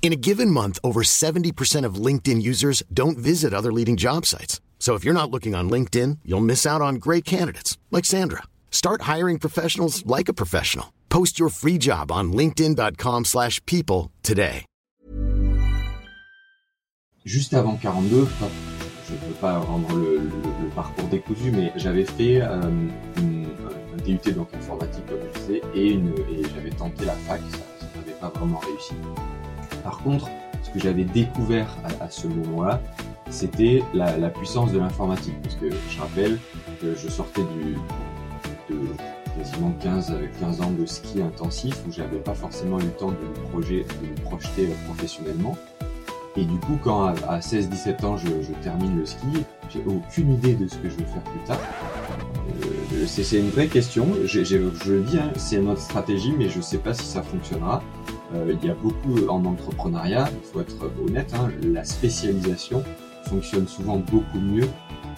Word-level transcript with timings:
In 0.00 0.12
a 0.12 0.16
given 0.16 0.50
month, 0.50 0.78
over 0.82 1.02
70% 1.02 1.84
of 1.84 1.96
LinkedIn 1.96 2.40
users 2.40 2.82
don't 2.94 3.18
visit 3.18 3.52
other 3.52 3.70
leading 3.72 3.96
job 3.96 4.24
sites. 4.24 4.60
So 4.78 4.94
if 4.94 5.04
you're 5.04 5.12
not 5.12 5.30
looking 5.30 5.54
on 5.54 5.68
LinkedIn, 5.68 6.20
you'll 6.24 6.40
miss 6.40 6.64
out 6.64 6.80
on 6.80 6.94
great 6.94 7.26
candidates 7.26 7.76
like 7.90 8.06
Sandra. 8.06 8.44
Start 8.70 9.02
hiring 9.02 9.38
professionals 9.38 10.06
like 10.06 10.30
a 10.30 10.32
professional. 10.32 10.92
Post 11.10 11.38
your 11.38 11.50
free 11.50 11.76
job 11.78 12.10
on 12.10 12.32
linkedin.com/people 12.32 14.10
today. 14.22 14.64
Juste 17.26 17.52
avant 17.52 17.76
42, 17.76 18.22
enfin, 18.22 18.48
je 19.06 19.12
ne 19.14 19.18
peux 19.18 19.34
pas 19.40 19.58
rendre 19.58 19.94
le, 19.96 20.16
le- 20.18 20.62
le 20.62 20.68
parcours 20.74 21.08
décousu, 21.08 21.50
mais 21.50 21.72
j'avais 21.76 22.04
fait 22.06 22.40
euh, 22.40 22.60
une- 23.18 23.46
un 23.92 23.96
DUT 24.06 24.32
donc 24.32 24.48
informatique 24.54 25.04
comme 25.06 25.18
je 25.34 25.40
disais, 25.40 25.62
et, 25.74 25.92
et 25.94 26.44
j'avais 26.54 26.70
tenté 26.70 27.04
la 27.04 27.14
fac, 27.26 27.40
ça 27.50 27.58
n'avait 27.98 28.12
pas 28.18 28.28
vraiment 28.30 28.58
réussi. 28.60 28.94
Par 29.88 30.00
contre, 30.00 30.28
ce 30.62 30.68
que 30.68 30.78
j'avais 30.78 31.04
découvert 31.04 31.66
à, 31.98 32.10
ce 32.10 32.26
moment-là, 32.26 32.78
c'était 33.30 33.82
la, 33.94 34.28
puissance 34.28 34.70
de 34.70 34.78
l'informatique, 34.78 35.40
parce 35.42 35.54
que 35.54 35.70
je 35.70 35.98
rappelle 35.98 36.38
que 36.82 36.94
je 36.94 37.08
sortais 37.08 37.40
de 37.40 38.76
quasiment 39.38 39.72
15, 39.80 40.10
avec 40.10 40.38
15 40.40 40.60
ans 40.60 40.72
de 40.72 40.84
ski 40.84 41.22
intensif, 41.22 41.74
où 41.88 41.90
j'avais 41.90 42.18
pas 42.18 42.34
forcément 42.34 42.78
eu 42.78 42.82
le 42.82 42.90
temps 42.90 43.12
de 43.12 43.16
me, 43.16 44.14
projeter 44.24 44.66
euh, 44.66 44.74
professionnellement. 44.84 45.56
Et 46.36 46.44
du 46.44 46.58
coup, 46.58 46.78
quand 46.84 47.04
à, 47.04 47.14
à 47.26 47.38
16-17 47.38 48.04
ans, 48.04 48.18
je, 48.18 48.28
termine 48.62 48.94
le 48.98 49.06
ski, 49.06 49.26
j'ai 49.70 49.82
aucune 49.86 50.34
idée 50.34 50.54
de 50.54 50.68
ce 50.68 50.76
que 50.76 50.90
je 50.90 50.96
vais 50.96 51.04
faire 51.04 51.22
plus 51.22 51.44
tard. 51.46 51.60
Euh, 52.92 53.06
c'est 53.06 53.38
une 53.38 53.48
vraie 53.48 53.68
question. 53.68 54.06
Je 54.26 54.40
le 54.92 55.00
dis, 55.00 55.18
hein, 55.18 55.32
c'est 55.36 55.62
notre 55.62 55.80
stratégie, 55.80 56.34
mais 56.36 56.50
je 56.50 56.60
sais 56.60 56.76
pas 56.76 56.92
si 56.92 57.06
ça 57.06 57.22
fonctionnera. 57.22 57.82
Euh, 58.34 58.54
il 58.62 58.68
y 58.68 58.70
a 58.70 58.74
beaucoup 58.74 59.26
en 59.28 59.44
entrepreneuriat, 59.44 60.28
il 60.30 60.46
faut 60.52 60.60
être 60.60 60.90
honnête, 61.02 61.32
hein, 61.34 61.48
la 61.62 61.84
spécialisation 61.84 62.82
fonctionne 63.28 63.66
souvent 63.66 63.96
beaucoup 63.96 64.38
mieux 64.38 64.68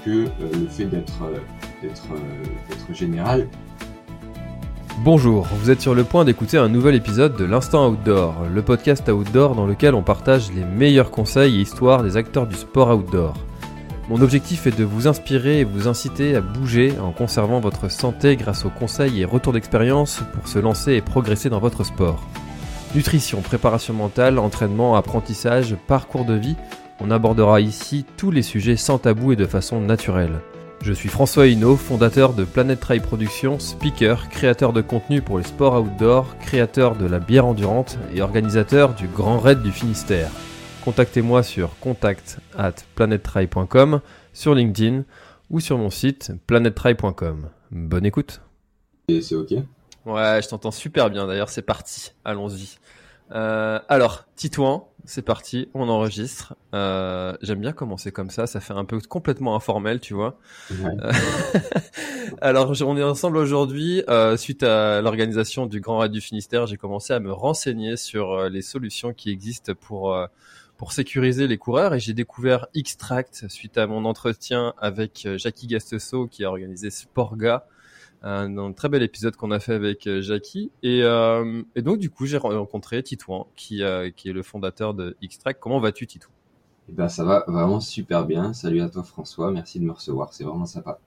que 0.05 0.27
euh, 0.27 0.28
le 0.52 0.67
fait 0.67 0.84
euh, 0.84 1.00
euh, 1.25 1.39
d'être 1.83 2.94
général. 2.94 3.48
Bonjour, 5.02 5.47
vous 5.62 5.70
êtes 5.70 5.80
sur 5.80 5.94
le 5.94 6.05
point 6.05 6.25
d'écouter 6.25 6.58
un 6.58 6.69
nouvel 6.69 6.94
épisode 6.94 7.36
de 7.36 7.44
l'Instant 7.44 7.89
Outdoor, 7.89 8.34
le 8.52 8.62
podcast 8.62 9.08
outdoor 9.08 9.55
dans 9.55 9.67
lequel 9.67 9.95
on 9.95 10.02
partage 10.02 10.52
les 10.52 10.64
meilleurs 10.64 11.11
conseils 11.11 11.58
et 11.58 11.62
histoires 11.62 12.02
des 12.02 12.17
acteurs 12.17 12.47
du 12.47 12.56
sport 12.56 12.95
outdoor. 12.95 13.34
Mon 14.11 14.20
objectif 14.20 14.67
est 14.67 14.77
de 14.77 14.84
vous 14.84 15.06
inspirer 15.06 15.61
et 15.61 15.64
vous 15.64 15.86
inciter 15.86 16.34
à 16.34 16.41
bouger 16.41 16.95
en 17.00 17.12
conservant 17.12 17.61
votre 17.61 17.91
santé 17.91 18.36
grâce 18.36 18.67
aux 18.67 18.70
conseils 18.70 19.22
et 19.22 19.24
retours 19.24 19.52
d'expérience 19.52 20.20
pour 20.34 20.48
se 20.48 20.58
lancer 20.58 20.95
et 20.95 21.00
progresser 21.00 21.48
dans 21.48 21.61
votre 21.61 21.84
sport. 21.84 22.20
Nutrition, 22.92 23.41
préparation 23.41 23.94
mentale, 23.94 24.41
entraînement, 24.41 24.96
apprentissage, 24.96 25.77
parcours 25.86 26.24
de 26.24 26.34
vie, 26.34 26.56
on 26.98 27.12
abordera 27.12 27.60
ici 27.60 28.05
tous 28.16 28.33
les 28.33 28.42
sujets 28.42 28.74
sans 28.74 28.98
tabou 28.98 29.30
et 29.30 29.36
de 29.36 29.46
façon 29.46 29.80
naturelle. 29.80 30.41
Je 30.83 30.92
suis 30.92 31.08
François 31.08 31.46
Hinault, 31.46 31.77
fondateur 31.77 32.33
de 32.33 32.45
Planet 32.45 32.80
Trail 32.80 32.98
Productions, 32.98 33.61
speaker, 33.61 34.29
créateur 34.29 34.73
de 34.73 34.80
contenu 34.80 35.23
pour 35.23 35.39
les 35.39 35.45
sports 35.45 35.80
outdoor, 35.80 36.36
créateur 36.39 36.96
de 36.96 37.06
la 37.06 37.20
bière 37.20 37.46
endurante 37.46 37.96
et 38.12 38.23
organisateur 38.23 38.95
du 38.95 39.06
Grand 39.06 39.39
Raid 39.39 39.62
du 39.62 39.70
Finistère. 39.70 40.30
Contactez-moi 40.84 41.45
sur 41.45 41.79
contact 41.79 42.39
at 42.58 42.74
sur 44.33 44.55
LinkedIn 44.55 45.05
ou 45.48 45.61
sur 45.61 45.79
mon 45.79 45.90
site 45.90 46.33
planettrail.com. 46.48 47.50
Bonne 47.70 48.06
écoute 48.06 48.40
c'est 49.20 49.34
ok. 49.34 49.55
Ouais, 50.06 50.40
je 50.42 50.48
t'entends 50.48 50.70
super 50.70 51.11
bien 51.11 51.27
d'ailleurs, 51.27 51.50
c'est 51.50 51.62
parti, 51.62 52.12
allons-y. 52.24 52.78
Euh, 53.33 53.78
alors, 53.88 54.24
Titouan, 54.34 54.88
c'est 55.05 55.22
parti, 55.22 55.68
on 55.74 55.88
enregistre. 55.88 56.55
Euh, 56.74 57.36
J'aime 57.42 57.61
bien 57.61 57.72
commencer 57.72 58.11
comme 58.11 58.30
ça, 58.30 58.46
ça 58.46 58.61
fait 58.61 58.72
un 58.72 58.84
peu 58.84 58.98
complètement 59.00 59.55
informel, 59.55 60.00
tu 60.00 60.14
vois. 60.14 60.38
Ouais. 60.70 60.90
Alors, 62.40 62.74
je- 62.74 62.84
on 62.84 62.96
est 62.96 63.02
ensemble 63.02 63.36
aujourd'hui. 63.36 64.02
euh, 64.08 64.36
suite 64.36 64.62
à 64.62 65.00
l'organisation 65.02 65.66
du 65.66 65.80
Grand 65.80 65.98
Raid 65.98 66.12
du 66.12 66.20
Finistère, 66.20 66.67
j'ai 66.67 66.77
commencé 66.77 67.12
à 67.12 67.20
me 67.20 67.32
renseigner 67.32 67.96
sur 67.96 68.32
euh, 68.32 68.48
les 68.48 68.62
solutions 68.62 69.12
qui 69.12 69.30
existent 69.30 69.72
pour 69.78 70.14
euh, 70.14 70.27
pour 70.77 70.92
sécuriser 70.92 71.46
les 71.46 71.58
coureurs 71.58 71.92
et 71.94 72.00
j'ai 72.00 72.14
découvert 72.14 72.67
Xtract 72.74 73.44
suite 73.50 73.77
à 73.77 73.86
mon 73.86 74.06
entretien 74.06 74.72
avec 74.78 75.24
euh, 75.27 75.36
Jackie 75.36 75.67
Gastesso 75.67 76.27
qui 76.27 76.42
a 76.44 76.48
organisé 76.48 76.90
Sporga. 76.90 77.67
Un, 78.23 78.58
un 78.58 78.73
très 78.73 78.91
bel 78.91 79.03
épisode 79.03 79.35
qu'on 79.35 79.51
a 79.51 79.61
fait 79.61 79.73
avec 79.73 80.07
euh, 80.07 80.20
Jackie 80.20 80.70
et, 80.83 81.03
euh, 81.05 81.63
et 81.75 81.81
donc 81.81 81.98
du 81.98 82.11
coup 82.11 82.27
j'ai 82.27 82.36
rencontré 82.36 83.03
Titouan 83.03 83.47
qui 83.57 83.83
euh, 83.83 84.11
qui 84.14 84.29
est 84.29 84.35
le 84.35 84.42
fondateur 84.42 84.92
de 84.92 85.17
Xtract. 85.25 85.58
Comment 85.58 85.81
vas-tu 85.81 86.07
Titouan? 86.07 86.30
Eh 86.91 86.92
ben, 86.92 87.09
ça 87.09 87.25
va 87.25 87.45
vraiment 87.48 87.80
super 87.80 88.27
bien. 88.27 88.53
Salut 88.53 88.83
à 88.83 88.91
toi 88.91 89.05
François, 89.05 89.51
merci 89.51 89.80
de 89.80 89.85
me 89.86 89.92
recevoir, 89.92 90.35
c'est 90.35 90.45
vraiment 90.45 90.67
sympa. 90.67 90.98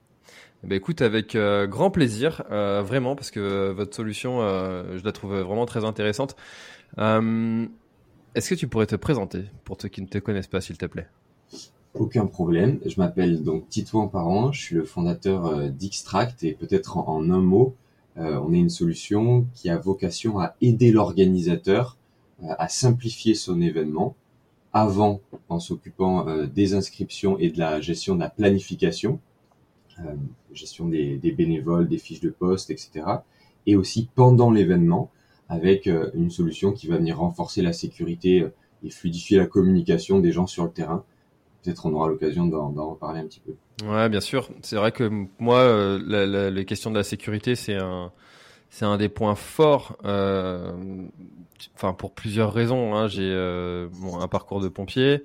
Eh 0.63 0.68
ben 0.68 0.75
écoute, 0.75 1.03
avec 1.03 1.35
euh, 1.35 1.68
grand 1.68 1.91
plaisir, 1.91 2.44
vraiment, 2.50 3.16
parce 3.16 3.29
que 3.29 3.72
votre 3.72 3.96
solution, 3.96 4.40
je 4.40 5.03
la 5.03 5.12
trouve 5.12 5.35
vraiment 5.35 5.66
très 5.66 5.85
intéressante. 5.85 6.35
Est-ce 6.97 8.50
que 8.50 8.56
tu 8.56 8.68
pourrais 8.68 8.88
te 8.88 8.96
présenter 8.96 9.44
pour 9.66 9.79
ceux 9.79 9.90
qui 9.90 10.02
ne 10.02 10.07
te 10.07 10.18
connaissent 10.18 10.47
pas, 10.47 10.62
s'il 10.62 10.78
te 10.78 10.85
plaît? 10.88 11.07
Aucun 11.95 12.25
problème. 12.25 12.79
Je 12.85 12.99
m'appelle 12.99 13.43
donc 13.43 13.69
Titouan 13.69 14.07
Parent, 14.07 14.51
je 14.51 14.59
suis 14.59 14.75
le 14.75 14.83
fondateur 14.83 15.45
euh, 15.45 15.69
d'Extract 15.69 16.43
et 16.43 16.53
peut-être 16.53 16.97
en, 16.97 17.29
un 17.29 17.39
mot, 17.39 17.75
euh, 18.17 18.39
on 18.39 18.51
est 18.51 18.57
une 18.57 18.69
solution 18.71 19.45
qui 19.53 19.69
a 19.69 19.77
vocation 19.77 20.39
à 20.39 20.55
aider 20.59 20.91
l'organisateur 20.91 21.97
euh, 22.43 22.47
à 22.57 22.67
simplifier 22.67 23.35
son 23.35 23.61
événement 23.61 24.15
avant 24.73 25.21
en 25.49 25.59
s'occupant 25.59 26.27
euh, 26.27 26.47
des 26.47 26.73
inscriptions 26.73 27.37
et 27.37 27.51
de 27.51 27.59
la 27.59 27.79
gestion 27.79 28.15
de 28.15 28.21
la 28.21 28.29
planification, 28.29 29.19
euh, 29.99 30.15
gestion 30.51 30.87
des, 30.87 31.17
des 31.17 31.31
bénévoles, 31.31 31.87
des 31.87 31.99
fiches 31.99 32.21
de 32.21 32.31
poste, 32.31 32.71
etc. 32.71 33.05
Et 33.67 33.75
aussi 33.75 34.09
pendant 34.15 34.49
l'événement 34.49 35.11
avec 35.47 35.85
euh, 35.85 36.09
une 36.15 36.31
solution 36.31 36.71
qui 36.71 36.87
va 36.87 36.97
venir 36.97 37.19
renforcer 37.19 37.61
la 37.61 37.71
sécurité 37.71 38.47
et 38.83 38.89
fluidifier 38.89 39.37
la 39.37 39.45
communication 39.45 40.19
des 40.19 40.31
gens 40.31 40.47
sur 40.47 40.63
le 40.63 40.71
terrain 40.71 41.03
peut-être 41.63 41.85
on 41.85 41.94
aura 41.94 42.07
l'occasion 42.07 42.46
d'en 42.47 42.90
reparler 42.91 43.22
un 43.22 43.25
petit 43.28 43.40
peu. 43.41 43.53
Ouais, 43.88 44.09
bien 44.09 44.22
sûr. 44.22 44.50
C'est 44.62 44.75
vrai 44.75 44.91
que 44.91 45.09
moi, 45.40 45.59
euh, 45.59 46.50
les 46.51 46.66
questions 46.66 46.91
de 46.91 46.96
la 46.97 47.03
sécurité, 47.03 47.56
c'est 47.56 47.75
un, 47.75 48.12
c'est 48.69 48.85
un 48.85 48.97
des 48.97 49.09
points 49.09 49.35
forts. 49.35 49.97
euh, 50.06 50.72
Enfin, 51.75 51.94
pour 51.94 52.13
plusieurs 52.13 52.52
raisons. 52.53 52.94
Hein. 52.96 53.07
J'ai 53.07 53.29
euh, 53.31 53.88
un 54.19 54.28
parcours 54.28 54.59
de 54.59 54.68
pompier. 54.68 55.23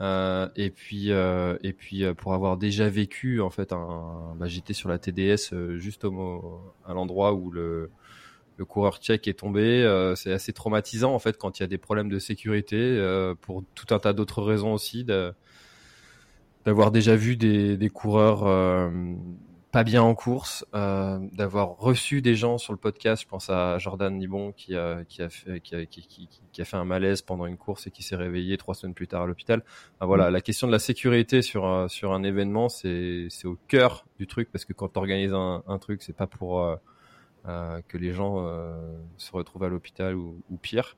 et 0.00 0.70
puis, 0.74 1.10
et 1.10 1.72
puis 1.72 2.04
pour 2.14 2.34
avoir 2.34 2.56
déjà 2.56 2.88
vécu 2.88 3.40
en 3.40 3.50
fait, 3.50 3.72
un, 3.72 4.34
bah, 4.38 4.46
j'étais 4.46 4.74
sur 4.74 4.88
la 4.88 4.98
TDS 4.98 5.54
juste 5.76 6.04
au 6.04 6.60
à 6.86 6.92
l'endroit 6.94 7.32
où 7.32 7.50
le, 7.50 7.90
le 8.58 8.64
coureur 8.64 8.98
tchèque 8.98 9.26
est 9.28 9.38
tombé. 9.40 9.82
c'est 10.16 10.32
assez 10.32 10.52
traumatisant 10.52 11.12
en 11.14 11.18
fait 11.18 11.36
quand 11.38 11.58
il 11.58 11.62
y 11.62 11.64
a 11.64 11.68
des 11.68 11.78
problèmes 11.78 12.10
de 12.10 12.18
sécurité 12.18 12.78
pour 13.40 13.64
tout 13.74 13.92
un 13.94 13.98
tas 13.98 14.12
d'autres 14.12 14.42
raisons 14.42 14.72
aussi. 14.74 15.04
D'avoir 16.68 16.90
déjà 16.90 17.16
vu 17.16 17.34
des, 17.34 17.78
des 17.78 17.88
coureurs 17.88 18.46
euh, 18.46 18.90
pas 19.72 19.84
bien 19.84 20.02
en 20.02 20.14
course, 20.14 20.66
euh, 20.74 21.18
d'avoir 21.32 21.78
reçu 21.78 22.20
des 22.20 22.34
gens 22.34 22.58
sur 22.58 22.74
le 22.74 22.78
podcast. 22.78 23.22
Je 23.22 23.26
pense 23.26 23.48
à 23.48 23.78
Jordan 23.78 24.14
Nibon 24.14 24.52
qui 24.52 24.76
a, 24.76 25.02
qui 25.08 25.22
a, 25.22 25.30
fait, 25.30 25.60
qui 25.60 25.74
a, 25.74 25.86
qui, 25.86 26.28
a 26.58 26.64
fait 26.66 26.76
un 26.76 26.84
malaise 26.84 27.22
pendant 27.22 27.46
une 27.46 27.56
course 27.56 27.86
et 27.86 27.90
qui 27.90 28.02
s'est 28.02 28.16
réveillé 28.16 28.58
trois 28.58 28.74
semaines 28.74 28.92
plus 28.92 29.08
tard 29.08 29.22
à 29.22 29.26
l'hôpital. 29.26 29.64
Enfin, 29.94 30.04
voilà, 30.04 30.30
la 30.30 30.42
question 30.42 30.66
de 30.66 30.72
la 30.72 30.78
sécurité 30.78 31.40
sur, 31.40 31.86
sur 31.88 32.12
un 32.12 32.22
événement, 32.22 32.68
c'est 32.68 33.28
c'est 33.30 33.46
au 33.46 33.56
cœur 33.66 34.04
du 34.18 34.26
truc 34.26 34.52
parce 34.52 34.66
que 34.66 34.74
quand 34.74 34.90
tu 34.90 34.98
organises 34.98 35.32
un, 35.32 35.62
un 35.66 35.78
truc, 35.78 36.02
c'est 36.02 36.14
pas 36.16 36.26
pour 36.26 36.60
euh, 36.60 36.76
euh, 37.46 37.80
que 37.88 37.96
les 37.98 38.12
gens 38.12 38.36
euh, 38.46 38.74
se 39.16 39.32
retrouvent 39.32 39.64
à 39.64 39.68
l'hôpital 39.68 40.14
ou, 40.16 40.42
ou 40.50 40.56
pire. 40.56 40.96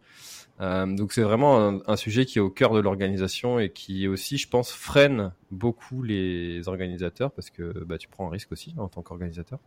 Euh, 0.61 0.87
donc 0.87 1.13
c'est 1.13 1.23
vraiment 1.23 1.59
un, 1.59 1.81
un 1.87 1.97
sujet 1.97 2.27
qui 2.27 2.39
est 2.39 2.41
au 2.43 2.51
cœur 2.51 2.75
de 2.75 2.81
l'organisation 2.81 3.59
et 3.59 3.71
qui 3.71 4.09
aussi, 4.09 4.39
je 4.39 4.49
pense, 4.49 4.73
freine 4.73 5.33
beaucoup 5.51 6.03
les 6.03 6.69
organisateurs 6.69 7.33
parce 7.33 7.51
que 7.51 7.85
bah, 7.85 7.99
tu 7.99 8.09
prends 8.09 8.27
un 8.27 8.31
risque 8.31 8.53
aussi 8.53 8.75
en 8.79 8.89
tant 8.89 9.03
qu'organisateur. 9.03 9.61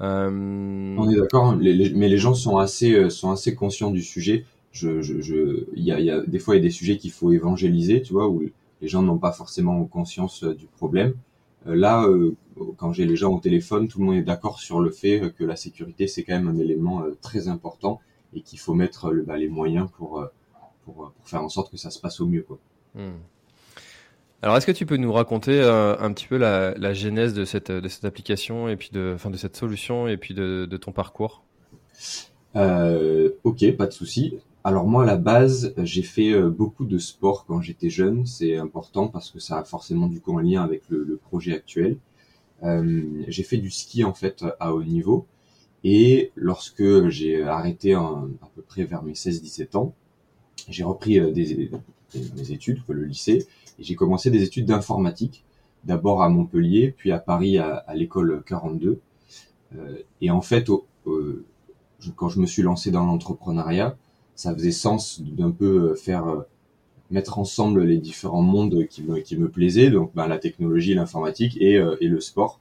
Euh, 0.00 0.30
On 0.30 1.08
est 1.10 1.16
d'accord, 1.16 1.56
mais 1.56 1.72
les 1.72 2.18
gens 2.18 2.34
sont 2.34 2.58
assez, 2.58 2.92
euh, 2.94 3.10
sont 3.10 3.30
assez 3.30 3.54
conscients 3.54 3.90
du 3.90 4.02
sujet. 4.02 4.44
je, 4.72 5.00
je, 5.02 5.20
je, 5.20 5.66
y 5.74 5.90
a, 5.92 6.00
y 6.00 6.10
a, 6.10 6.20
des 6.20 6.38
fois, 6.38 6.54
il 6.56 6.58
y 6.58 6.60
a 6.60 6.64
des 6.64 6.70
sujets 6.70 6.98
qu'il 6.98 7.12
faut 7.12 7.32
évangéliser, 7.32 8.02
tu 8.02 8.12
vois, 8.12 8.28
où 8.28 8.42
les 8.82 8.88
gens 8.88 9.02
n'ont 9.02 9.18
pas 9.18 9.32
forcément 9.32 9.84
conscience 9.86 10.44
du 10.44 10.66
problème. 10.66 11.14
Euh, 11.66 11.74
là, 11.74 12.04
euh, 12.04 12.34
quand 12.76 12.92
j'ai 12.92 13.06
les 13.06 13.16
gens 13.16 13.32
au 13.34 13.40
téléphone, 13.40 13.88
tout 13.88 13.98
le 13.98 14.04
monde 14.04 14.16
est 14.16 14.22
d'accord 14.22 14.60
sur 14.60 14.80
le 14.80 14.90
fait 14.90 15.32
que 15.36 15.44
la 15.44 15.56
sécurité, 15.56 16.06
c'est 16.06 16.22
quand 16.22 16.34
même 16.34 16.48
un 16.48 16.58
élément 16.58 17.04
très 17.20 17.48
important 17.48 18.00
et 18.34 18.40
qu'il 18.40 18.58
faut 18.58 18.74
mettre 18.74 19.12
bah, 19.26 19.36
les 19.36 19.48
moyens 19.48 19.88
pour, 19.96 20.24
pour, 20.84 20.94
pour, 20.94 21.28
faire 21.28 21.42
en 21.42 21.48
sorte 21.48 21.70
que 21.70 21.76
ça 21.76 21.90
se 21.90 22.00
passe 22.00 22.20
au 22.20 22.26
mieux. 22.26 22.42
Quoi. 22.42 22.58
Hmm. 22.94 23.18
Alors, 24.42 24.56
est-ce 24.56 24.66
que 24.66 24.72
tu 24.72 24.86
peux 24.86 24.96
nous 24.96 25.12
raconter 25.12 25.60
un 25.62 26.12
petit 26.12 26.26
peu 26.26 26.36
la, 26.36 26.74
la, 26.76 26.94
genèse 26.94 27.34
de 27.34 27.44
cette, 27.44 27.70
de 27.70 27.88
cette 27.88 28.04
application 28.04 28.68
et 28.68 28.76
puis 28.76 28.90
de, 28.92 29.12
enfin, 29.14 29.30
de 29.30 29.36
cette 29.36 29.56
solution 29.56 30.08
et 30.08 30.16
puis 30.16 30.34
de, 30.34 30.66
de 30.70 30.76
ton 30.76 30.92
parcours? 30.92 31.42
Euh, 32.56 33.30
Ok, 33.44 33.76
pas 33.76 33.86
de 33.86 33.92
souci. 33.92 34.38
Alors 34.66 34.88
moi, 34.88 35.04
à 35.04 35.06
la 35.06 35.16
base, 35.16 35.72
j'ai 35.78 36.02
fait 36.02 36.32
euh, 36.32 36.50
beaucoup 36.50 36.86
de 36.86 36.98
sport 36.98 37.44
quand 37.46 37.60
j'étais 37.60 37.88
jeune. 37.88 38.26
C'est 38.26 38.56
important 38.56 39.06
parce 39.06 39.30
que 39.30 39.38
ça 39.38 39.58
a 39.58 39.62
forcément 39.62 40.08
du 40.08 40.20
coup 40.20 40.36
un 40.36 40.42
lien 40.42 40.60
avec 40.64 40.82
le, 40.88 41.20
projet 41.22 41.54
actuel. 41.54 41.98
Euh, 42.64 43.22
j'ai 43.28 43.44
fait 43.44 43.58
du 43.58 43.70
ski 43.70 44.02
en 44.02 44.12
fait 44.12 44.44
à 44.58 44.74
haut 44.74 44.82
niveau. 44.82 45.28
Et 45.84 46.32
lorsque 46.34 47.06
j'ai 47.10 47.44
arrêté 47.44 47.94
à 47.94 48.26
peu 48.56 48.62
près 48.62 48.82
vers 48.82 49.04
mes 49.04 49.12
16-17 49.12 49.76
ans, 49.76 49.94
j'ai 50.68 50.82
repris 50.82 51.20
euh, 51.20 51.30
des, 51.30 51.70
mes 52.36 52.50
études, 52.50 52.82
le 52.88 53.04
lycée, 53.04 53.46
et 53.78 53.84
j'ai 53.84 53.94
commencé 53.94 54.32
des 54.32 54.42
études 54.42 54.66
d'informatique, 54.66 55.44
d'abord 55.84 56.24
à 56.24 56.28
Montpellier, 56.28 56.92
puis 56.96 57.12
à 57.12 57.20
Paris 57.20 57.58
à, 57.58 57.84
l'école 57.94 58.42
42. 58.44 58.98
et 60.20 60.30
en 60.32 60.40
fait, 60.40 60.68
quand 62.16 62.28
je 62.28 62.40
me 62.40 62.46
suis 62.46 62.62
lancé 62.62 62.90
dans 62.90 63.04
l'entrepreneuriat, 63.06 63.96
ça 64.36 64.54
faisait 64.54 64.70
sens 64.70 65.20
d'un 65.20 65.50
peu 65.50 65.90
euh, 65.90 65.94
faire 65.96 66.28
euh, 66.28 66.42
mettre 67.10 67.38
ensemble 67.38 67.82
les 67.82 67.98
différents 67.98 68.42
mondes 68.42 68.86
qui 68.86 69.02
me, 69.02 69.18
qui 69.20 69.36
me 69.36 69.48
plaisaient, 69.48 69.90
donc 69.90 70.12
ben, 70.14 70.28
la 70.28 70.38
technologie, 70.38 70.94
l'informatique 70.94 71.56
et, 71.60 71.76
euh, 71.78 71.96
et 72.00 72.08
le 72.08 72.20
sport. 72.20 72.60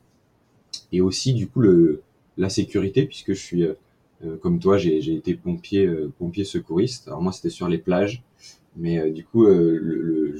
Et 0.91 1.01
aussi 1.01 1.33
du 1.33 1.47
coup 1.47 1.59
le, 1.59 2.01
la 2.37 2.49
sécurité, 2.49 3.05
puisque 3.05 3.33
je 3.33 3.39
suis 3.39 3.65
comme 4.41 4.59
toi, 4.59 4.77
j'ai 4.77 5.13
été 5.13 5.35
pompier, 5.35 5.87
pompier 6.17 6.45
secouriste. 6.45 7.07
Alors 7.07 7.21
moi 7.21 7.31
c'était 7.31 7.49
sur 7.49 7.67
les 7.67 7.77
plages, 7.77 8.23
mais 8.75 9.11
du 9.11 9.23
coup 9.23 9.45
le, 9.45 10.35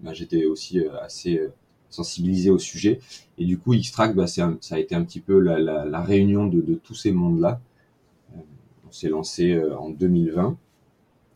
ben, 0.00 0.12
j'étais 0.12 0.46
aussi 0.46 0.80
assez 1.00 1.40
sensibilisé 1.90 2.50
au 2.50 2.58
sujet. 2.58 3.00
Et 3.38 3.44
du 3.44 3.58
coup 3.58 3.72
X-Track, 3.74 4.14
ben, 4.14 4.26
ça 4.26 4.50
a 4.70 4.78
été 4.78 4.94
un 4.94 5.04
petit 5.04 5.20
peu 5.20 5.38
la, 5.38 5.58
la, 5.58 5.84
la 5.84 6.02
réunion 6.02 6.46
de, 6.46 6.60
de 6.60 6.74
tous 6.74 6.94
ces 6.94 7.12
mondes-là 7.12 7.60
s'est 8.94 9.08
lancé 9.08 9.52
euh, 9.52 9.76
en 9.76 9.90
2020 9.90 10.56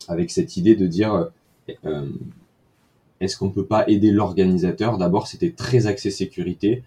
avec 0.07 0.31
cette 0.31 0.55
idée 0.55 0.75
de 0.75 0.87
dire 0.87 1.29
euh, 1.85 2.09
est-ce 3.19 3.37
qu'on 3.37 3.49
peut 3.49 3.65
pas 3.65 3.87
aider 3.89 4.11
l'organisateur? 4.11 4.97
D'abord, 4.97 5.27
c'était 5.27 5.51
très 5.51 5.85
axé 5.85 6.09
sécurité 6.09 6.83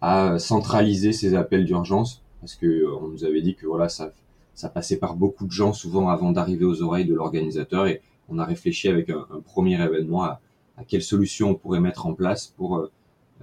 à 0.00 0.38
centraliser 0.38 1.12
ses 1.12 1.34
appels 1.34 1.66
d'urgence 1.66 2.22
parce 2.40 2.54
que 2.54 2.66
euh, 2.66 2.96
on 3.02 3.08
nous 3.08 3.24
avait 3.24 3.42
dit 3.42 3.54
que 3.54 3.66
voilà 3.66 3.88
ça 3.88 4.12
ça 4.54 4.68
passait 4.68 4.96
par 4.96 5.16
beaucoup 5.16 5.46
de 5.46 5.50
gens 5.50 5.72
souvent 5.72 6.08
avant 6.08 6.30
d'arriver 6.30 6.64
aux 6.64 6.80
oreilles 6.80 7.06
de 7.06 7.14
l'organisateur 7.14 7.86
et 7.86 8.00
on 8.28 8.38
a 8.38 8.44
réfléchi 8.44 8.88
avec 8.88 9.10
un, 9.10 9.26
premier 9.44 9.82
événement 9.82 10.22
à, 10.22 10.40
à 10.78 10.84
quelle 10.84 11.02
solution 11.02 11.50
on 11.50 11.54
pourrait 11.54 11.80
mettre 11.80 12.06
en 12.06 12.14
place 12.14 12.46
pour 12.56 12.88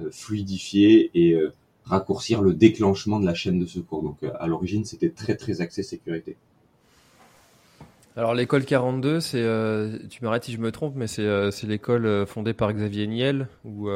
fluidifier 0.10 1.12
et 1.14 1.38
raccourcir 1.84 2.42
le 2.42 2.54
déclenchement 2.54 3.20
de 3.20 3.26
la 3.26 3.34
chaîne 3.34 3.60
de 3.60 3.66
secours. 3.66 4.04
Donc 4.04 4.24
à 4.24 4.48
l'origine, 4.48 4.86
c'était 4.86 5.10
très 5.10 5.36
très 5.36 5.60
axé 5.60 5.84
sécurité. 5.84 6.38
Alors 8.18 8.34
l'école 8.34 8.66
42, 8.66 9.22
c'est, 9.22 9.42
euh, 9.42 9.98
tu 10.10 10.24
m'arrêtes 10.24 10.44
si 10.44 10.52
je 10.52 10.58
me 10.58 10.72
trompe, 10.72 10.96
mais 10.98 11.08
c'est, 11.08 11.26
euh, 11.26 11.50
c'est 11.50 11.66
l'école 11.66 12.06
euh, 12.06 12.26
fondée 12.26 12.54
par 12.54 12.74
Xavier 12.74 13.08
Niel, 13.08 13.48
ou 13.64 13.90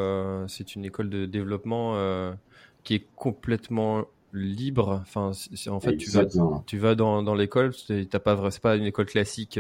c'est 0.48 0.76
une 0.76 0.86
école 0.86 1.10
de 1.10 1.26
développement 1.26 1.96
qui 2.84 2.96
est 2.96 3.06
complètement 3.16 4.06
libre. 4.34 5.02
Enfin, 5.02 5.32
c'est, 5.34 5.70
en 5.70 5.80
fait, 5.80 5.98
tu 5.98 6.10
vas, 6.12 6.26
tu 6.66 6.78
vas 6.78 6.96
dans, 6.96 7.24
dans 7.24 7.36
l'école, 7.36 7.74
t'as 8.10 8.20
pas, 8.20 8.52
c'est 8.52 8.62
pas 8.62 8.76
une 8.76 8.86
école 8.86 9.06
classique. 9.06 9.60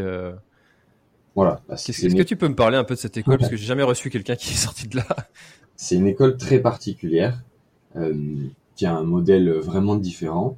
Voilà. 1.35 1.61
Bah, 1.67 1.75
est-ce 1.75 2.15
que 2.15 2.23
tu 2.23 2.37
peux 2.37 2.47
me 2.47 2.55
parler 2.55 2.77
un 2.77 2.85
peu 2.85 2.93
de 2.95 2.99
cette 2.99 3.17
école? 3.17 3.37
Parce 3.39 3.49
que 3.49 3.57
j'ai 3.57 3.65
jamais 3.65 3.83
reçu 3.83 4.09
quelqu'un 4.09 4.35
qui 4.35 4.51
est 4.51 4.57
sorti 4.57 4.87
de 4.87 4.95
là. 4.95 5.05
C'est 5.75 5.95
une 5.95 6.07
école 6.07 6.37
très 6.37 6.59
particulière 6.59 7.43
qui 8.75 8.85
a 8.85 8.95
un 8.95 9.03
modèle 9.03 9.51
vraiment 9.51 9.95
différent 9.95 10.57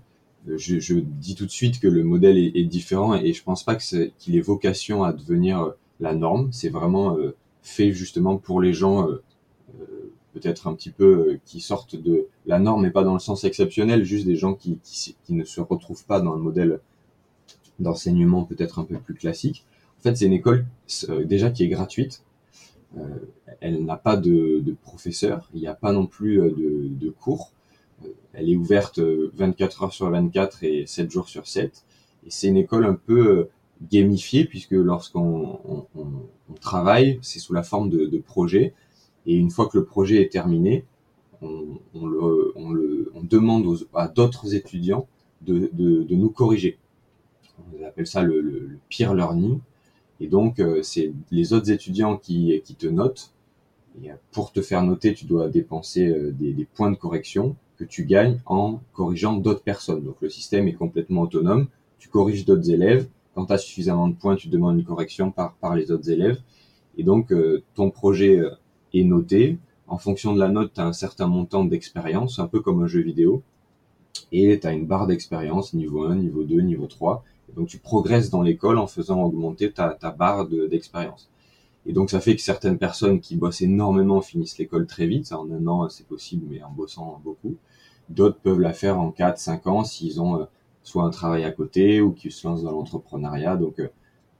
je, 0.55 0.79
je, 0.79 0.95
dis 0.95 1.35
tout 1.35 1.45
de 1.45 1.51
suite 1.51 1.79
que 1.79 1.87
le 1.87 2.03
modèle 2.03 2.37
est, 2.37 2.55
est 2.55 2.63
différent 2.63 3.15
et 3.15 3.33
je 3.33 3.43
pense 3.43 3.63
pas 3.63 3.75
que 3.75 4.05
qu'il 4.17 4.35
ait 4.35 4.41
vocation 4.41 5.03
à 5.03 5.13
devenir 5.13 5.61
euh, 5.61 5.71
la 5.99 6.13
norme. 6.13 6.49
C'est 6.51 6.69
vraiment 6.69 7.17
euh, 7.17 7.35
fait 7.61 7.91
justement 7.91 8.37
pour 8.37 8.61
les 8.61 8.73
gens 8.73 9.09
euh, 9.09 9.23
peut-être 10.33 10.67
un 10.67 10.75
petit 10.75 10.91
peu 10.91 11.39
qui 11.45 11.59
sortent 11.59 11.95
de 11.95 12.27
la 12.45 12.59
norme, 12.59 12.83
mais 12.83 12.91
pas 12.91 13.03
dans 13.03 13.13
le 13.13 13.19
sens 13.19 13.43
exceptionnel, 13.43 14.03
juste 14.03 14.25
des 14.25 14.35
gens 14.35 14.53
qui, 14.53 14.79
qui, 14.83 15.15
qui 15.25 15.33
ne 15.33 15.43
se 15.43 15.59
retrouvent 15.59 16.05
pas 16.05 16.21
dans 16.21 16.33
le 16.33 16.39
modèle 16.39 16.79
d'enseignement 17.79 18.43
peut-être 18.43 18.79
un 18.79 18.83
peu 18.83 18.97
plus 18.97 19.15
classique. 19.15 19.65
En 19.99 20.03
fait, 20.03 20.15
c'est 20.15 20.25
une 20.25 20.33
école 20.33 20.65
déjà 21.25 21.49
qui 21.49 21.63
est 21.63 21.67
gratuite. 21.67 22.23
elle 23.61 23.83
n'a 23.83 23.97
pas 23.97 24.15
de, 24.15 24.59
de 24.59 24.73
professeur, 24.73 25.49
il 25.55 25.61
n'y 25.61 25.67
a 25.67 25.73
pas 25.73 25.91
non 25.91 26.05
plus 26.05 26.37
de, 26.37 26.87
de 26.87 27.09
cours 27.09 27.51
elle 28.37 28.49
est 28.49 28.55
ouverte 28.55 28.99
24 28.99 29.81
euh, 29.81 29.85
heures 29.85 29.93
sur 29.93 30.09
24 30.09 30.63
et 30.63 30.85
7 30.85 31.09
jours 31.09 31.27
sur 31.27 31.47
7. 31.47 31.83
Et 32.25 32.29
c'est 32.29 32.47
une 32.47 32.57
école 32.57 32.85
un 32.85 32.93
peu 32.93 33.27
euh, 33.27 33.49
gamifiée 33.89 34.45
puisque 34.45 34.71
lorsqu'on 34.71 35.85
on, 35.95 36.53
travaille, 36.61 37.19
c'est 37.21 37.39
sous 37.39 37.53
la 37.53 37.63
forme 37.63 37.89
de, 37.89 38.05
de 38.05 38.17
projet. 38.19 38.73
Et 39.25 39.35
une 39.35 39.49
fois 39.49 39.67
que 39.67 39.77
le 39.77 39.85
projet 39.85 40.21
est 40.21 40.31
terminé, 40.31 40.85
on, 41.41 41.79
on 41.93 42.05
le, 42.05 42.53
on 42.55 42.71
le, 42.71 43.11
on 43.15 43.23
demande 43.23 43.65
aux, 43.65 43.77
à 43.93 44.07
d'autres 44.07 44.53
étudiants 44.55 45.07
de, 45.41 45.69
de, 45.73 46.03
de, 46.03 46.15
nous 46.15 46.29
corriger. 46.29 46.77
On 47.59 47.85
appelle 47.85 48.07
ça 48.07 48.23
le, 48.23 48.39
le, 48.41 48.77
peer 48.89 49.13
learning. 49.13 49.59
Et 50.19 50.27
donc, 50.27 50.59
euh, 50.59 50.81
c'est 50.81 51.11
les 51.31 51.53
autres 51.53 51.69
étudiants 51.71 52.17
qui, 52.17 52.61
qui 52.63 52.75
te 52.75 52.87
notent. 52.87 53.33
Et 54.03 54.09
pour 54.31 54.51
te 54.51 54.61
faire 54.61 54.83
noter, 54.83 55.13
tu 55.13 55.25
dois 55.25 55.49
dépenser 55.49 56.31
des, 56.33 56.53
des 56.53 56.65
points 56.65 56.91
de 56.91 56.95
correction 56.95 57.55
que 57.77 57.83
tu 57.83 58.05
gagnes 58.05 58.39
en 58.45 58.79
corrigeant 58.93 59.33
d'autres 59.37 59.63
personnes. 59.63 60.03
Donc 60.03 60.17
le 60.21 60.29
système 60.29 60.67
est 60.67 60.73
complètement 60.73 61.21
autonome. 61.21 61.67
Tu 61.99 62.09
corriges 62.09 62.45
d'autres 62.45 62.69
élèves. 62.69 63.07
Quand 63.35 63.45
tu 63.45 63.53
as 63.53 63.57
suffisamment 63.57 64.07
de 64.07 64.15
points, 64.15 64.35
tu 64.35 64.49
demandes 64.49 64.79
une 64.79 64.85
correction 64.85 65.31
par, 65.31 65.53
par 65.55 65.75
les 65.75 65.91
autres 65.91 66.09
élèves. 66.09 66.41
Et 66.97 67.03
donc 67.03 67.31
euh, 67.31 67.63
ton 67.75 67.91
projet 67.91 68.39
euh, 68.39 68.51
est 68.93 69.03
noté. 69.03 69.57
En 69.87 69.97
fonction 69.97 70.33
de 70.33 70.39
la 70.39 70.49
note, 70.49 70.73
tu 70.73 70.81
as 70.81 70.85
un 70.85 70.93
certain 70.93 71.27
montant 71.27 71.63
d'expérience, 71.63 72.39
un 72.39 72.47
peu 72.47 72.59
comme 72.59 72.83
un 72.83 72.87
jeu 72.87 73.01
vidéo. 73.01 73.43
Et 74.31 74.59
tu 74.59 74.67
as 74.67 74.73
une 74.73 74.85
barre 74.85 75.07
d'expérience, 75.07 75.73
niveau 75.73 76.03
1, 76.03 76.15
niveau 76.15 76.43
2, 76.43 76.61
niveau 76.61 76.87
3. 76.87 77.23
Et 77.49 77.53
donc 77.53 77.67
tu 77.67 77.77
progresses 77.77 78.29
dans 78.29 78.41
l'école 78.41 78.79
en 78.79 78.87
faisant 78.87 79.21
augmenter 79.23 79.71
ta, 79.71 79.89
ta 79.91 80.11
barre 80.11 80.47
d'expérience. 80.47 81.29
Et 81.87 81.93
donc 81.93 82.09
ça 82.09 82.19
fait 82.19 82.35
que 82.35 82.41
certaines 82.41 82.77
personnes 82.77 83.21
qui 83.21 83.37
bossent 83.37 83.61
énormément 83.61 84.21
finissent 84.21 84.57
l'école 84.57 84.85
très 84.85 85.07
vite. 85.07 85.31
En 85.31 85.49
un 85.49 85.65
an, 85.67 85.87
c'est 85.87 86.05
possible, 86.05 86.45
mais 86.49 86.61
en 86.61 86.69
bossant 86.69 87.21
beaucoup. 87.23 87.55
D'autres 88.09 88.39
peuvent 88.39 88.59
la 88.59 88.73
faire 88.73 88.99
en 88.99 89.11
4, 89.11 89.37
5 89.37 89.67
ans 89.67 89.83
s'ils 89.85 90.21
ont 90.21 90.41
euh, 90.41 90.45
soit 90.83 91.03
un 91.03 91.09
travail 91.09 91.45
à 91.45 91.51
côté 91.51 92.01
ou 92.01 92.11
qu'ils 92.11 92.33
se 92.33 92.45
lancent 92.45 92.63
dans 92.63 92.71
l'entrepreneuriat. 92.71 93.55
Donc 93.55 93.79
euh, 93.79 93.87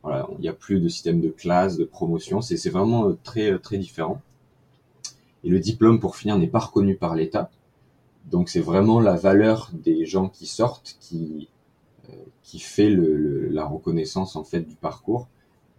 voilà, 0.04 0.28
il 0.38 0.42
n'y 0.42 0.50
a 0.50 0.54
plus 0.54 0.82
de 0.82 0.90
système 0.90 1.22
de 1.22 1.30
classe, 1.30 1.78
de 1.78 1.86
promotion. 1.86 2.42
C'est 2.42 2.70
vraiment 2.70 3.08
euh, 3.08 3.18
très 3.24 3.58
très 3.60 3.78
différent. 3.78 4.22
Et 5.46 5.50
le 5.50 5.60
diplôme, 5.60 6.02
pour 6.02 6.18
finir, 6.18 6.38
n'est 6.38 6.48
pas 6.48 6.60
reconnu 6.60 6.98
par 6.98 7.16
l'État. 7.16 7.50
Donc 8.30 8.50
c'est 8.50 8.60
vraiment 8.60 9.00
la 9.00 9.16
valeur 9.16 9.72
des 9.74 10.06
gens 10.06 10.28
qui 10.28 10.48
sortent 10.48 10.98
qui 11.00 11.50
qui 12.42 12.60
fait 12.60 12.90
la 12.90 13.66
reconnaissance 13.66 14.38
en 14.38 14.46
fait 14.46 14.62
du 14.62 14.76
parcours. 14.76 15.28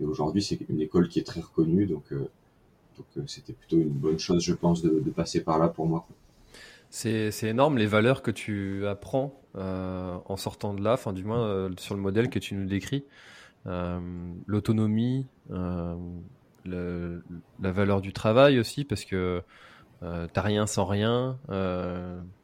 Et 0.00 0.04
aujourd'hui, 0.04 0.42
c'est 0.42 0.58
une 0.68 0.80
école 0.80 1.08
qui 1.08 1.18
est 1.18 1.24
très 1.24 1.40
reconnue, 1.40 1.86
donc 1.86 2.12
euh, 2.12 2.28
donc 2.98 3.06
euh, 3.16 3.22
c'était 3.26 3.52
plutôt 3.52 3.76
une 3.76 3.88
bonne 3.88 4.18
chose, 4.18 4.42
je 4.42 4.54
pense, 4.54 4.82
de, 4.82 5.00
de 5.00 5.10
passer 5.10 5.42
par 5.42 5.58
là 5.58 5.68
pour 5.68 5.86
moi. 5.86 6.06
C'est 6.90 7.30
énorme 7.42 7.78
les 7.78 7.86
valeurs 7.86 8.22
que 8.22 8.30
tu 8.30 8.86
apprends 8.86 9.38
euh, 9.56 10.16
en 10.24 10.36
sortant 10.36 10.72
de 10.72 10.82
là, 10.82 10.94
enfin 10.94 11.12
du 11.12 11.22
moins 11.22 11.46
euh, 11.46 11.70
sur 11.78 11.94
le 11.94 12.00
modèle 12.00 12.30
que 12.30 12.38
tu 12.38 12.54
nous 12.54 12.66
décris, 12.66 13.04
l'autonomie, 14.46 15.26
la 15.50 16.00
valeur 17.60 18.00
du 18.00 18.14
travail 18.14 18.58
aussi, 18.58 18.84
parce 18.84 19.04
que 19.04 19.42
t'as 20.00 20.40
rien 20.40 20.66
sans 20.66 20.86
rien. 20.86 21.38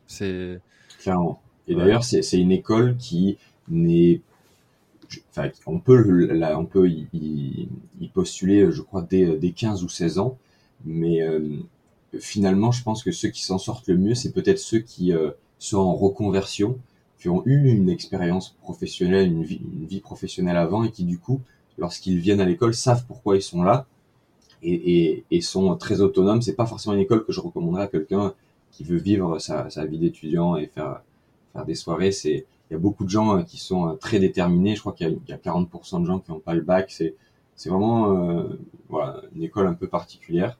c'est 0.06 0.61
clairement. 0.99 1.40
Et 1.66 1.75
d'ailleurs, 1.75 2.04
c'est 2.04 2.38
une 2.38 2.52
école 2.52 2.99
qui 2.99 3.38
n'est 3.68 4.20
on 5.66 5.78
peut, 5.78 6.28
on 6.56 6.66
peut 6.66 6.88
y, 6.88 8.11
postuler, 8.12 8.70
je 8.70 8.82
crois, 8.82 9.02
dès, 9.02 9.37
dès 9.37 9.50
15 9.50 9.82
ou 9.82 9.88
16 9.88 10.18
ans, 10.18 10.38
mais 10.84 11.23
euh, 11.23 11.58
finalement, 12.18 12.73
je 12.73 12.82
pense 12.82 13.02
que 13.02 13.12
ceux 13.12 13.28
qui 13.28 13.42
s'en 13.42 13.58
sortent 13.58 13.88
le 13.88 13.96
mieux, 13.96 14.14
c'est 14.14 14.32
peut-être 14.32 14.58
ceux 14.58 14.78
qui 14.78 15.12
euh, 15.12 15.30
sont 15.58 15.78
en 15.78 15.94
reconversion, 15.94 16.78
qui 17.18 17.28
ont 17.28 17.42
eu 17.46 17.68
une 17.68 17.88
expérience 17.88 18.50
professionnelle, 18.62 19.26
une 19.26 19.44
vie, 19.44 20.00
professionnelle 20.00 20.56
avant, 20.56 20.84
et 20.84 20.90
qui 20.90 21.04
du 21.04 21.18
coup 21.18 21.40
lorsqu'ils 21.78 22.18
viennent 22.18 22.40
à 22.40 22.44
l'école, 22.44 22.75
savent 22.75 23.04
pourquoi 23.06 23.37
ils 23.37 23.42
sont 23.42 23.62
là 23.62 23.87
et, 24.62 25.25
sont 25.40 25.75
très 25.76 26.00
autonomes. 26.00 26.42
C'est 26.42 26.54
pas 26.54 26.66
forcément 26.66 26.94
une 26.94 27.02
école 27.02 27.25
que 27.25 27.32
je 27.32 27.40
recommanderais 27.40 27.84
à 27.84 27.87
quelqu'un 27.88 28.34
qui 28.73 28.84
veut 28.84 28.99
vivre 28.99 29.38
sa, 29.38 29.84
vie 29.87 29.99
d'étudiant 29.99 30.56
et 30.56 30.66
faire, 30.66 31.00
des 31.66 31.75
soirées. 31.75 32.12
Il 32.71 32.75
y 32.75 32.76
a 32.76 32.78
beaucoup 32.78 33.04
de 33.04 33.11
gens 33.11 33.42
qui 33.44 33.59
sont 33.59 33.97
très 34.00 34.18
déterminés. 34.18 34.75
Je 34.75 34.80
crois 34.80 34.92
qu'il 34.92 35.18
y, 35.28 35.33
a 35.33 35.37
40% 35.37 36.00
de 36.00 36.06
gens 36.06 36.18
qui 36.18 36.30
n'ont 36.30 36.40
pas 36.40 36.54
le 36.54 36.62
bac. 36.62 36.90
C'est 36.90 37.68
vraiment 37.68 38.16
euh, 38.16 38.59
une 39.35 39.42
école 39.42 39.66
un 39.66 39.75
peu 39.75 39.87
particulière. 39.87 40.59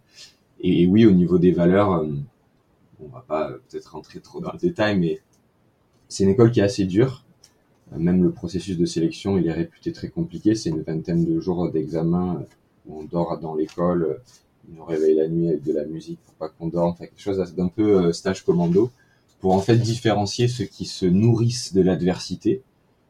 Et, 0.61 0.87
oui, 0.87 1.07
au 1.07 1.11
niveau 1.13 1.39
des 1.39 1.53
valeurs, 1.53 1.93
euh, 1.93 2.09
on 3.01 3.09
va 3.09 3.25
pas 3.27 3.51
peut-être 3.69 3.93
rentrer 3.93 4.21
trop 4.21 4.41
dans 4.41 4.53
le 4.53 4.59
détail, 4.59 4.99
mais 4.99 5.21
c'est 6.09 6.25
une 6.25 6.31
école 6.31 6.51
qui 6.51 6.61
est 6.61 6.65
assez 6.65 6.85
dure. 6.85 7.25
Même 7.97 8.23
le 8.23 8.31
processus 8.31 8.77
de 8.79 8.87
sélection, 8.87 9.39
il 9.39 9.47
est 9.47 9.53
réputé 9.53 9.93
très 9.93 10.09
compliqué. 10.09 10.55
C'est 10.55 10.71
une 10.71 10.83
vingtaine 10.83 11.25
de 11.25 11.41
jours 11.41 11.71
d'examen 11.71 12.45
où 12.87 13.01
on 13.01 13.05
dort 13.05 13.39
dans 13.39 13.55
l'école, 13.55 14.21
on 14.79 14.85
réveille 14.85 15.17
la 15.17 15.29
nuit 15.29 15.49
avec 15.49 15.63
de 15.63 15.73
la 15.73 15.85
musique 15.85 16.19
pour 16.25 16.35
pas 16.35 16.49
qu'on 16.49 16.69
dorme. 16.69 16.91
Enfin, 16.91 17.07
quelque 17.07 17.21
chose 17.21 17.39
d'un 17.55 17.69
peu 17.69 18.07
euh, 18.07 18.13
stage 18.13 18.45
commando 18.45 18.91
pour 19.45 19.53
en 19.53 19.61
fait 19.61 19.77
différencier 19.77 20.49
ceux 20.49 20.65
qui 20.65 20.87
se 20.87 21.05
nourrissent 21.05 21.75
de 21.75 21.83
l'adversité 21.83 22.63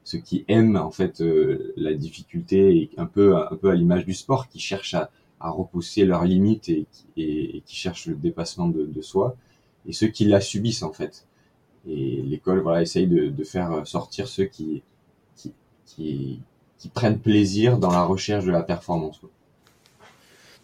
ceux 0.02 0.18
qui 0.18 0.44
aiment 0.48 0.74
en 0.74 0.90
fait 0.90 1.20
euh, 1.20 1.72
la 1.76 1.94
difficulté 1.94 2.76
et 2.76 2.90
un 2.96 3.06
peu 3.06 3.36
un 3.36 3.54
peu 3.54 3.70
à 3.70 3.76
l'image 3.76 4.04
du 4.04 4.14
sport, 4.14 4.48
qui 4.48 4.58
cherchent 4.58 4.94
à, 4.94 5.12
à 5.38 5.50
repousser 5.50 6.04
leurs 6.04 6.24
limites 6.24 6.68
et, 6.68 6.86
et, 7.16 7.62
qui 7.64 7.76
cherchent 7.76 8.06
le 8.06 8.16
dépassement 8.16 8.66
de, 8.66 8.84
de, 8.84 9.00
soi, 9.00 9.36
et 9.86 9.92
ceux 9.92 10.08
qui 10.08 10.24
la 10.24 10.40
subissent 10.40 10.82
en 10.82 10.92
fait. 10.92 11.24
Et 11.88 12.20
l'école 12.22 12.58
voilà 12.58 12.82
essaye 12.82 13.06
de, 13.06 13.28
de, 13.28 13.44
faire 13.44 13.86
sortir 13.86 14.26
ceux 14.26 14.46
qui, 14.46 14.82
qui 15.36 15.52
qui, 15.86 16.40
qui 16.78 16.88
prennent 16.88 17.20
plaisir 17.20 17.78
dans 17.78 17.92
la 17.92 18.02
recherche 18.02 18.44
de 18.44 18.50
la 18.50 18.64
performance. 18.64 19.20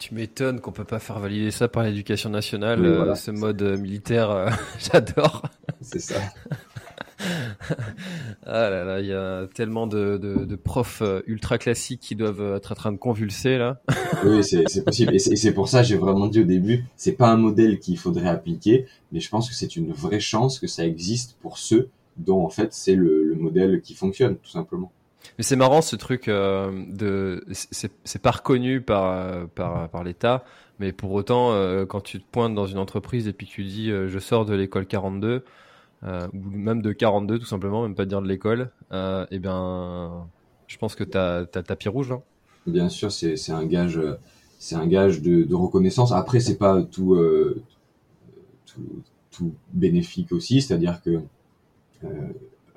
Tu 0.01 0.15
m'étonnes 0.15 0.61
qu'on 0.61 0.73
peut 0.73 0.85
pas 0.85 0.99
faire 0.99 1.19
valider 1.19 1.51
ça 1.51 1.69
par 1.69 1.83
l'éducation 1.83 2.31
nationale, 2.31 2.83
euh, 2.87 3.15
ce 3.15 3.31
mode 3.31 3.63
militaire, 3.79 4.31
euh, 4.31 4.49
j'adore. 4.79 5.43
C'est 5.81 6.01
ça. 6.01 6.21
ah 8.47 8.71
là 8.71 8.85
là, 8.85 9.01
il 9.01 9.07
y 9.07 9.13
a 9.13 9.47
tellement 9.55 9.87
de, 9.87 10.19
de, 10.19 10.45
de, 10.45 10.57
profs 10.57 11.03
euh, 11.03 11.21
ultra 11.27 11.59
classiques 11.59 12.01
qui 12.01 12.17
doivent 12.17 12.57
être 12.57 12.73
en 12.73 12.75
train 12.75 12.93
de 12.93 12.97
convulser 12.97 13.59
là. 13.59 13.81
oui, 14.25 14.43
c'est 14.43 14.85
possible. 14.85 15.15
Et 15.15 15.19
c'est 15.19 15.53
pour 15.53 15.69
ça 15.69 15.83
j'ai 15.83 15.97
vraiment 15.97 16.27
dit 16.27 16.41
au 16.41 16.45
début, 16.45 16.85
c'est 16.97 17.13
pas 17.13 17.29
un 17.29 17.37
modèle 17.37 17.79
qu'il 17.79 17.99
faudrait 17.99 18.29
appliquer, 18.29 18.87
mais 19.13 19.21
je 19.21 19.29
pense 19.29 19.49
que 19.49 19.55
c'est 19.55 19.77
une 19.77 19.93
vraie 19.93 20.21
chance 20.21 20.59
que 20.59 20.67
ça 20.67 20.87
existe 20.87 21.37
pour 21.41 21.59
ceux 21.59 21.91
dont 22.17 22.45
en 22.45 22.51
fait 22.51 22.73
c'est 22.73 22.95
le, 22.95 23.25
le, 23.25 23.35
modèle 23.35 23.81
qui 23.81 23.95
fonctionne, 23.95 24.37
tout 24.37 24.51
simplement. 24.51 24.93
Mais 25.39 25.45
c'est 25.45 25.57
marrant 25.57 25.83
ce 25.83 25.97
truc 25.97 26.29
euh, 26.29 26.71
de, 26.89 27.45
c'est 27.53 28.23
pas 28.23 28.31
reconnu 28.31 28.81
par 28.81 29.13
euh, 29.13 29.45
par, 29.55 29.89
par 29.89 30.05
l'État, 30.05 30.45
mais 30.79 30.93
pour 30.93 31.13
autant, 31.13 31.53
euh, 31.53 31.85
quand 31.85 32.01
tu 32.01 32.21
te 32.21 32.25
pointes 32.31 32.55
dans 32.55 32.67
une 32.67 32.79
entreprise 32.79 33.29
et 33.29 33.33
puis 33.33 33.47
tu 33.47 33.65
dis 33.65 33.91
je 33.91 34.19
sors 34.19 34.45
de 34.45 34.55
l'école 34.55 34.87
42 34.87 35.45
euh, 36.05 36.29
ou 36.33 36.39
même 36.39 36.83
de 36.83 36.93
42 36.93 37.39
tout 37.39 37.47
simplement, 37.47 37.83
même 37.83 37.95
pas 37.95 38.07
dire 38.07 38.23
de 38.23 38.29
l'école, 38.29 38.71
euh, 38.93 39.27
eh 39.31 39.39
bien, 39.39 40.27
je 40.67 40.79
pense 40.79 40.95
que 40.95 41.05
tu 41.05 41.19
as, 41.19 41.47
tapis 41.47 41.89
rouge. 41.89 42.13
Hein. 42.13 42.23
Bien 42.67 42.89
sûr, 42.89 43.11
c'est 43.13 43.53
un 43.53 43.65
gage, 43.65 44.01
c'est 44.59 44.77
un 44.77 44.87
gage 44.87 45.23
de, 45.23 45.43
de 45.43 45.55
reconnaissance. 45.55 46.13
Après, 46.13 46.39
c'est 46.39 46.59
pas 46.59 46.83
tout, 46.83 47.15
euh, 47.15 47.63
tout, 48.67 49.03
tout, 49.31 49.53
bénéfique 49.73 50.33
aussi, 50.33 50.61
c'est-à-dire 50.61 51.01
que 51.03 51.21
euh, 52.05 52.09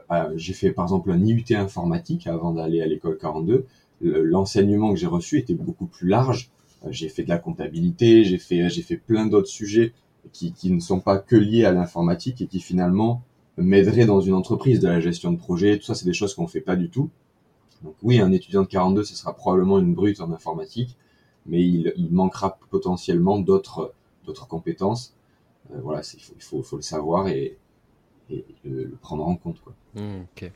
ah, 0.10 0.30
j'ai 0.36 0.54
fait 0.54 0.72
par 0.72 0.86
exemple 0.86 1.12
un 1.12 1.20
IUT 1.24 1.44
informatique 1.52 2.28
avant 2.28 2.54
d'aller 2.54 2.82
à 2.82 2.86
l'école 2.86 3.18
42. 3.18 3.66
L'enseignement 4.02 4.92
que 4.92 5.00
j'ai 5.00 5.08
reçu 5.08 5.38
était 5.38 5.54
beaucoup 5.54 5.86
plus 5.86 6.08
large. 6.08 6.52
Euh, 6.86 6.90
j'ai 6.92 7.10
fait 7.10 7.24
de 7.24 7.30
la 7.30 7.38
comptabilité, 7.38 8.24
j'ai 8.24 8.38
fait, 8.38 8.70
j'ai 8.70 8.82
fait 8.82 8.98
plein 8.98 9.26
d'autres 9.26 9.48
sujets 9.48 9.94
qui, 10.32 10.72
ne 10.72 10.80
sont 10.80 11.00
pas 11.00 11.18
que 11.18 11.36
liés 11.36 11.66
à 11.66 11.72
l'informatique 11.72 12.42
et 12.42 12.48
qui 12.48 12.60
finalement 12.60 13.24
m'aideraient 13.58 14.06
dans 14.06 14.22
une 14.22 14.34
entreprise 14.34 14.80
de 14.80 14.88
la 14.88 15.00
gestion 15.00 15.32
de 15.32 15.38
projet. 15.38 15.78
Tout 15.78 15.86
ça, 15.86 15.96
c'est 15.96 16.06
des 16.06 16.14
choses 16.14 16.34
qu'on 16.34 16.48
fait 16.48 16.62
pas 16.62 16.76
du 16.76 16.90
tout. 16.90 17.10
Donc 17.84 17.96
oui, 18.02 18.20
un 18.20 18.32
étudiant 18.32 18.62
de 18.62 18.68
42, 18.68 19.04
ce 19.04 19.16
sera 19.16 19.36
probablement 19.36 19.80
une 19.80 19.94
brute 19.94 20.22
en 20.22 20.32
informatique, 20.32 20.98
mais 21.46 21.62
il, 21.62 21.94
manquera 22.12 22.58
potentiellement 22.70 23.40
d'autres 23.40 23.94
d'autres 24.26 24.48
compétences. 24.48 25.16
Euh, 25.72 25.80
voilà, 25.84 26.02
il 26.14 26.42
faut, 26.42 26.64
le 26.78 26.82
savoir 26.82 27.28
et, 27.28 27.58
le, 28.64 28.90
prendre 29.02 29.28
en 29.28 29.36
compte. 29.36 29.60
Quoi. 29.62 29.74
Mmh, 29.96 30.22
ok. 30.22 30.52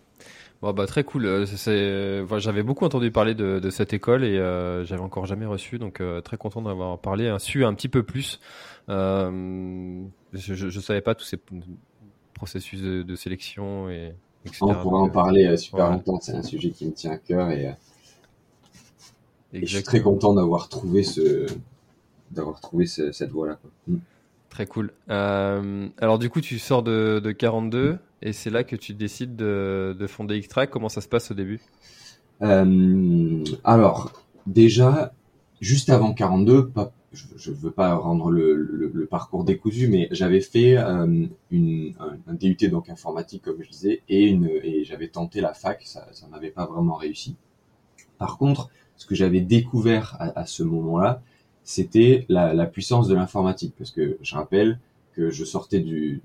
Bon 0.61 0.73
bah 0.73 0.87
très 0.87 1.03
cool. 1.03 1.25
Euh, 1.25 2.39
j'avais 2.39 2.63
beaucoup 2.63 2.85
entendu 2.85 3.11
parler 3.11 3.35
de, 3.35 3.59
de 3.59 3.69
cette 3.69 3.93
école 3.93 4.23
et 4.23 4.39
euh, 4.39 4.83
j'avais 4.85 5.03
encore 5.03 5.27
jamais 5.27 5.45
reçu, 5.45 5.77
donc 5.77 6.01
euh, 6.01 6.19
très 6.21 6.37
content 6.37 6.63
d'avoir 6.63 6.97
parlé, 6.97 7.27
hein, 7.27 7.37
su 7.37 7.63
un 7.63 7.73
petit 7.75 7.89
peu 7.89 8.01
plus. 8.01 8.39
Euh, 8.89 10.03
je, 10.33 10.53
je, 10.53 10.79
savais 10.79 11.01
pas 11.01 11.15
tous 11.15 11.25
ces 11.25 11.39
processus 12.33 12.81
de, 12.81 13.03
de 13.03 13.15
sélection 13.15 13.89
et 13.89 14.13
etc. 14.45 14.59
On 14.61 14.75
pourrait 14.75 15.01
en 15.01 15.09
parler 15.09 15.45
euh, 15.45 15.57
super 15.57 15.91
longtemps. 15.91 16.19
C'est 16.21 16.33
un 16.33 16.43
sujet 16.43 16.69
qui 16.69 16.85
me 16.85 16.93
tient 16.93 17.11
à 17.11 17.17
cœur 17.17 17.49
et, 17.51 17.75
et 19.53 19.65
je 19.65 19.75
suis 19.75 19.83
très 19.83 20.01
content 20.01 20.33
d'avoir 20.33 20.69
trouvé 20.69 21.03
ce, 21.03 21.47
d'avoir 22.31 22.59
trouvé 22.59 22.85
ce, 22.85 23.11
cette 23.11 23.31
voie-là. 23.31 23.59
Mm. 23.87 23.97
Très 24.49 24.65
cool. 24.65 24.91
Euh, 25.09 25.87
alors 25.99 26.17
du 26.17 26.29
coup, 26.29 26.41
tu 26.41 26.57
sors 26.57 26.81
de, 26.81 27.21
de 27.23 27.31
42 27.31 27.97
et 28.21 28.33
c'est 28.33 28.49
là 28.49 28.63
que 28.63 28.75
tu 28.75 28.93
décides 28.93 29.35
de, 29.35 29.95
de 29.97 30.07
fonder 30.07 30.37
X-Track. 30.37 30.69
Comment 30.69 30.89
ça 30.89 31.01
se 31.01 31.07
passe 31.07 31.31
au 31.31 31.33
début? 31.33 31.59
Euh, 32.41 33.43
Alors, 33.63 34.11
déjà, 34.45 35.13
juste 35.61 35.89
avant 35.89 36.13
42, 36.13 36.69
pas, 36.69 36.91
je 37.13 37.51
ne 37.51 37.55
veux 37.55 37.71
pas 37.71 37.95
rendre 37.95 38.29
le, 38.31 38.53
le, 38.53 38.91
le, 38.93 39.05
parcours 39.05 39.43
décousu, 39.43 39.87
mais 39.87 40.07
j'avais 40.11 40.41
fait 40.41 40.77
euh, 40.77 41.25
une, 41.51 41.93
un, 42.27 42.33
DUT 42.33 42.57
donc 42.69 42.89
informatique, 42.89 43.43
comme 43.43 43.61
je 43.63 43.69
disais, 43.69 44.01
et, 44.09 44.37
et 44.63 44.83
j'avais 44.83 45.07
tenté 45.07 45.39
la 45.39 45.53
fac, 45.53 45.81
ça, 45.85 46.07
ça 46.11 46.27
n'avait 46.27 46.51
pas 46.51 46.65
vraiment 46.65 46.95
réussi. 46.95 47.35
Par 48.17 48.37
contre, 48.37 48.69
ce 48.97 49.05
que 49.05 49.15
j'avais 49.15 49.41
découvert 49.41 50.17
à, 50.19 50.39
à 50.39 50.45
ce 50.45 50.63
moment-là, 50.63 51.21
c'était 51.63 52.25
la, 52.29 52.53
la, 52.53 52.65
puissance 52.65 53.07
de 53.07 53.15
l'informatique, 53.15 53.73
parce 53.77 53.91
que 53.91 54.17
je 54.21 54.35
rappelle 54.35 54.79
que 55.13 55.29
je 55.29 55.45
sortais 55.45 55.79
du, 55.79 56.21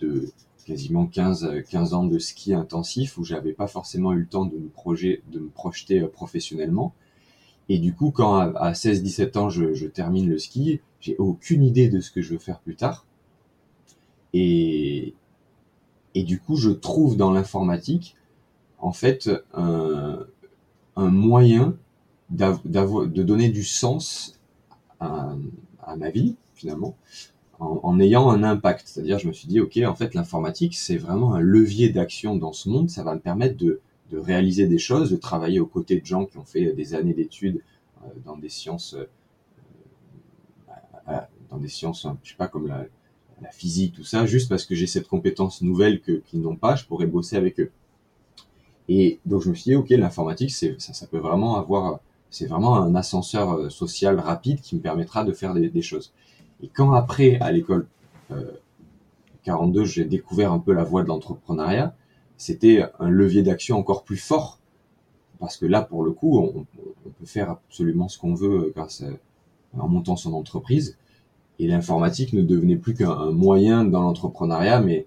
de 0.00 0.28
quasiment 0.64 1.06
15, 1.06 1.62
15 1.68 1.94
ans 1.94 2.04
de 2.04 2.18
ski 2.18 2.54
intensif 2.54 3.18
où 3.18 3.24
j'avais 3.24 3.52
pas 3.52 3.66
forcément 3.66 4.12
eu 4.12 4.20
le 4.20 4.26
temps 4.26 4.44
de 4.46 4.56
me, 4.56 4.68
projet, 4.68 5.22
de 5.30 5.40
me 5.40 5.48
projeter 5.48 6.00
euh, 6.00 6.08
professionnellement. 6.08 6.94
Et 7.68 7.78
du 7.78 7.94
coup, 7.94 8.10
quand 8.10 8.34
à, 8.36 8.72
16-17 8.72 9.38
ans, 9.38 9.48
je, 9.48 9.86
termine 9.86 10.28
le 10.28 10.38
ski, 10.38 10.80
j'ai 11.00 11.16
aucune 11.16 11.62
idée 11.62 11.88
de 11.88 12.00
ce 12.00 12.10
que 12.10 12.20
je 12.20 12.32
veux 12.32 12.38
faire 12.38 12.60
plus 12.60 12.76
tard. 12.76 13.06
Et, 14.32 15.14
et 16.14 16.24
du 16.24 16.40
coup, 16.40 16.56
je 16.56 16.70
trouve 16.70 17.16
dans 17.16 17.32
l'informatique, 17.32 18.16
en 18.78 18.92
fait, 18.92 19.30
un, 19.54 20.26
un 20.96 21.10
moyen 21.10 21.76
de 22.30 23.22
donner 23.22 23.48
du 23.48 23.64
sens 23.64 24.38
à, 25.00 25.34
à 25.82 25.96
ma 25.96 26.10
vie, 26.10 26.36
finalement, 26.54 26.96
en, 27.60 27.80
en, 27.82 28.00
ayant 28.00 28.28
un 28.30 28.42
impact. 28.42 28.86
C'est-à-dire, 28.86 29.18
je 29.18 29.28
me 29.28 29.32
suis 29.32 29.48
dit, 29.48 29.60
OK, 29.60 29.78
en 29.78 29.94
fait, 29.94 30.14
l'informatique, 30.14 30.74
c'est 30.74 30.96
vraiment 30.96 31.34
un 31.34 31.40
levier 31.40 31.88
d'action 31.88 32.36
dans 32.36 32.52
ce 32.52 32.68
monde. 32.68 32.90
Ça 32.90 33.04
va 33.04 33.14
me 33.14 33.20
permettre 33.20 33.56
de, 33.56 33.80
de, 34.14 34.18
réaliser 34.18 34.66
des 34.66 34.78
choses, 34.78 35.10
de 35.10 35.16
travailler 35.16 35.60
aux 35.60 35.66
côtés 35.66 36.00
de 36.00 36.06
gens 36.06 36.26
qui 36.26 36.38
ont 36.38 36.44
fait 36.44 36.72
des 36.72 36.94
années 36.94 37.14
d'études 37.14 37.60
euh, 38.02 38.08
dans 38.24 38.36
des 38.36 38.48
sciences, 38.48 38.94
euh, 41.08 41.20
dans 41.50 41.58
des 41.58 41.68
sciences, 41.68 42.06
je 42.22 42.30
sais 42.30 42.36
pas, 42.36 42.48
comme 42.48 42.68
la, 42.68 42.86
physique, 43.52 43.94
tout 43.94 44.04
ça, 44.04 44.24
juste 44.24 44.48
parce 44.48 44.64
que 44.64 44.74
j'ai 44.74 44.86
cette 44.86 45.06
compétence 45.06 45.60
nouvelle 45.60 46.00
que 46.00 46.12
qu'ils 46.12 46.40
n'ont 46.40 46.56
pas, 46.56 46.76
je 46.76 46.86
pourrais 46.86 47.06
bosser 47.06 47.36
avec 47.36 47.60
eux. 47.60 47.70
Et 48.88 49.20
donc 49.26 49.42
je 49.42 49.50
me 49.50 49.54
suis 49.54 49.70
dit, 49.70 49.76
ok, 49.76 49.90
l'informatique, 49.90 50.50
c'est 50.50 50.80
ça, 50.80 51.06
peut 51.06 51.18
vraiment 51.18 51.58
avoir 51.58 52.00
c'est 52.34 52.46
vraiment 52.46 52.76
un 52.78 52.94
ascenseur 52.96 53.52
euh, 53.52 53.70
social 53.70 54.18
rapide 54.18 54.60
qui 54.60 54.74
me 54.74 54.80
permettra 54.80 55.24
de 55.24 55.32
faire 55.32 55.54
des, 55.54 55.82
choses. 55.82 56.12
Et 56.62 56.68
quand 56.68 56.92
après, 56.92 57.38
à 57.40 57.52
l'école 57.52 57.86
euh, 58.32 58.50
42, 59.44 59.84
j'ai 59.84 60.04
découvert 60.04 60.52
un 60.52 60.58
peu 60.58 60.72
la 60.72 60.82
voie 60.82 61.04
de 61.04 61.08
l'entrepreneuriat, 61.08 61.94
c'était 62.36 62.84
un 62.98 63.08
levier 63.08 63.42
d'action 63.42 63.78
encore 63.78 64.04
plus 64.04 64.16
fort. 64.16 64.58
Parce 65.40 65.56
que 65.56 65.66
là, 65.66 65.82
pour 65.82 66.04
le 66.04 66.12
coup, 66.12 66.38
on, 66.38 66.64
peut 67.10 67.26
faire 67.26 67.50
absolument 67.50 68.08
ce 68.08 68.18
qu'on 68.18 68.34
veut 68.34 68.72
grâce 68.74 69.02
à, 69.02 69.80
en 69.80 69.88
montant 69.88 70.16
son 70.16 70.32
entreprise. 70.32 70.96
Et 71.58 71.66
l'informatique 71.66 72.32
ne 72.32 72.42
devenait 72.42 72.76
plus 72.76 72.94
qu'un 72.94 73.30
moyen 73.30 73.84
dans 73.84 74.02
l'entrepreneuriat, 74.02 74.80
mais 74.80 75.06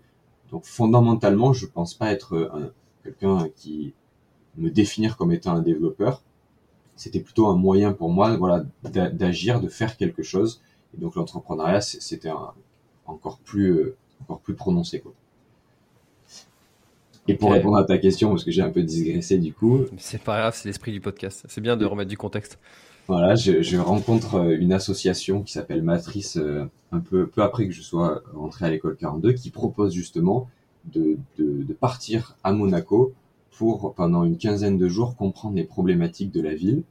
donc 0.52 0.66
fondamentalement, 0.66 1.54
je 1.54 1.66
pense 1.66 1.94
pas 1.94 2.12
être 2.12 2.72
quelqu'un 3.04 3.50
qui 3.56 3.94
me 4.58 4.70
définir 4.70 5.18
comme 5.18 5.32
étant 5.32 5.52
un 5.52 5.62
développeur, 5.62 6.22
c'était 6.98 7.20
plutôt 7.20 7.48
un 7.48 7.56
moyen 7.56 7.94
pour 7.94 8.10
moi 8.10 8.36
voilà 8.36 8.66
d'agir 8.84 9.62
de 9.62 9.70
faire 9.70 9.96
quelque 9.96 10.24
chose 10.24 10.62
et 10.94 11.00
donc 11.00 11.16
l'entrepreneuriat 11.16 11.80
c'était 11.80 12.32
encore 13.06 13.38
plus 13.38 13.72
euh, 13.72 13.96
encore 14.24 14.40
plus 14.40 14.56
prononcé 14.56 15.00
Et 17.28 17.36
pour 17.36 17.52
répondre 17.52 17.78
à 17.78 17.84
ta 17.84 17.98
question, 17.98 18.30
parce 18.30 18.44
que 18.44 18.52
j'ai 18.52 18.62
un 18.62 18.70
peu 18.70 18.84
digressé 18.84 19.38
du 19.38 19.54
coup. 19.54 19.82
C'est 19.98 20.22
pas 20.22 20.40
grave, 20.40 20.56
c'est 20.56 20.70
l'esprit 20.70 20.92
du 20.92 21.02
podcast. 21.02 21.46
C'est 21.48 21.62
bien 21.62 21.76
de 21.76 21.86
remettre 21.86 22.10
du 22.10 22.18
contexte. 22.18 22.58
Voilà, 23.08 23.36
je, 23.36 23.62
je 23.62 23.78
rencontre 23.78 24.36
euh, 24.36 24.58
une 24.60 24.74
association 24.74 25.42
qui 25.42 25.54
s'appelle 25.54 25.82
Matrice 25.82 26.36
euh, 26.36 26.66
un 26.92 27.00
peu, 27.00 27.28
peu 27.28 27.42
après 27.42 27.66
que 27.66 27.74
je 27.74 27.82
sois 27.82 28.22
rentré 28.34 28.66
à 28.66 28.70
l'école 28.70 28.98
42 28.98 29.32
qui 29.32 29.50
propose 29.50 29.94
justement 29.94 30.50
de, 30.94 31.18
de, 31.38 31.64
de, 31.64 31.74
partir 31.74 32.36
à 32.44 32.52
Monaco 32.52 33.14
pour 33.52 33.94
pendant 33.96 34.26
une 34.26 34.38
quinzaine 34.38 34.78
de 34.78 34.90
jours 34.90 35.16
comprendre 35.16 35.56
les 35.56 35.64
problématiques 35.64 36.32
de 36.32 36.42
la 36.42 36.54
ville 36.54 36.84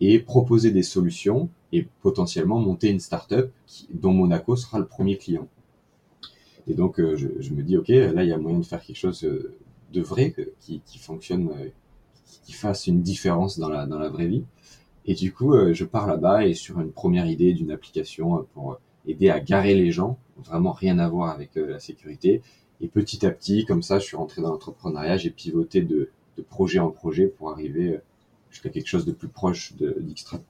et 0.00 0.18
proposer 0.18 0.72
des 0.72 0.82
solutions 0.82 1.48
et 1.72 1.86
potentiellement 2.02 2.58
monter 2.58 2.88
une 2.88 3.00
start-up 3.00 3.52
qui, 3.66 3.86
dont 3.92 4.12
Monaco 4.12 4.56
sera 4.56 4.80
le 4.80 4.86
premier 4.86 5.16
client. 5.16 5.46
Et 6.68 6.74
donc 6.74 6.98
euh, 6.98 7.16
je, 7.16 7.52
me 7.52 7.62
dis 7.62 7.76
ok 7.76 7.88
là 7.88 8.24
il 8.24 8.28
y 8.28 8.32
a 8.32 8.38
moyen 8.38 8.58
de 8.58 8.64
faire 8.66 8.82
quelque 8.82 8.96
chose 8.96 9.20
de 9.20 10.00
vrai 10.00 10.34
qui, 10.60 10.80
qui 10.84 10.98
fonctionne, 10.98 11.48
qui 12.44 12.52
fasse 12.52 12.86
une 12.86 13.02
différence 13.02 13.58
dans 13.58 13.68
la 13.68 13.86
dans 13.86 13.98
la 13.98 14.08
vraie 14.08 14.26
vie. 14.26 14.44
Et 15.06 15.14
du 15.14 15.32
coup, 15.32 15.54
euh, 15.54 15.72
je 15.72 15.84
pars 15.84 16.06
là-bas 16.06 16.46
et 16.46 16.54
sur 16.54 16.80
une 16.80 16.90
première 16.90 17.26
idée 17.26 17.54
d'une 17.54 17.70
application 17.70 18.38
euh, 18.38 18.42
pour 18.54 18.78
aider 19.06 19.30
à 19.30 19.38
garer 19.38 19.74
les 19.74 19.92
gens, 19.92 20.18
vraiment 20.36 20.72
rien 20.72 20.98
à 20.98 21.08
voir 21.08 21.30
avec 21.30 21.56
euh, 21.56 21.66
la 21.66 21.78
sécurité. 21.78 22.42
Et 22.80 22.88
petit 22.88 23.24
à 23.24 23.30
petit, 23.30 23.64
comme 23.64 23.82
ça, 23.82 24.00
je 24.00 24.04
suis 24.04 24.16
rentré 24.16 24.42
dans 24.42 24.50
l'entrepreneuriat, 24.50 25.16
j'ai 25.16 25.30
pivoté 25.30 25.80
de, 25.80 26.10
de, 26.36 26.42
projet 26.42 26.80
en 26.80 26.90
projet 26.90 27.28
pour 27.28 27.50
arriver 27.50 27.98
jusqu'à 28.50 28.68
quelque 28.68 28.88
chose 28.88 29.06
de 29.06 29.12
plus 29.12 29.28
proche 29.28 29.74
d'Xtra. 29.76 30.40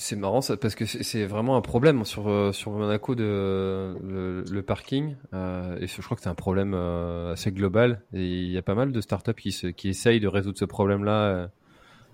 C'est 0.00 0.16
marrant 0.16 0.40
ça, 0.40 0.56
parce 0.56 0.74
que 0.74 0.84
c'est 0.86 1.26
vraiment 1.26 1.56
un 1.56 1.60
problème 1.60 2.04
sur, 2.04 2.54
sur 2.54 2.72
Monaco 2.72 3.14
de 3.14 3.94
le, 4.02 4.62
parking. 4.62 5.16
Euh, 5.32 5.78
et 5.80 5.86
je 5.86 6.02
crois 6.02 6.16
que 6.16 6.22
c'est 6.22 6.28
un 6.28 6.34
problème 6.34 6.74
assez 6.74 7.52
global. 7.52 8.02
Et 8.12 8.26
il 8.26 8.50
y 8.50 8.58
a 8.58 8.62
pas 8.62 8.74
mal 8.74 8.92
de 8.92 9.00
startups 9.00 9.34
qui, 9.34 9.52
se, 9.52 9.66
qui 9.66 9.88
essayent 9.88 10.20
de 10.20 10.28
résoudre 10.28 10.58
ce 10.58 10.64
problème-là 10.64 11.50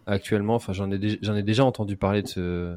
actuellement. 0.06 0.54
Enfin, 0.54 0.72
j'en 0.72 0.90
ai, 0.90 0.98
déjà 0.98 1.64
entendu 1.64 1.96
parler 1.96 2.22
de 2.22 2.28
ce, 2.28 2.76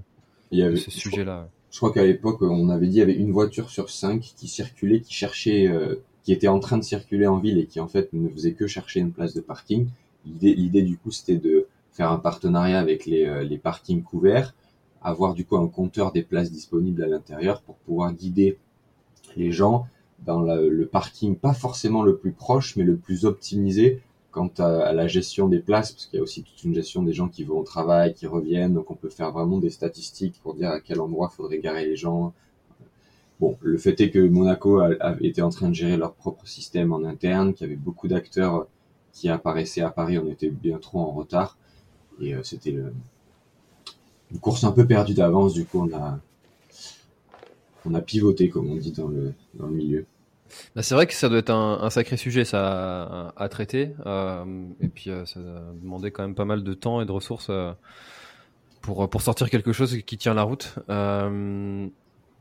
ce 0.52 0.92
sujet-là. 0.92 1.50
Je 1.72 1.78
crois 1.78 1.94
qu'à 1.94 2.04
l'époque, 2.04 2.42
on 2.42 2.70
avait 2.70 2.88
dit 2.88 2.94
qu'il 2.94 3.00
y 3.00 3.04
avait 3.04 3.14
une 3.14 3.32
voiture 3.32 3.70
sur 3.70 3.90
cinq 3.90 4.34
qui 4.36 4.48
circulait, 4.48 5.02
qui 5.02 5.14
cherchait, 5.14 5.68
euh, 5.68 5.96
qui 6.24 6.34
était 6.34 6.48
en 6.48 6.60
train 6.60 6.78
de 6.78 6.84
circuler 6.84 7.28
en 7.28 7.38
ville 7.38 7.60
et 7.60 7.66
qui 7.68 7.80
en 7.80 7.88
fait 7.88 8.12
ne 8.14 8.28
faisait 8.30 8.54
que 8.54 8.66
chercher 8.66 9.00
une 9.00 9.12
place 9.12 9.34
de 9.34 9.42
parking. 9.42 9.88
L'idée, 10.42 10.82
du 10.82 10.98
coup, 10.98 11.12
c'était 11.12 11.38
de 11.38 11.68
faire 11.92 12.12
un 12.12 12.18
partenariat 12.18 12.80
avec 12.80 13.06
les, 13.06 13.26
euh, 13.26 13.44
les 13.44 13.58
parkings 13.58 14.04
couverts, 14.04 14.54
avoir 15.02 15.34
du 15.34 15.46
coup 15.46 15.58
un 15.58 15.68
compteur 15.68 16.12
des 16.12 16.24
places 16.24 16.52
disponibles 16.52 17.04
à 17.04 17.08
l'intérieur 17.08 17.62
pour 17.62 17.76
pouvoir 17.76 18.14
guider 18.14 18.58
les 19.36 19.52
gens 19.52 19.88
dans 20.26 20.42
le 20.42 20.86
parking, 20.86 21.36
pas 21.36 21.54
forcément 21.54 22.04
le 22.04 22.18
plus 22.18 22.34
proche, 22.34 22.76
mais 22.76 22.84
le 22.84 22.98
plus 22.98 23.26
optimisé 23.26 24.02
quant 24.32 24.52
à, 24.60 24.94
la 24.94 25.08
gestion 25.08 25.48
des 25.48 25.60
places, 25.60 25.92
parce 25.92 26.06
qu'il 26.06 26.18
y 26.18 26.20
a 26.20 26.24
aussi 26.24 26.44
toute 26.44 26.64
une 26.64 26.74
gestion 26.74 27.02
des 27.04 27.14
gens 27.14 27.28
qui 27.28 27.44
vont 27.44 27.60
au 27.60 27.64
travail, 27.64 28.14
qui 28.14 28.28
reviennent, 28.28 28.74
donc 28.74 28.92
on 28.92 28.96
peut 28.96 29.10
faire 29.10 29.32
vraiment 29.32 29.58
des 29.58 29.70
statistiques 29.70 30.40
pour 30.44 30.54
dire 30.54 30.70
à 30.70 30.80
quel 30.80 31.02
endroit 31.02 31.30
faudrait 31.30 31.60
garer 31.60 31.86
les 31.86 31.96
gens. 31.96 32.34
Bon, 33.40 33.58
le 33.62 33.78
fait 33.78 34.00
est 34.02 34.12
que 34.12 34.20
Monaco 34.20 34.82
été 35.22 35.42
en 35.42 35.50
train 35.50 35.70
de 35.70 35.74
gérer 35.74 35.98
leur 35.98 36.14
propre 36.14 36.48
système 36.48 36.94
en 36.94 37.04
interne, 37.04 37.54
qu'il 37.54 37.68
y 37.68 37.70
avait 37.70 37.80
beaucoup 37.80 38.08
d'acteurs 38.08 38.68
qui 39.14 39.30
apparaissaient 39.30 39.82
à 39.82 39.90
Paris, 39.90 40.20
on 40.20 40.28
était 40.28 40.50
bien 40.50 40.78
trop 40.78 41.00
en 41.00 41.12
retard, 41.12 41.58
et 42.22 42.36
euh, 42.36 42.44
c'était 42.44 42.78
une 44.32 44.40
course 44.40 44.64
un 44.64 44.72
peu 44.72 44.86
perdue 44.86 45.14
d'avance, 45.14 45.54
du 45.54 45.66
coup 45.66 45.88
on 45.90 45.96
a, 45.96 46.20
on 47.86 47.94
a 47.94 48.02
pivoté, 48.02 48.50
comme 48.50 48.70
on 48.70 48.76
dit 48.76 48.92
dans 48.92 49.08
le, 49.08 49.34
dans 49.56 49.68
le 49.68 49.74
milieu. 49.74 50.06
Bah, 50.76 50.82
c'est 50.82 50.96
vrai 50.96 51.08
que 51.08 51.14
ça 51.14 51.30
doit 51.30 51.40
être 51.40 51.52
un, 51.52 51.90
sacré 51.90 52.18
sujet 52.18 52.46
ça 52.46 53.34
à, 53.36 53.50
traiter 53.50 53.92
euh, 54.06 54.46
et 54.82 54.88
puis 54.88 55.10
euh, 55.10 55.26
ça 55.26 55.40
demandait 55.82 56.12
quand 56.12 56.24
même 56.24 56.36
pas 56.36 56.46
mal 56.46 56.64
de 56.64 56.74
temps 56.74 57.02
et 57.02 57.06
de 57.06 57.12
ressources 57.12 57.48
euh, 57.50 57.72
pour 58.82 59.10
pour 59.10 59.22
sortir 59.22 59.50
quelque 59.50 59.74
chose 59.74 59.96
qui 60.04 60.18
tient 60.18 60.34
la 60.34 60.44
route. 60.44 60.76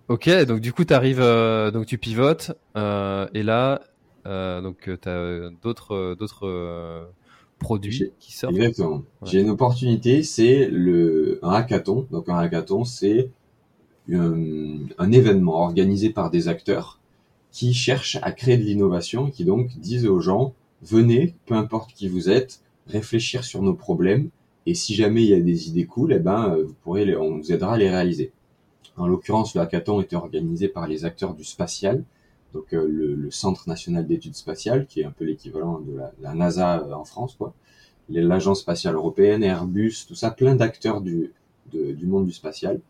ok, 0.09 0.31
donc 0.47 0.61
du 0.61 0.73
coup 0.73 0.85
tu 0.85 0.95
arrives 0.95 1.23
donc 1.73 1.87
tu 1.87 1.99
pivotes 1.99 2.53
et 2.77 3.43
là 3.43 3.83
donc 4.25 4.89
tu 5.03 5.09
as 5.09 5.51
d'autres 5.63 6.15
d'autres 6.19 7.09
produits 7.59 8.13
qui 8.19 8.33
sortent. 8.33 8.55
Exactement. 8.57 9.03
J'ai 9.25 9.41
une 9.41 9.51
opportunité, 9.51 10.23
c'est 10.23 10.69
le 10.69 11.39
un 11.43 11.51
hackathon. 11.51 12.07
Donc 12.11 12.29
un 12.29 12.37
hackathon 12.37 12.85
c'est 12.85 13.31
un 14.11 15.13
événement 15.13 15.63
organisé 15.63 16.11
par 16.11 16.31
des 16.31 16.49
acteurs 16.49 16.99
qui 17.51 17.75
cherchent 17.75 18.19
à 18.23 18.33
créer 18.33 18.57
de 18.57 18.63
l'innovation, 18.63 19.31
qui 19.31 19.45
donc 19.45 19.79
disent 19.79 20.07
aux 20.07 20.21
gens, 20.21 20.55
venez, 20.83 21.35
peu 21.47 21.55
importe 21.55 21.93
qui 21.93 22.09
vous 22.09 22.31
êtes, 22.31 22.63
réfléchir 22.87 23.45
sur 23.45 23.63
nos 23.63 23.75
problèmes, 23.75 24.31
et 24.67 24.75
si 24.75 24.95
jamais 24.95 25.23
il 25.23 25.29
y 25.31 25.35
a 25.35 25.41
des 25.41 25.69
idées 25.69 25.87
cool, 25.87 26.13
eh 26.13 26.19
ben, 26.19 26.57
vous 26.57 26.75
pourrez, 26.83 27.17
on 27.17 27.39
vous 27.39 27.53
aidera 27.53 27.75
à 27.75 27.79
les 27.79 27.91
réaliser. 27.91 28.33
En 28.97 29.07
l'occurrence, 29.07 29.55
le 29.55 29.61
hackathon 29.61 30.01
était 30.01 30.17
organisé 30.17 30.69
par 30.69 30.87
les 30.87 31.05
acteurs 31.05 31.35
du 31.35 31.45
spatial, 31.45 32.05
donc 32.55 32.73
euh, 32.73 32.87
le, 32.89 33.31
Centre 33.31 33.69
national 33.69 34.07
d'études 34.07 34.35
spatiales, 34.35 34.87
qui 34.87 35.01
est 35.01 35.05
un 35.05 35.11
peu 35.11 35.25
l'équivalent 35.25 35.81
de 35.81 36.01
la, 36.21 36.35
NASA 36.35 36.81
euh, 36.81 36.93
en 36.93 37.05
France, 37.05 37.35
quoi. 37.37 37.55
L'agence 38.11 38.61
spatiale 38.61 38.95
européenne, 38.95 39.43
Airbus, 39.43 40.07
tout 40.09 40.15
ça, 40.15 40.31
plein 40.31 40.55
d'acteurs 40.55 41.03
du, 41.03 41.35
du 41.71 42.07
monde 42.07 42.25
du 42.25 42.33
spatial, 42.33 42.81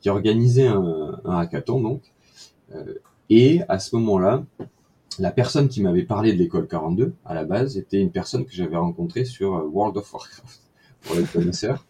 qui 0.00 0.08
organisaient 0.08 0.68
un, 0.68 1.20
un 1.24 1.38
hackathon, 1.38 1.80
donc. 1.80 2.02
Euh, 2.74 2.94
et 3.30 3.60
à 3.68 3.78
ce 3.78 3.96
moment-là, 3.96 4.44
la 5.18 5.30
personne 5.30 5.68
qui 5.68 5.82
m'avait 5.82 6.04
parlé 6.04 6.32
de 6.32 6.38
l'école 6.38 6.66
42 6.66 7.14
à 7.24 7.34
la 7.34 7.44
base 7.44 7.76
était 7.76 8.00
une 8.00 8.10
personne 8.10 8.44
que 8.44 8.52
j'avais 8.52 8.76
rencontrée 8.76 9.24
sur 9.24 9.54
euh, 9.54 9.62
World 9.62 9.96
of 9.96 10.12
Warcraft 10.12 10.60
pour 11.02 11.16
les 11.16 11.24
connaisseurs, 11.24 11.84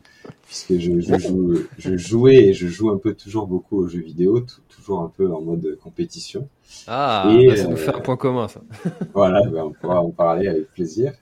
puisque 0.47 0.79
je, 0.79 1.01
je, 1.01 1.65
je, 1.79 1.97
jouais 1.97 2.37
et 2.37 2.55
je 2.55 2.67
joue 2.67 2.91
un 2.91 2.99
peu 2.99 3.15
toujours 3.15 3.47
beaucoup 3.47 3.79
aux 3.79 3.89
jeux 3.89 4.01
vidéo, 4.01 4.45
toujours 4.69 5.01
un 5.01 5.09
peu 5.09 5.33
en 5.33 5.41
mode 5.41 5.79
compétition. 5.83 6.49
Ah, 6.87 7.29
et, 7.31 7.49
bah, 7.49 7.57
ça 7.57 7.69
nous 7.69 7.77
fait 7.77 7.95
un 7.95 8.01
point 8.01 8.17
commun 8.17 8.49
ça. 8.49 8.61
voilà, 9.15 9.47
bah, 9.49 9.65
on 9.65 9.73
pourra 9.73 10.01
en 10.01 10.11
parler 10.11 10.49
avec 10.49 10.73
plaisir. 10.73 11.13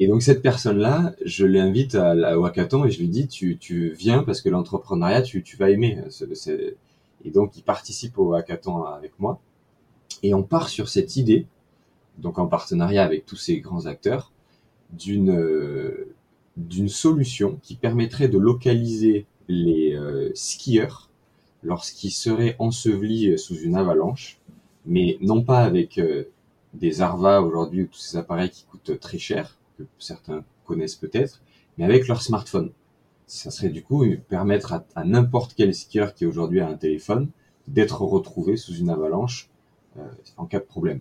Et 0.00 0.06
donc 0.06 0.22
cette 0.22 0.42
personne-là, 0.42 1.14
je 1.24 1.46
l'invite 1.46 1.94
à, 1.94 2.10
à 2.10 2.46
Hackathon 2.46 2.84
et 2.84 2.90
je 2.90 3.00
lui 3.00 3.08
dis 3.08 3.28
tu, 3.28 3.58
tu 3.58 3.90
viens 3.90 4.22
parce 4.22 4.40
que 4.40 4.48
l'entrepreneuriat 4.48 5.22
tu, 5.22 5.42
tu 5.42 5.56
vas 5.56 5.70
aimer. 5.70 5.98
Et 7.24 7.30
donc 7.30 7.56
il 7.56 7.62
participe 7.62 8.18
au 8.18 8.34
hackathon 8.34 8.84
avec 8.84 9.18
moi. 9.18 9.40
Et 10.22 10.34
on 10.34 10.42
part 10.42 10.68
sur 10.68 10.88
cette 10.88 11.16
idée, 11.16 11.46
donc 12.18 12.38
en 12.38 12.46
partenariat 12.46 13.04
avec 13.04 13.26
tous 13.26 13.36
ces 13.36 13.60
grands 13.60 13.86
acteurs, 13.86 14.32
d'une 14.92 15.30
euh, 15.30 16.13
d'une 16.56 16.88
solution 16.88 17.58
qui 17.62 17.74
permettrait 17.74 18.28
de 18.28 18.38
localiser 18.38 19.26
les 19.48 19.94
euh, 19.94 20.30
skieurs 20.34 21.10
lorsqu'ils 21.62 22.10
seraient 22.10 22.56
ensevelis 22.58 23.38
sous 23.38 23.56
une 23.56 23.74
avalanche, 23.74 24.38
mais 24.86 25.18
non 25.20 25.42
pas 25.42 25.60
avec 25.60 25.98
euh, 25.98 26.24
des 26.74 27.00
Arva 27.00 27.42
aujourd'hui 27.42 27.82
ou 27.82 27.86
tous 27.86 27.98
ces 27.98 28.16
appareils 28.16 28.50
qui 28.50 28.64
coûtent 28.64 28.98
très 29.00 29.18
cher, 29.18 29.56
que 29.78 29.84
certains 29.98 30.44
connaissent 30.64 30.96
peut-être, 30.96 31.40
mais 31.78 31.84
avec 31.84 32.06
leur 32.06 32.22
smartphone. 32.22 32.70
Ça 33.26 33.50
serait 33.50 33.70
du 33.70 33.82
coup 33.82 34.04
permettre 34.28 34.74
à, 34.74 34.84
à 34.94 35.04
n'importe 35.04 35.54
quel 35.56 35.74
skieur 35.74 36.14
qui 36.14 36.26
aujourd'hui 36.26 36.60
a 36.60 36.68
un 36.68 36.76
téléphone 36.76 37.28
d'être 37.68 38.02
retrouvé 38.02 38.56
sous 38.56 38.74
une 38.74 38.90
avalanche 38.90 39.48
euh, 39.98 40.06
en 40.36 40.46
cas 40.46 40.58
de 40.58 40.64
problème. 40.64 41.00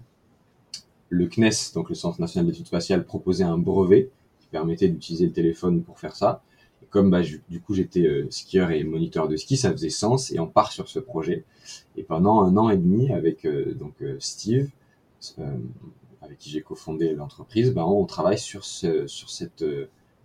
Le 1.10 1.28
CNES, 1.28 1.74
donc 1.74 1.90
le 1.90 1.96
Centre 1.96 2.20
national 2.20 2.48
d'études 2.48 2.68
spatiales, 2.68 3.06
proposait 3.06 3.44
un 3.44 3.58
brevet 3.58 4.10
permettait 4.58 4.88
d'utiliser 4.88 5.26
le 5.26 5.34
téléphone 5.34 5.84
pour 5.84 6.00
faire 6.00 6.16
ça. 6.16 6.42
Et 6.82 6.86
comme 6.86 7.10
bah, 7.10 7.22
du 7.50 7.60
coup 7.60 7.74
j'étais 7.74 8.06
euh, 8.08 8.28
skieur 8.30 8.72
et 8.72 8.84
moniteur 8.84 9.28
de 9.28 9.36
ski, 9.36 9.58
ça 9.58 9.72
faisait 9.72 9.90
sens 9.90 10.32
et 10.32 10.40
on 10.40 10.48
part 10.48 10.72
sur 10.72 10.88
ce 10.88 11.00
projet. 11.00 11.44
Et 11.98 12.04
pendant 12.04 12.42
un 12.48 12.56
an 12.56 12.70
et 12.70 12.78
demi 12.78 13.12
avec 13.12 13.46
euh, 13.46 13.74
donc 13.74 13.96
Steve, 14.20 14.70
avec 16.22 16.38
qui 16.38 16.50
j'ai 16.50 16.62
cofondé 16.62 17.14
l'entreprise, 17.14 17.74
bah, 17.74 17.86
on 17.86 18.06
travaille 18.06 18.40
sur, 18.40 18.64
ce, 18.64 19.08
sur 19.08 19.30
cette 19.30 19.66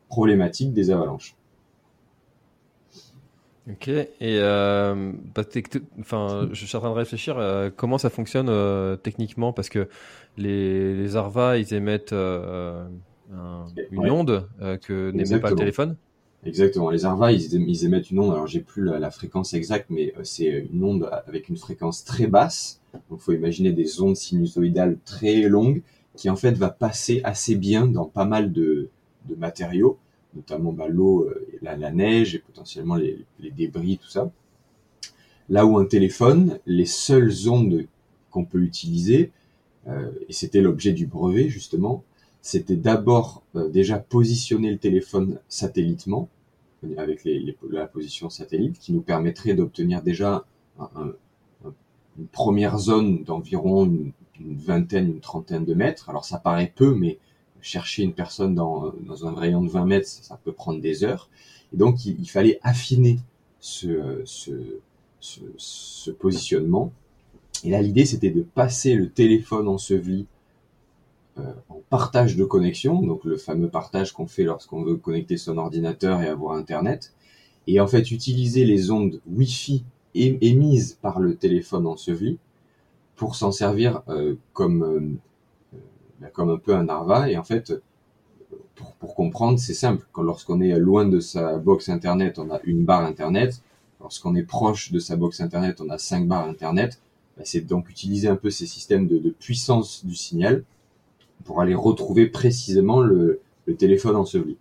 problématique 0.09 0.73
des 0.73 0.91
avalanches. 0.91 1.35
Ok, 3.71 3.89
et 3.89 4.09
euh, 4.23 5.13
bah, 5.35 5.43
enfin, 6.01 6.49
je 6.53 6.65
suis 6.65 6.77
en 6.77 6.81
train 6.81 6.91
de 6.91 6.95
réfléchir 6.95 7.37
euh, 7.37 7.69
comment 7.75 7.99
ça 7.99 8.09
fonctionne 8.09 8.49
euh, 8.49 8.97
techniquement? 8.97 9.53
Parce 9.53 9.69
que 9.69 9.89
les, 10.39 10.95
les 10.97 11.17
ARVA 11.17 11.59
ils 11.59 11.75
émettent 11.75 12.15
euh, 13.33 13.65
une 13.91 14.11
onde 14.11 14.49
que 14.83 15.11
n'émet 15.11 15.41
pas 15.41 15.51
le 15.51 15.57
téléphone. 15.57 15.97
Exactement, 16.45 16.91
les 16.91 17.05
ARVA 17.05 17.33
ils, 17.33 17.85
émettent 17.85 18.11
une 18.11 18.21
onde, 18.21 18.33
alors 18.33 18.47
j'ai 18.47 18.61
plus 18.61 18.85
la, 18.85 19.11
fréquence 19.11 19.55
exacte, 19.55 19.87
mais 19.91 20.15
c'est 20.23 20.69
une 20.73 20.85
onde 20.85 21.11
avec 21.27 21.49
une 21.49 21.57
fréquence 21.57 22.05
très 22.05 22.29
basse, 22.29 22.81
donc 23.11 23.21
faut 23.21 23.33
imaginer 23.33 23.73
des 23.73 24.01
ondes 24.01 24.17
sinusoïdales 24.17 24.99
très 25.05 25.43
longues 25.43 25.83
qui 26.15 26.31
en 26.31 26.37
fait 26.37 26.53
va 26.53 26.71
passer 26.71 27.21
assez 27.25 27.57
bien 27.57 27.87
dans 27.87 28.05
pas 28.05 28.25
mal 28.25 28.53
de, 28.53 28.89
de 29.29 29.35
matériaux 29.35 29.99
notamment 30.35 30.73
bah, 30.73 30.89
l'eau, 30.89 31.25
euh, 31.25 31.47
la, 31.63 31.77
la, 31.77 31.91
neige 31.91 32.35
et 32.35 32.39
potentiellement 32.39 32.97
les, 32.97 33.25
les, 33.41 33.51
débris, 33.51 33.99
tout 33.99 34.09
ça. 34.09 34.31
Là 35.49 35.67
où 35.67 35.79
un 35.79 35.87
téléphone, 35.87 36.59
les 36.67 36.87
seules 36.87 37.49
ondes 37.49 37.87
qu'on 38.31 38.45
peut 38.45 38.61
utiliser, 38.61 39.33
et 40.29 40.35
c'était 40.35 40.61
l'objet 40.61 40.93
du 40.93 41.07
brevet 41.07 41.49
justement, 41.49 42.05
c'était 42.49 42.77
d'abord 42.77 43.43
déjà 43.55 43.99
positionner 43.99 44.71
le 44.71 44.79
téléphone 44.79 45.39
satellitement, 45.51 46.31
avec 46.97 47.29
la 47.71 47.87
position 47.87 48.31
satellite, 48.31 48.79
qui 48.79 48.95
nous 48.95 49.03
permettrait 49.03 49.53
d'obtenir 49.53 50.01
déjà 50.01 50.47
une 50.81 52.27
première 52.33 52.79
zone 52.79 53.23
d'environ 53.23 53.85
une, 53.85 54.13
vingtaine, 54.41 55.09
une 55.09 55.21
trentaine 55.21 55.67
de 55.67 55.75
mètres. 55.75 56.09
Alors 56.09 56.25
ça 56.25 56.39
paraît 56.39 56.73
peu, 56.75 56.95
mais 56.95 57.19
chercher 57.61 58.03
une 58.03 58.15
personne 58.15 58.55
dans, 58.55 58.95
un 59.25 59.35
rayon 59.35 59.61
de 59.63 59.69
20 59.69 59.85
mètres, 59.85 60.09
ça, 60.09 60.41
peut 60.43 60.53
prendre 60.53 60.81
des 60.81 61.05
heures. 61.05 61.29
Et 61.75 61.77
donc 61.77 62.07
il, 62.07 62.31
fallait 62.31 62.61
affiner 62.63 63.19
ce, 63.61 64.23
ce, 65.21 66.11
positionnement. 66.13 66.93
Et 67.63 67.69
là 67.69 67.83
l'idée 67.83 68.07
c'était 68.07 68.31
de 68.31 68.41
passer 68.41 68.95
le 68.95 69.11
téléphone 69.11 69.69
enseveli 69.69 70.23
euh, 70.23 70.38
en 71.69 71.81
partage 71.91 72.37
de 72.37 72.45
connexion, 72.45 73.03
donc 73.03 73.25
le 73.25 73.37
fameux 73.37 73.69
partage 73.69 74.13
qu'on 74.13 74.27
fait 74.27 74.45
lorsqu'on 74.45 74.83
veut 74.83 74.97
connecter 74.97 75.37
son 75.37 75.59
ordinateur 75.59 76.21
et 76.21 76.29
avoir 76.29 76.57
Internet, 76.57 77.13
et 77.67 77.81
en 77.81 77.87
fait 77.87 78.11
utiliser 78.11 78.65
les 78.65 78.91
ondes 78.91 79.21
Wi-Fi 79.31 79.85
émises 80.15 80.99
par 81.01 81.21
le 81.21 81.37
téléphone 81.37 81.87
enseveli 81.87 82.39
pour 83.17 83.37
s'en 83.37 83.53
servir 83.53 84.03
euh, 84.09 84.37
comme, 84.53 84.83
euh, 84.83 85.79
bah, 86.21 86.29
comme 86.33 86.51
un 86.51 86.57
peu 86.57 86.75
un 86.75 86.85
Narva. 86.85 87.31
Et 87.31 87.37
en 87.37 87.45
fait, 87.45 87.73
pour, 89.01 89.15
comprendre, 89.15 89.59
c'est 89.59 89.75
simple. 89.75 90.07
Lorsqu'on 90.17 90.61
est 90.61 90.79
loin 90.79 91.07
de 91.07 91.21
sa 91.21 91.59
box 91.59 91.89
Internet, 91.89 92.39
on 92.39 92.51
a 92.51 92.61
une 92.65 92.85
barre 92.85 93.05
Internet. 93.05 93.63
Lorsqu'on 94.01 94.35
est 94.37 94.45
proche 94.45 94.93
de 94.93 94.99
sa 94.99 95.17
box 95.17 95.41
Internet, 95.41 95.81
on 95.81 95.91
a 95.91 95.99
cinq 95.99 96.27
barres 96.27 96.49
Internet. 96.49 97.01
Bah, 97.37 97.43
c'est 97.45 97.61
donc 97.61 97.91
utiliser 97.91 98.29
un 98.29 98.37
peu 98.37 98.51
ces 98.51 98.67
systèmes 98.67 99.07
de 99.09 99.31
puissance 99.31 100.05
du 100.05 100.15
signal 100.15 100.65
pour 101.45 101.61
aller 101.61 101.75
retrouver 101.75 102.27
précisément 102.27 103.01
le, 103.01 103.41
téléphone 103.79 104.17
enseveli. 104.17 104.57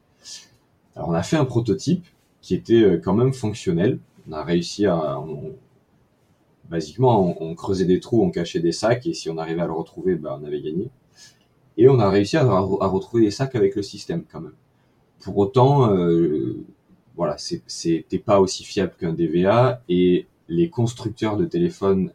Alors 0.95 1.09
on 1.09 1.13
a 1.13 1.23
fait 1.23 1.37
un 1.37 1.45
prototype 1.45 2.05
qui 2.41 2.55
était 2.55 2.83
euh, 2.83 2.97
quand 2.97 3.13
même 3.13 3.33
fonctionnel. 3.33 3.99
On 4.27 4.33
a 4.33 4.43
réussi 4.43 4.85
à, 4.85 5.17
basiquement, 6.69 7.35
on, 7.41 7.55
creusait 7.55 7.85
des 7.85 7.99
trous, 7.99 8.21
on 8.21 8.31
cachait 8.31 8.59
des 8.59 8.71
sacs, 8.71 9.05
et 9.07 9.13
si 9.13 9.29
on 9.29 9.37
arrivait 9.37 9.61
à 9.61 9.67
le 9.67 9.73
retrouver, 9.73 10.15
ben, 10.15 10.39
on 10.41 10.45
avait 10.45 10.61
gagné. 10.61 10.89
Et 11.77 11.87
on 11.87 11.99
a 11.99 12.09
réussi 12.09 12.37
à, 12.37 12.43
retrouver 12.43 13.23
des 13.23 13.31
sacs 13.31 13.55
avec 13.55 13.75
le 13.75 13.83
système 13.83 14.23
quand 14.29 14.41
même. 14.41 14.55
Pour 15.21 15.37
autant, 15.37 15.93
euh, 15.93 16.57
voilà, 17.15 17.37
c'était 17.37 18.19
pas 18.19 18.39
aussi 18.39 18.63
fiable 18.63 18.93
qu'un 18.99 19.13
DVA, 19.13 19.81
et 19.87 20.27
les 20.49 20.69
constructeurs 20.69 21.37
de 21.37 21.45
téléphones 21.45 22.11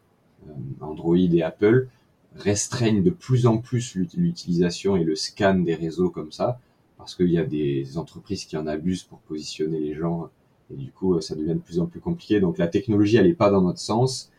euh, 0.47 0.51
Android 0.81 1.17
et 1.17 1.41
Apple 1.41 1.87
restreignent 2.35 3.03
de 3.03 3.09
plus 3.11 3.45
en 3.45 3.57
plus 3.57 3.95
l'utilisation 3.95 4.95
et 4.95 5.03
le 5.03 5.15
scan 5.15 5.55
des 5.55 5.75
réseaux 5.75 6.09
comme 6.09 6.31
ça, 6.31 6.59
parce 6.97 7.15
qu'il 7.15 7.29
y 7.29 7.37
a 7.37 7.45
des 7.45 7.97
entreprises 7.97 8.45
qui 8.45 8.57
en 8.57 8.67
abusent 8.67 9.03
pour 9.03 9.19
positionner 9.19 9.79
les 9.79 9.93
gens, 9.93 10.29
et 10.71 10.75
du 10.75 10.91
coup, 10.91 11.19
ça 11.21 11.35
devient 11.35 11.53
de 11.53 11.59
plus 11.59 11.79
en 11.79 11.85
plus 11.85 11.99
compliqué. 11.99 12.39
Donc 12.39 12.57
la 12.57 12.67
technologie, 12.67 13.17
elle 13.17 13.27
n'est 13.27 13.33
pas 13.33 13.51
dans 13.51 13.61
notre 13.61 13.79
sens, 13.79 14.31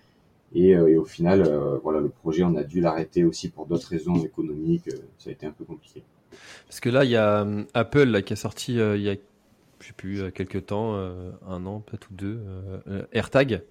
et, 0.54 0.74
euh, 0.74 1.00
au 1.00 1.04
final, 1.04 1.42
euh, 1.42 1.78
voilà, 1.82 2.00
le 2.00 2.08
projet, 2.08 2.44
on 2.44 2.54
a 2.54 2.62
dû 2.62 2.80
l'arrêter 2.80 3.24
aussi 3.24 3.50
pour 3.50 3.66
d'autres 3.66 3.88
raisons 3.88 4.24
économiques, 4.24 4.88
euh, 4.88 4.98
ça 5.18 5.30
a 5.30 5.32
été 5.32 5.46
un 5.46 5.50
peu 5.50 5.64
compliqué. 5.64 6.02
Parce 6.68 6.80
que 6.80 6.88
là, 6.88 7.04
il 7.04 7.10
y 7.10 7.16
a 7.16 7.46
Apple 7.74 8.04
là, 8.04 8.22
qui 8.22 8.32
a 8.32 8.36
sorti 8.36 8.74
il 8.74 9.02
y 9.02 9.10
a, 9.10 9.14
je 9.80 9.86
sais 9.86 9.92
plus, 9.96 10.32
quelques 10.32 10.66
temps, 10.66 10.96
un 10.96 11.66
an 11.66 11.80
peut-être 11.80 12.08
deux, 12.10 12.40
AirTag. 13.12 13.62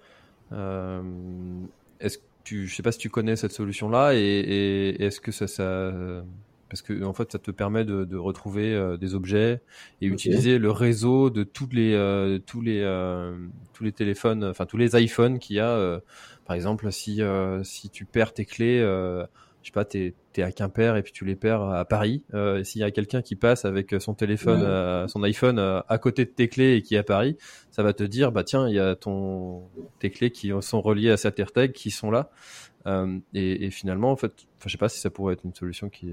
Est-ce 0.50 2.18
tu, 2.44 2.68
je 2.68 2.74
sais 2.74 2.82
pas 2.82 2.92
si 2.92 2.98
tu 2.98 3.10
connais 3.10 3.36
cette 3.36 3.52
solution-là 3.52 4.12
et, 4.14 4.96
est-ce 5.00 5.20
que 5.20 5.32
ça, 5.32 5.46
ça, 5.46 5.92
parce 6.68 6.82
que 6.82 7.04
en 7.04 7.12
fait, 7.12 7.32
ça 7.32 7.38
te 7.38 7.50
permet 7.50 7.84
de, 7.84 8.16
retrouver 8.16 8.74
euh, 8.74 8.96
des 8.96 9.14
objets 9.14 9.60
et 10.00 10.06
utiliser 10.06 10.58
le 10.58 10.70
réseau 10.70 11.30
de 11.30 11.42
toutes 11.42 11.72
les, 11.72 11.94
euh, 11.94 12.38
tous 12.38 12.60
les, 12.60 12.80
euh, 12.82 13.36
tous 13.72 13.84
les 13.84 13.92
téléphones, 13.92 14.44
enfin 14.44 14.66
tous 14.66 14.76
les 14.76 15.00
iPhones 15.00 15.38
qu'il 15.38 15.56
y 15.56 15.60
a. 15.60 16.00
par 16.44 16.54
exemple, 16.54 16.90
si 16.92 17.20
si 17.62 17.90
tu 17.90 18.04
perds 18.04 18.34
tes 18.34 18.44
clés 18.44 18.80
je 19.64 19.70
sais 19.70 19.72
pas, 19.72 19.86
t'es 19.86 20.14
es 20.36 20.42
à 20.42 20.52
Quimper 20.52 20.96
et 20.96 21.02
puis 21.02 21.12
tu 21.12 21.24
les 21.24 21.36
perds 21.36 21.62
à 21.62 21.86
Paris. 21.86 22.22
Euh, 22.34 22.62
S'il 22.64 22.82
y 22.82 22.84
a 22.84 22.90
quelqu'un 22.90 23.22
qui 23.22 23.34
passe 23.34 23.64
avec 23.64 23.94
son 23.98 24.12
téléphone, 24.12 24.60
euh, 24.62 25.08
son 25.08 25.22
iPhone 25.22 25.58
euh, 25.58 25.80
à 25.88 25.96
côté 25.96 26.26
de 26.26 26.30
tes 26.30 26.48
clés 26.48 26.74
et 26.74 26.82
qui 26.82 26.96
est 26.96 26.98
à 26.98 27.02
Paris, 27.02 27.38
ça 27.70 27.82
va 27.82 27.94
te 27.94 28.04
dire, 28.04 28.30
bah 28.30 28.44
tiens, 28.44 28.68
il 28.68 28.74
y 28.74 28.78
a 28.78 28.94
ton 28.94 29.62
tes 30.00 30.10
clés 30.10 30.30
qui 30.30 30.52
sont 30.60 30.82
reliées 30.82 31.10
à 31.10 31.16
cette 31.16 31.38
AirTag 31.38 31.72
qui 31.72 31.90
sont 31.90 32.10
là. 32.10 32.28
Euh, 32.86 33.18
et, 33.32 33.64
et, 33.64 33.70
finalement, 33.70 34.10
en 34.10 34.16
fait, 34.16 34.32
je 34.66 34.70
sais 34.70 34.76
pas 34.76 34.90
si 34.90 35.00
ça 35.00 35.08
pourrait 35.08 35.32
être 35.32 35.44
une 35.44 35.54
solution 35.54 35.88
qui. 35.88 36.10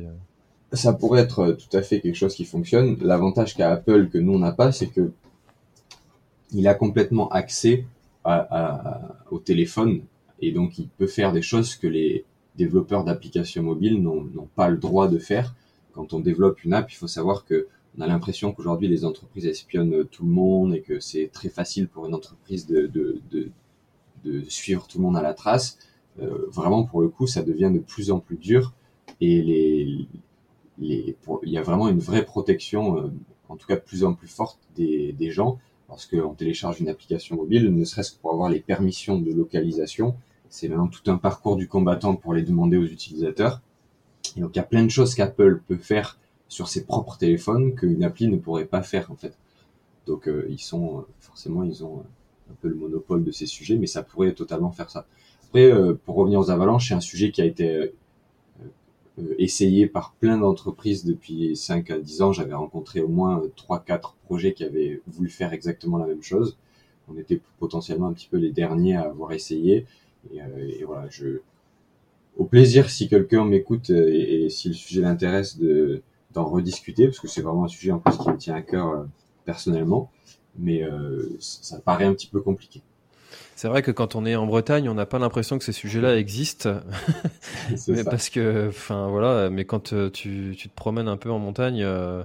Ça 0.71 0.93
pourrait 0.93 1.19
être 1.19 1.51
tout 1.51 1.77
à 1.77 1.81
fait 1.81 1.99
quelque 1.99 2.15
chose 2.15 2.33
qui 2.33 2.45
fonctionne. 2.45 2.97
L'avantage 3.01 3.55
qu'a 3.57 3.69
Apple 3.69 4.07
que 4.07 4.17
nous 4.17 4.33
on 4.33 4.39
n'a 4.39 4.53
pas, 4.53 4.71
c'est 4.71 4.87
que 4.87 5.11
il 6.53 6.65
a 6.69 6.73
complètement 6.73 7.27
accès 7.29 7.83
à, 8.23 8.35
à, 8.35 9.15
au 9.29 9.39
téléphone 9.39 10.03
et 10.39 10.53
donc 10.53 10.79
il 10.79 10.87
peut 10.87 11.07
faire 11.07 11.33
des 11.33 11.41
choses 11.41 11.75
que 11.75 11.87
les 11.87 12.23
développeurs 12.55 13.03
d'applications 13.03 13.63
mobiles 13.63 14.01
n'ont 14.01 14.49
pas 14.55 14.69
le 14.69 14.77
droit 14.77 15.07
de 15.07 15.17
faire. 15.17 15.55
Quand 15.93 16.13
on 16.13 16.19
développe 16.19 16.63
une 16.63 16.73
app, 16.73 16.91
il 16.91 16.95
faut 16.95 17.07
savoir 17.07 17.45
que 17.45 17.67
on 17.97 18.01
a 18.01 18.07
l'impression 18.07 18.53
qu'aujourd'hui 18.53 18.87
les 18.87 19.03
entreprises 19.03 19.45
espionnent 19.45 20.05
tout 20.05 20.23
le 20.23 20.31
monde 20.31 20.73
et 20.73 20.81
que 20.81 20.99
c'est 21.01 21.29
très 21.31 21.49
facile 21.49 21.89
pour 21.89 22.05
une 22.05 22.13
entreprise 22.13 22.65
de, 22.65 23.21
suivre 24.47 24.87
tout 24.87 24.97
le 24.97 25.03
monde 25.03 25.17
à 25.17 25.21
la 25.21 25.33
trace. 25.33 25.77
Euh, 26.21 26.45
vraiment, 26.49 26.83
pour 26.83 27.01
le 27.01 27.09
coup, 27.09 27.27
ça 27.27 27.41
devient 27.41 27.71
de 27.73 27.79
plus 27.79 28.11
en 28.11 28.19
plus 28.19 28.37
dur 28.37 28.73
et 29.19 30.07
il 30.79 31.15
y 31.43 31.57
a 31.57 31.61
vraiment 31.61 31.89
une 31.89 31.99
vraie 31.99 32.25
protection, 32.25 32.97
euh, 32.97 33.11
en 33.49 33.57
tout 33.57 33.67
cas 33.67 33.75
de 33.75 33.81
plus 33.81 34.03
en 34.03 34.13
plus 34.13 34.27
forte 34.27 34.59
des, 34.75 35.13
des 35.13 35.31
gens 35.31 35.59
lorsqu'on 35.89 36.33
télécharge 36.33 36.79
une 36.79 36.87
application 36.87 37.35
mobile, 37.35 37.73
ne 37.73 37.83
serait-ce 37.83 38.13
que 38.13 38.19
pour 38.21 38.31
avoir 38.31 38.49
les 38.49 38.61
permissions 38.61 39.19
de 39.19 39.31
localisation 39.33 40.15
c'est 40.51 40.67
vraiment 40.67 40.87
tout 40.87 41.09
un 41.09 41.17
parcours 41.17 41.55
du 41.55 41.67
combattant 41.67 42.15
pour 42.15 42.33
les 42.33 42.43
demander 42.43 42.77
aux 42.77 42.85
utilisateurs. 42.85 43.61
Et 44.35 44.41
donc 44.41 44.51
il 44.53 44.57
y 44.57 44.59
a 44.59 44.65
plein 44.65 44.83
de 44.83 44.89
choses 44.89 45.15
qu'Apple 45.15 45.61
peut 45.65 45.77
faire 45.77 46.19
sur 46.49 46.67
ses 46.67 46.83
propres 46.83 47.17
téléphones 47.17 47.73
qu'une 47.73 48.03
appli 48.03 48.27
ne 48.27 48.35
pourrait 48.35 48.65
pas 48.65 48.83
faire 48.83 49.09
en 49.11 49.15
fait. 49.15 49.37
Donc 50.05 50.27
euh, 50.27 50.45
ils 50.49 50.59
sont 50.59 50.99
euh, 50.99 51.01
forcément 51.19 51.63
ils 51.63 51.85
ont 51.85 52.03
un 52.51 52.53
peu 52.61 52.67
le 52.67 52.75
monopole 52.75 53.23
de 53.23 53.31
ces 53.31 53.45
sujets, 53.45 53.77
mais 53.77 53.87
ça 53.87 54.03
pourrait 54.03 54.33
totalement 54.33 54.71
faire 54.71 54.89
ça. 54.89 55.07
Après, 55.47 55.71
euh, 55.71 55.93
pour 56.05 56.15
revenir 56.15 56.39
aux 56.39 56.51
avalanches, 56.51 56.89
c'est 56.89 56.95
un 56.95 56.99
sujet 56.99 57.31
qui 57.31 57.41
a 57.41 57.45
été 57.45 57.93
essayé 59.37 59.87
par 59.87 60.13
plein 60.19 60.37
d'entreprises 60.37 61.05
depuis 61.05 61.55
5 61.55 61.91
à 61.91 61.99
10 61.99 62.21
ans. 62.23 62.33
J'avais 62.33 62.53
rencontré 62.53 62.99
au 62.99 63.07
moins 63.07 63.41
3-4 63.55 64.15
projets 64.25 64.53
qui 64.53 64.63
avaient 64.63 65.01
voulu 65.07 65.29
faire 65.29 65.53
exactement 65.53 65.97
la 65.97 66.07
même 66.07 66.23
chose. 66.23 66.57
On 67.07 67.17
était 67.17 67.39
potentiellement 67.59 68.07
un 68.07 68.13
petit 68.13 68.27
peu 68.29 68.37
les 68.37 68.51
derniers 68.51 68.95
à 68.95 69.03
avoir 69.03 69.31
essayé. 69.33 69.85
Et, 70.33 70.41
euh, 70.41 70.45
et, 70.79 70.83
voilà, 70.83 71.07
je, 71.09 71.39
au 72.37 72.45
plaisir 72.45 72.89
si 72.89 73.09
quelqu'un 73.09 73.45
m'écoute 73.45 73.89
euh, 73.89 74.09
et, 74.13 74.49
si 74.49 74.69
le 74.69 74.73
sujet 74.73 75.01
l'intéresse 75.01 75.57
de 75.57 76.01
d'en 76.33 76.45
rediscuter 76.45 77.07
parce 77.07 77.19
que 77.19 77.27
c'est 77.27 77.41
vraiment 77.41 77.65
un 77.65 77.67
sujet 77.67 77.91
en 77.91 77.99
plus 77.99 78.17
qui 78.17 78.29
me 78.29 78.37
tient 78.37 78.55
à 78.55 78.61
cœur 78.61 78.87
euh, 78.87 79.03
personnellement, 79.43 80.09
mais 80.57 80.83
ça 81.39 81.79
paraît 81.79 82.05
un 82.05 82.13
petit 82.13 82.27
peu 82.27 82.39
compliqué. 82.41 82.81
C'est 83.55 83.67
vrai 83.67 83.81
que 83.81 83.91
quand 83.91 84.15
on 84.15 84.25
est 84.25 84.35
en 84.35 84.47
Bretagne, 84.47 84.89
on 84.89 84.93
n'a 84.93 85.05
pas 85.05 85.19
l'impression 85.19 85.57
que 85.57 85.63
ces 85.63 85.71
sujets-là 85.71 86.17
existent, 86.17 86.81
mais 87.87 88.03
parce 88.03 88.29
que, 88.29 88.69
enfin 88.69 89.07
voilà, 89.07 89.49
mais 89.49 89.65
quand 89.65 89.91
tu, 90.11 90.55
tu, 90.55 90.69
te 90.69 90.75
promènes 90.75 91.07
un 91.07 91.17
peu 91.17 91.29
en 91.29 91.39
montagne, 91.39 91.83
euh, 91.83 92.23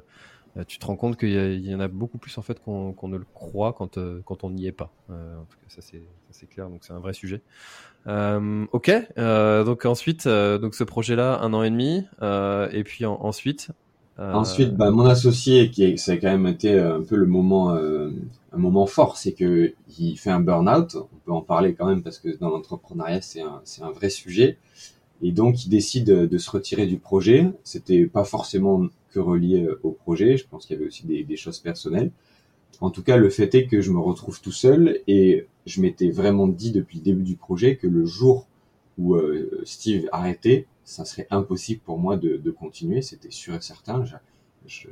tu 0.66 0.79
te 0.79 0.87
rends 0.87 0.97
compte 0.97 1.16
qu'il 1.19 1.66
y, 1.66 1.75
en 1.75 1.81
a 1.81 1.88
beaucoup 1.88 2.19
plus 2.19 2.37
en 2.38 2.42
fait 2.42 2.62
qu'on 2.62 2.95
ne 3.09 3.16
le 3.16 3.27
croit 3.35 3.73
quand, 3.73 3.99
quand 4.25 4.45
on 4.45 4.51
n'y 4.51 4.66
est 4.66 4.73
pas. 4.73 4.90
Euh, 5.11 5.37
en 5.37 5.45
tout 5.45 5.57
cas, 5.57 5.66
ça 5.69 5.83
c'est 6.31 6.47
clair, 6.49 6.69
donc 6.69 6.85
c'est 6.85 6.92
un 6.92 6.99
vrai 6.99 7.12
sujet. 7.12 7.42
Euh, 8.07 8.66
ok, 8.73 8.92
euh, 9.19 9.64
donc 9.64 9.85
ensuite, 9.85 10.27
euh, 10.27 10.59
donc 10.59 10.75
ce 10.75 10.85
projet-là, 10.85 11.40
un 11.40 11.53
an 11.53 11.62
et 11.62 11.71
demi, 11.71 12.05
euh, 12.23 12.69
et 12.73 12.85
puis 12.85 13.05
ensuite. 13.05 13.71
Ensuite, 14.19 14.75
bah, 14.75 14.90
mon 14.90 15.05
associé, 15.05 15.71
qui 15.71 15.99
ça 15.99 16.12
a 16.12 16.16
quand 16.16 16.31
même 16.31 16.47
été 16.47 16.79
un 16.79 17.03
peu 17.03 17.16
le 17.16 17.27
moment, 17.27 17.73
un 17.77 18.57
moment 18.57 18.87
fort, 18.87 19.19
c'est 19.19 19.33
que 19.33 19.75
il 19.99 20.16
fait 20.16 20.31
un 20.31 20.40
burn-out. 20.40 20.97
On 20.97 21.16
peut 21.27 21.33
en 21.33 21.42
parler 21.42 21.75
quand 21.75 21.87
même 21.87 22.03
parce 22.03 22.19
que 22.19 22.35
dans 22.38 22.49
l'entrepreneuriat, 22.49 23.21
c'est 23.21 23.42
un, 23.42 23.61
c'est 23.64 23.83
un 23.83 23.90
vrai 23.90 24.09
sujet. 24.09 24.57
Et 25.22 25.33
donc, 25.33 25.64
il 25.64 25.70
décide 25.70 26.07
de 26.07 26.38
se 26.38 26.50
retirer 26.50 26.87
du 26.87 26.98
projet. 26.98 27.50
C'était 27.64 28.07
pas 28.07 28.24
forcément 28.24 28.87
que 29.12 29.20
relié 29.20 29.66
au 29.83 29.90
projet. 29.92 30.37
Je 30.37 30.46
pense 30.46 30.66
qu'il 30.66 30.76
y 30.76 30.79
avait 30.79 30.88
aussi 30.88 31.07
des, 31.07 31.37
choses 31.37 31.59
personnelles. 31.59 32.11
En 32.81 32.90
tout 32.90 33.02
cas, 33.02 33.16
le 33.16 33.31
fait 33.31 33.55
est 33.55 33.66
que 33.66 33.81
je 33.81 33.90
me 33.90 33.98
retrouve 33.98 34.40
tout 34.40 34.52
seul 34.52 35.00
et 35.07 35.46
je 35.64 35.81
m'étais 35.81 36.11
vraiment 36.11 36.46
dit 36.46 36.72
depuis 36.72 36.98
le 36.98 37.05
début 37.05 37.22
du 37.22 37.37
projet 37.37 37.76
que 37.76 37.87
le 37.87 38.05
jour 38.05 38.46
où 38.98 39.14
euh, 39.14 39.62
Steve 39.64 40.09
arrêtait, 40.12 40.66
ça 40.85 41.05
serait 41.05 41.26
impossible 41.31 41.81
pour 41.81 41.98
moi 41.98 42.16
de, 42.16 42.50
continuer, 42.50 43.02
c'était 43.02 43.31
sûr 43.31 43.55
et 43.55 43.61
certain. 43.61 44.05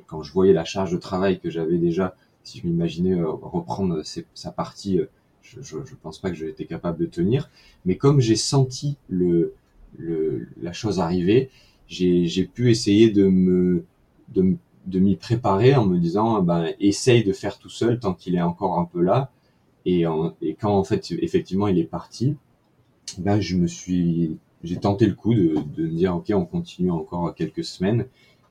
quand 0.07 0.23
je 0.23 0.33
voyais 0.33 0.53
la 0.53 0.65
charge 0.65 0.93
de 0.93 0.97
travail 0.97 1.39
que 1.39 1.51
j'avais 1.51 1.79
déjà, 1.79 2.17
si 2.43 2.61
je 2.61 2.67
m'imaginais 2.67 3.15
euh, 3.15 3.31
reprendre 3.31 4.03
sa 4.35 4.51
partie, 4.51 4.99
euh, 4.99 5.07
je, 5.43 5.61
je, 5.63 5.95
pense 6.03 6.19
pas 6.19 6.31
que 6.31 6.37
j'étais 6.37 6.65
capable 6.65 6.99
de 6.99 7.07
tenir. 7.07 7.51
Mais 7.85 7.97
comme 7.97 8.21
j'ai 8.21 8.37
senti 8.37 8.97
le 9.09 9.55
le, 9.99 10.49
la 10.61 10.73
chose 10.73 11.01
arriver, 11.01 11.51
j'ai 11.89 12.45
pu 12.53 12.71
essayer 12.71 13.11
de 13.11 13.27
me 13.29 13.85
de, 14.35 14.57
de 14.87 14.99
m'y 15.01 15.17
préparer 15.17 15.75
en 15.77 15.87
me 15.87 15.99
disant 15.99 16.43
ben 16.43 16.73
essaye 16.81 17.25
de 17.25 17.33
faire 17.33 17.59
tout 17.59 17.69
seul 17.69 18.01
tant 18.01 18.15
qu'il 18.15 18.35
est 18.37 18.43
encore 18.43 18.79
un 18.79 18.85
peu 18.87 19.03
là. 19.03 19.31
Et, 19.87 20.05
et 20.43 20.55
quand 20.55 20.75
en 20.77 20.85
fait 20.85 21.13
effectivement 21.21 21.69
il 21.69 21.79
est 21.79 21.85
parti 21.85 22.37
ben 23.19 23.41
je 23.41 23.57
me 23.57 23.67
suis 23.67 24.37
j'ai 24.63 24.77
tenté 24.79 25.07
le 25.07 25.15
coup 25.15 25.35
de, 25.35 25.57
de 25.77 25.83
me 25.87 25.95
dire 25.95 26.17
ok 26.17 26.33
on 26.35 26.45
continue 26.47 26.91
encore 26.91 27.35
quelques 27.35 27.65
semaines. 27.65 28.07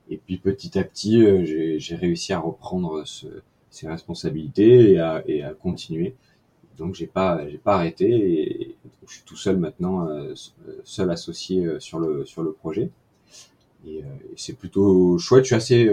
Et 0.09 0.17
puis 0.17 0.37
petit 0.37 0.77
à 0.77 0.83
petit 0.83 1.23
euh, 1.23 1.43
j'ai 1.77 1.95
réussi 1.95 2.33
à 2.33 2.39
reprendre 2.39 3.03
ce, 3.05 3.27
ces 3.69 3.87
responsabilités 3.87 4.91
et 4.93 4.99
à, 4.99 5.23
et 5.27 5.43
à 5.43 5.53
continuer. 5.53 6.15
Donc 6.77 6.95
j'ai 6.95 7.07
pas 7.07 7.47
j'ai 7.49 7.57
pas 7.57 7.75
arrêté 7.75 8.75
je 9.07 9.13
suis 9.15 9.23
tout 9.25 9.35
seul 9.35 9.57
maintenant 9.57 10.07
euh, 10.07 10.33
seul 10.83 11.09
associé 11.11 11.65
euh, 11.65 11.79
sur 11.79 11.99
le 11.99 12.25
sur 12.25 12.43
le 12.43 12.51
projet 12.51 12.89
et, 13.85 14.03
c'est 14.35 14.53
plutôt 14.53 15.17
chouette 15.17 15.43
je 15.43 15.47
suis 15.47 15.55
assez 15.55 15.89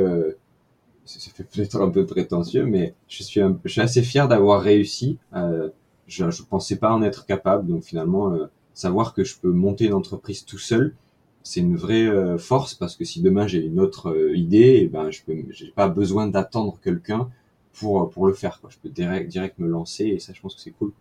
ça 1.19 1.31
fait 1.31 1.45
peut-être 1.45 1.81
un 1.81 1.91
peu 1.91 2.07
prétentieux, 2.07 2.65
mais 2.65 2.95
je 3.09 3.23
suis, 3.23 3.41
je 3.65 3.69
suis 3.69 3.81
assez 3.81 4.03
fier 4.03 4.29
d'avoir 4.29 4.63
réussi. 4.63 5.19
Euh, 5.35 5.71
je 6.07 6.25
ne 6.25 6.31
pensais 6.49 6.77
pas 6.77 6.93
en 6.93 7.03
être 7.03 7.27
capable, 7.27 7.67
donc 7.67 7.83
finalement, 7.83 8.33
euh, 8.33 8.47
savoir 8.75 9.15
que 9.15 9.25
je 9.25 9.39
peux 9.39 9.51
monter 9.51 9.87
une 9.87 9.95
entreprise 9.95 10.45
tout 10.45 10.59
seul, 10.59 10.95
c'est 11.43 11.61
une 11.61 11.77
vraie 11.77 12.07
euh, 12.07 12.37
force 12.39 12.75
parce 12.75 12.97
que 12.97 13.05
si 13.05 13.23
demain 13.23 13.47
j'ai 13.47 13.65
une 13.65 13.81
autre 13.81 14.11
euh, 14.11 14.37
idée, 14.37 14.81
eh 14.83 14.89
ben 14.89 15.11
je 15.11 15.23
peux, 15.23 15.35
j'ai 15.51 15.71
pas 15.71 15.89
besoin 15.89 16.27
d'attendre 16.27 16.79
quelqu'un 16.83 17.31
pour 17.73 18.11
pour 18.11 18.27
le 18.27 18.35
faire. 18.35 18.61
Je 18.69 18.77
peux 18.79 18.91
direct 18.91 19.31
direct 19.31 19.59
me 19.59 19.67
lancer 19.69 20.05
et 20.07 20.19
ça, 20.19 20.33
je 20.35 20.41
pense 20.41 20.55
que 20.55 20.61
c'est 20.61 20.73
cool. 20.73 20.93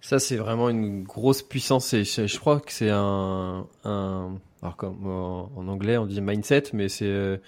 Ça, 0.00 0.18
c'est 0.18 0.36
vraiment 0.36 0.70
une 0.70 1.02
grosse 1.02 1.42
puissance 1.42 1.92
et 1.92 2.04
je, 2.04 2.38
crois 2.38 2.60
que 2.60 2.72
c'est 2.72 2.90
un, 2.90 3.66
alors 3.84 4.76
comme 4.76 5.06
en 5.06 5.68
anglais 5.68 5.98
on 5.98 6.06
dit 6.06 6.20
mindset, 6.20 6.64
mais 6.72 6.88
c'est 6.88 7.38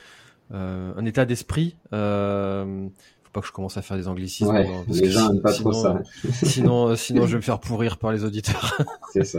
euh, 0.52 0.92
un 0.96 1.04
état 1.06 1.24
d'esprit. 1.24 1.76
Euh, 1.92 2.88
pas 3.32 3.40
que 3.40 3.46
je 3.46 3.52
commence 3.52 3.76
à 3.76 3.82
faire 3.82 3.96
des 3.96 4.08
anglicismes. 4.08 4.48
Ouais, 4.48 4.68
les 4.88 5.10
gens 5.10 5.28
n'aiment 5.32 5.42
pas 5.42 5.52
trop 5.52 5.72
ça. 5.72 6.00
sinon, 6.42 6.88
euh, 6.88 6.96
sinon, 6.96 7.26
je 7.26 7.32
vais 7.32 7.36
me 7.38 7.42
faire 7.42 7.60
pourrir 7.60 7.96
par 7.98 8.12
les 8.12 8.24
auditeurs. 8.24 8.78
C'est 9.12 9.24
ça. 9.24 9.38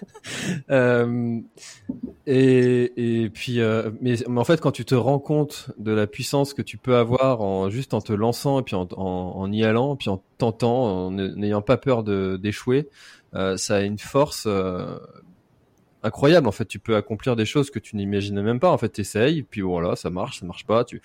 euh, 0.70 1.40
et, 2.26 3.22
et 3.22 3.30
puis, 3.30 3.60
euh, 3.60 3.90
mais, 4.00 4.16
mais, 4.28 4.40
en 4.40 4.44
fait, 4.44 4.60
quand 4.60 4.72
tu 4.72 4.84
te 4.84 4.94
rends 4.94 5.18
compte 5.18 5.70
de 5.78 5.92
la 5.92 6.06
puissance 6.06 6.54
que 6.54 6.62
tu 6.62 6.78
peux 6.78 6.96
avoir 6.96 7.42
en 7.42 7.70
juste 7.70 7.94
en 7.94 8.00
te 8.00 8.12
lançant 8.12 8.60
et 8.60 8.62
puis 8.62 8.76
en, 8.76 8.88
en, 8.96 9.32
en 9.36 9.52
y 9.52 9.64
allant, 9.64 9.96
puis 9.96 10.08
en 10.08 10.22
tentant, 10.38 11.06
en 11.06 11.10
n'ayant 11.10 11.62
pas 11.62 11.76
peur 11.76 12.02
d'échouer, 12.02 12.88
euh, 13.34 13.56
ça 13.56 13.76
a 13.76 13.80
une 13.80 13.98
force 13.98 14.44
euh, 14.46 14.98
incroyable. 16.02 16.48
En 16.48 16.52
fait, 16.52 16.66
tu 16.66 16.78
peux 16.78 16.96
accomplir 16.96 17.36
des 17.36 17.46
choses 17.46 17.70
que 17.70 17.78
tu 17.78 17.96
n'imaginais 17.96 18.42
même 18.42 18.60
pas. 18.60 18.70
En 18.70 18.78
fait, 18.78 18.88
t'essayes, 18.88 19.42
puis 19.42 19.60
voilà, 19.60 19.96
ça 19.96 20.10
marche, 20.10 20.40
ça 20.40 20.46
marche 20.46 20.66
pas, 20.66 20.84
tu 20.84 21.02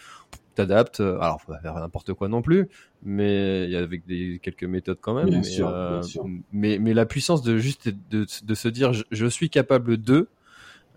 t'adaptes. 0.55 0.99
Alors, 0.99 1.41
faut 1.41 1.51
pas 1.51 1.59
faire 1.59 1.75
n'importe 1.75 2.13
quoi 2.13 2.27
non 2.27 2.41
plus, 2.41 2.67
mais 3.03 3.65
il 3.65 3.71
y 3.71 3.75
a 3.75 3.79
avec 3.79 4.05
des 4.05 4.39
quelques 4.41 4.63
méthodes 4.63 4.99
quand 5.01 5.13
même. 5.13 5.29
Bien 5.29 5.39
mais, 5.39 5.43
sûr, 5.43 5.67
euh, 5.67 5.99
bien 5.99 6.01
sûr. 6.03 6.25
mais, 6.51 6.79
mais 6.79 6.93
la 6.93 7.05
puissance 7.05 7.41
de 7.41 7.57
juste 7.57 7.89
de, 8.09 8.25
de 8.43 8.55
se 8.55 8.67
dire, 8.67 8.93
je, 8.93 9.03
je 9.11 9.25
suis 9.27 9.49
capable 9.49 9.97
de, 9.97 10.27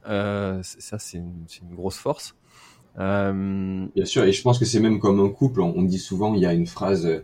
euh, 0.08 0.60
ça, 0.62 0.98
c'est 0.98 1.18
une, 1.18 1.44
une, 1.62 1.74
grosse 1.74 1.98
force. 1.98 2.34
Euh... 2.98 3.86
Bien 3.94 4.04
sûr, 4.04 4.24
et 4.24 4.32
je 4.32 4.42
pense 4.42 4.58
que 4.58 4.64
c'est 4.64 4.80
même 4.80 4.98
comme 4.98 5.20
un 5.20 5.28
couple. 5.28 5.60
On, 5.60 5.74
on, 5.76 5.82
dit 5.82 5.98
souvent, 5.98 6.34
il 6.34 6.40
y 6.40 6.46
a 6.46 6.54
une 6.54 6.66
phrase, 6.66 7.06
euh, 7.06 7.22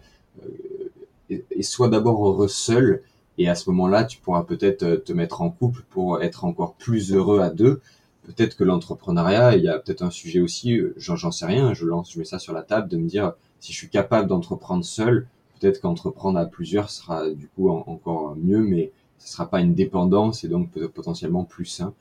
et, 1.31 1.45
et 1.51 1.63
sois 1.63 1.89
d'abord 1.89 2.27
heureux 2.27 2.49
seul 2.49 3.03
et 3.39 3.49
à 3.49 3.55
ce 3.55 3.69
moment-là, 3.71 4.05
tu 4.05 4.19
pourras 4.19 4.45
peut-être 4.45 5.03
te 5.05 5.13
mettre 5.13 5.43
en 5.43 5.51
couple 5.51 5.83
pour 5.91 6.23
être 6.23 6.45
encore 6.45 6.75
plus 6.75 7.13
heureux 7.13 7.41
à 7.41 7.51
deux. 7.51 7.81
Peut-être 8.25 8.57
que 8.57 8.65
l'entrepreneuriat, 8.65 9.57
il 9.57 9.63
y 9.63 9.69
a 9.69 9.79
peut-être 9.79 10.03
un 10.03 10.11
sujet 10.11 10.41
aussi, 10.41 10.81
j'en 10.97 11.31
sais 11.31 11.47
rien, 11.47 11.75
je 11.75 11.85
lance, 11.85 12.13
je 12.13 12.19
mets 12.19 12.25
ça 12.25 12.39
sur 12.39 12.53
la 12.53 12.63
table, 12.63 12.89
de 12.89 12.97
me 12.97 13.07
dire 13.07 13.35
si 13.61 13.73
je 13.73 13.79
suis 13.79 13.89
capable 13.89 14.29
d'entreprendre 14.29 14.85
seul, 14.85 15.27
peut-être 15.61 15.81
qu'entreprendre 15.81 16.39
à 16.39 16.47
plusieurs 16.47 16.91
sera 16.91 17.31
du 17.31 17.49
coup 17.49 17.69
en, 17.71 17.85
encore 17.87 18.35
mieux, 18.37 18.63
mais 18.63 18.93
ce 19.19 19.33
sera 19.33 19.49
pas 19.49 19.61
une 19.61 19.75
dépendance 19.75 20.45
et 20.45 20.49
donc 20.49 20.71
potentiellement 20.95 21.45
plus 21.45 21.67
sain. 21.67 21.93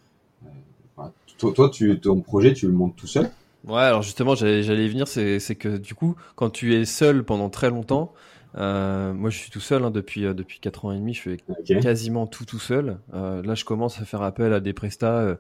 Euh, 0.46 0.50
voilà. 0.96 1.12
Toi, 1.38 1.54
toi 1.54 1.70
tu, 1.70 2.00
ton 2.00 2.22
projet, 2.22 2.54
tu 2.54 2.68
le 2.68 2.74
montes 2.74 2.96
tout 2.96 3.08
seul? 3.08 3.30
Ouais, 3.66 3.82
alors 3.82 4.02
justement, 4.02 4.36
j'allais 4.36 4.86
y 4.86 4.90
venir, 4.90 5.08
c'est 5.08 5.56
que 5.56 5.78
du 5.78 5.96
coup, 5.96 6.16
quand 6.36 6.50
tu 6.50 6.76
es 6.76 6.84
seul 6.86 7.24
pendant 7.24 7.50
très 7.50 7.70
longtemps, 7.70 8.14
euh, 8.56 9.14
moi, 9.14 9.30
je 9.30 9.38
suis 9.38 9.50
tout 9.50 9.60
seul 9.60 9.84
hein, 9.84 9.90
depuis 9.90 10.26
euh, 10.26 10.34
depuis 10.34 10.60
quatre 10.60 10.86
ans 10.86 10.92
et 10.92 10.98
demi. 10.98 11.14
Je 11.14 11.22
fais 11.22 11.38
okay. 11.50 11.80
quasiment 11.80 12.28
tout 12.28 12.46
tout 12.46 12.60
seul. 12.60 12.98
Euh, 13.14 13.42
là, 13.42 13.56
je 13.56 13.66
commence 13.66 14.00
à 14.00 14.06
faire 14.06 14.22
appel 14.22 14.54
à 14.54 14.60
des 14.60 14.74
prestats 14.74 15.20
euh, 15.20 15.36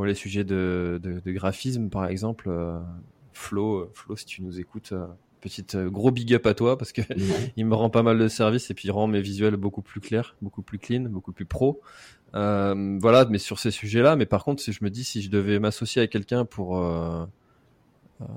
pour 0.00 0.06
les 0.06 0.14
sujets 0.14 0.44
de, 0.44 0.98
de, 1.02 1.20
de 1.20 1.30
graphisme, 1.30 1.90
par 1.90 2.06
exemple. 2.06 2.48
Euh, 2.48 2.78
Flo, 3.34 3.90
Flo, 3.92 4.16
si 4.16 4.24
tu 4.24 4.40
nous 4.40 4.58
écoutes, 4.58 4.94
petite 5.42 5.76
gros 5.76 6.10
big 6.10 6.32
up 6.32 6.46
à 6.46 6.54
toi 6.54 6.78
parce 6.78 6.92
que 6.92 7.02
il 7.58 7.66
me 7.66 7.74
rend 7.74 7.90
pas 7.90 8.02
mal 8.02 8.18
de 8.18 8.26
services 8.26 8.70
et 8.70 8.74
puis 8.74 8.88
il 8.88 8.92
rend 8.92 9.08
mes 9.08 9.20
visuels 9.20 9.56
beaucoup 9.56 9.82
plus 9.82 10.00
clairs, 10.00 10.36
beaucoup 10.40 10.62
plus 10.62 10.78
clean, 10.78 11.02
beaucoup 11.02 11.32
plus 11.32 11.44
pro. 11.44 11.82
voilà, 12.32 13.26
mais 13.28 13.36
sur 13.36 13.58
ces 13.58 13.70
sujets-là. 13.70 14.16
Mais 14.16 14.24
par 14.24 14.42
contre, 14.42 14.62
si 14.62 14.72
je 14.72 14.82
me 14.82 14.88
dis 14.88 15.04
si 15.04 15.20
je 15.20 15.28
devais 15.28 15.58
m'associer 15.58 16.00
à 16.00 16.06
quelqu'un 16.06 16.46
pour 16.46 16.82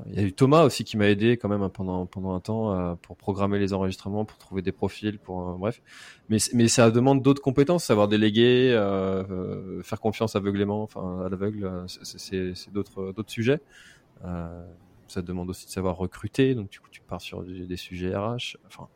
il 0.08 0.15
y 0.15 0.19
a 0.19 0.22
eu 0.22 0.32
Thomas 0.32 0.63
aussi 0.63 0.84
qui 0.84 0.98
m'a 0.98 1.10
aidé 1.10 1.38
quand 1.38 1.50
même 1.50 1.67
pendant 1.69 2.06
pendant 2.06 2.34
un 2.34 2.39
temps 2.39 2.74
euh, 2.74 2.96
pour 3.02 3.17
programmer 3.17 3.60
les 3.60 3.74
enregistrements, 3.74 4.24
pour 4.24 4.38
trouver 4.38 4.62
des 4.62 4.72
profils, 4.72 5.19
pour 5.19 5.50
euh, 5.50 5.54
bref. 5.58 5.82
Mais 6.30 6.38
mais 6.54 6.67
ça 6.67 6.89
demande 6.91 7.22
d'autres 7.22 7.41
compétences, 7.41 7.84
savoir 7.84 8.08
déléguer, 8.08 8.72
euh, 8.72 9.82
faire 9.84 10.00
confiance 10.00 10.36
aveuglément, 10.36 10.84
enfin 10.84 11.24
à 11.26 11.30
l'aveugle, 11.30 11.86
c'est 11.88 12.72
d'autres 12.72 13.12
d'autres 13.12 13.32
sujets. 13.32 13.60
Euh, 14.24 14.65
ça 15.08 15.22
demande 15.22 15.50
aussi 15.50 15.65
de 15.65 15.72
savoir 15.72 15.98
recruter, 15.98 16.56
donc 16.56 16.69
du 16.69 16.80
coup 16.80 16.89
tu 16.89 17.02
pars 17.02 17.22
sur 17.22 17.43
des, 17.43 17.65
des 17.65 17.78
sujets 17.78 18.15
RH. 18.15 18.58
Enfin. 18.67 18.88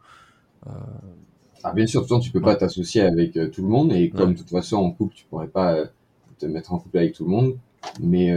Ah, 1.64 1.74
bien 1.74 1.88
sûr, 1.88 2.06
tu 2.22 2.32
peux 2.32 2.42
pas 2.42 2.56
t'associer 2.56 3.02
avec 3.02 3.34
tout 3.52 3.62
le 3.62 3.68
monde 3.68 3.92
et 3.92 4.10
comme 4.10 4.30
ouais. 4.30 4.34
de 4.34 4.40
toute 4.40 4.50
façon 4.50 4.78
en 4.78 4.92
couple, 4.92 5.16
tu 5.16 5.26
pourrais 5.26 5.48
pas 5.48 5.86
te 6.38 6.46
mettre 6.46 6.72
en 6.72 6.80
couple 6.80 7.00
avec 7.00 7.14
tout 7.14 7.26
le 7.26 7.32
monde, 7.32 7.58
mais 8.00 8.32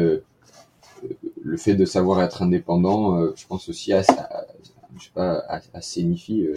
le 1.43 1.57
fait 1.57 1.75
de 1.75 1.85
savoir 1.85 2.23
être 2.23 2.43
indépendant, 2.43 3.17
euh, 3.17 3.33
je 3.37 3.47
pense 3.47 3.69
aussi 3.69 3.93
à, 3.93 4.01
à 4.01 4.47
je 4.99 5.05
sais 5.05 5.11
pas, 5.15 5.39
à, 5.49 5.61
à 5.73 5.81
signifie, 5.81 6.47
euh, 6.47 6.55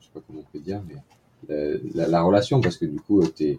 je 0.00 0.06
sais 0.06 0.10
pas 0.12 0.20
comment 0.26 0.40
on 0.40 0.52
peut 0.52 0.62
dire, 0.62 0.82
mais 0.88 0.96
la, 1.48 1.78
la, 1.94 2.08
la 2.08 2.22
relation, 2.22 2.60
parce 2.60 2.76
que 2.76 2.86
du 2.86 3.00
coup, 3.00 3.22
es, 3.40 3.58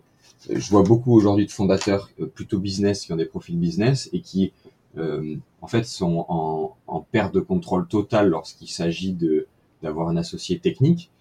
je 0.50 0.70
vois 0.70 0.84
beaucoup 0.84 1.14
aujourd'hui 1.14 1.46
de 1.46 1.52
fondateurs 1.52 2.10
euh, 2.20 2.26
plutôt 2.26 2.60
business 2.60 3.06
qui 3.06 3.14
ont 3.14 3.18
des 3.18 3.26
profils 3.26 3.58
business 3.58 4.10
et 4.14 4.22
qui, 4.22 4.52
euh, 4.98 5.36
en 5.62 5.68
fait, 5.68 5.86
sont 5.86 6.26
en, 6.30 6.76
en 6.88 7.02
perte 7.02 7.34
de 7.34 7.40
contrôle 7.40 7.88
total 7.88 8.30
lorsqu'il 8.30 8.70
s'agit 8.70 9.14
de 9.14 9.48
d'avoir 9.84 10.10
un 10.10 10.18
associé 10.18 10.60
technique. 10.60 11.12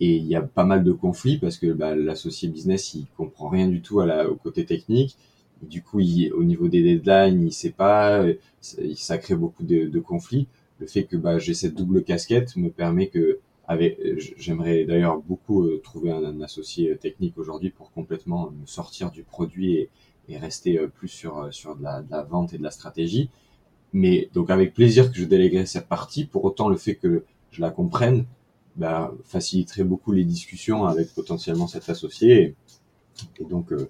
Et 0.00 0.16
il 0.16 0.26
y 0.26 0.34
a 0.36 0.42
pas 0.42 0.64
mal 0.64 0.84
de 0.84 0.92
conflits 0.92 1.38
parce 1.38 1.58
que 1.58 1.72
bah, 1.72 1.94
l'associé 1.94 2.48
business, 2.48 2.94
il 2.94 3.06
comprend 3.16 3.48
rien 3.48 3.68
du 3.68 3.80
tout 3.82 4.00
à 4.00 4.06
la, 4.06 4.28
au 4.30 4.34
côté 4.34 4.64
technique 4.64 5.16
du 5.62 5.82
coup, 5.82 6.00
il, 6.00 6.32
au 6.32 6.44
niveau 6.44 6.68
des 6.68 6.82
deadlines, 6.82 7.46
il 7.46 7.52
sait 7.52 7.70
pas, 7.70 8.24
ça 8.60 9.18
crée 9.18 9.36
beaucoup 9.36 9.64
de, 9.64 9.86
de 9.86 10.00
conflits. 10.00 10.48
Le 10.78 10.86
fait 10.86 11.04
que 11.04 11.16
bah, 11.16 11.38
j'ai 11.38 11.54
cette 11.54 11.74
double 11.74 12.04
casquette 12.04 12.56
me 12.56 12.70
permet 12.70 13.08
que, 13.08 13.40
avec, 13.66 13.98
j'aimerais 14.36 14.84
d'ailleurs 14.84 15.18
beaucoup 15.20 15.64
euh, 15.64 15.80
trouver 15.82 16.10
un, 16.10 16.22
un, 16.24 16.40
associé 16.42 16.96
technique 16.98 17.38
aujourd'hui 17.38 17.70
pour 17.70 17.90
complètement 17.92 18.50
me 18.50 18.66
sortir 18.66 19.10
du 19.10 19.22
produit 19.22 19.74
et, 19.74 19.90
et 20.28 20.36
rester 20.38 20.78
euh, 20.78 20.88
plus 20.88 21.08
sur 21.08 21.52
sur 21.52 21.76
de 21.76 21.82
la, 21.82 22.02
de 22.02 22.10
la, 22.10 22.22
vente 22.22 22.52
et 22.52 22.58
de 22.58 22.62
la 22.62 22.70
stratégie. 22.70 23.30
Mais 23.92 24.28
donc 24.34 24.50
avec 24.50 24.74
plaisir 24.74 25.10
que 25.10 25.16
je 25.16 25.24
déléguerai 25.24 25.66
cette 25.66 25.88
partie. 25.88 26.26
Pour 26.26 26.44
autant, 26.44 26.68
le 26.68 26.76
fait 26.76 26.96
que 26.96 27.24
je 27.50 27.60
la 27.62 27.70
comprenne 27.70 28.26
bah, 28.76 29.14
faciliterait 29.24 29.84
beaucoup 29.84 30.12
les 30.12 30.24
discussions 30.24 30.84
avec 30.84 31.14
potentiellement 31.14 31.66
cet 31.66 31.88
associé. 31.88 32.42
Et, 32.42 32.54
et 33.40 33.44
donc 33.44 33.72
euh, 33.72 33.88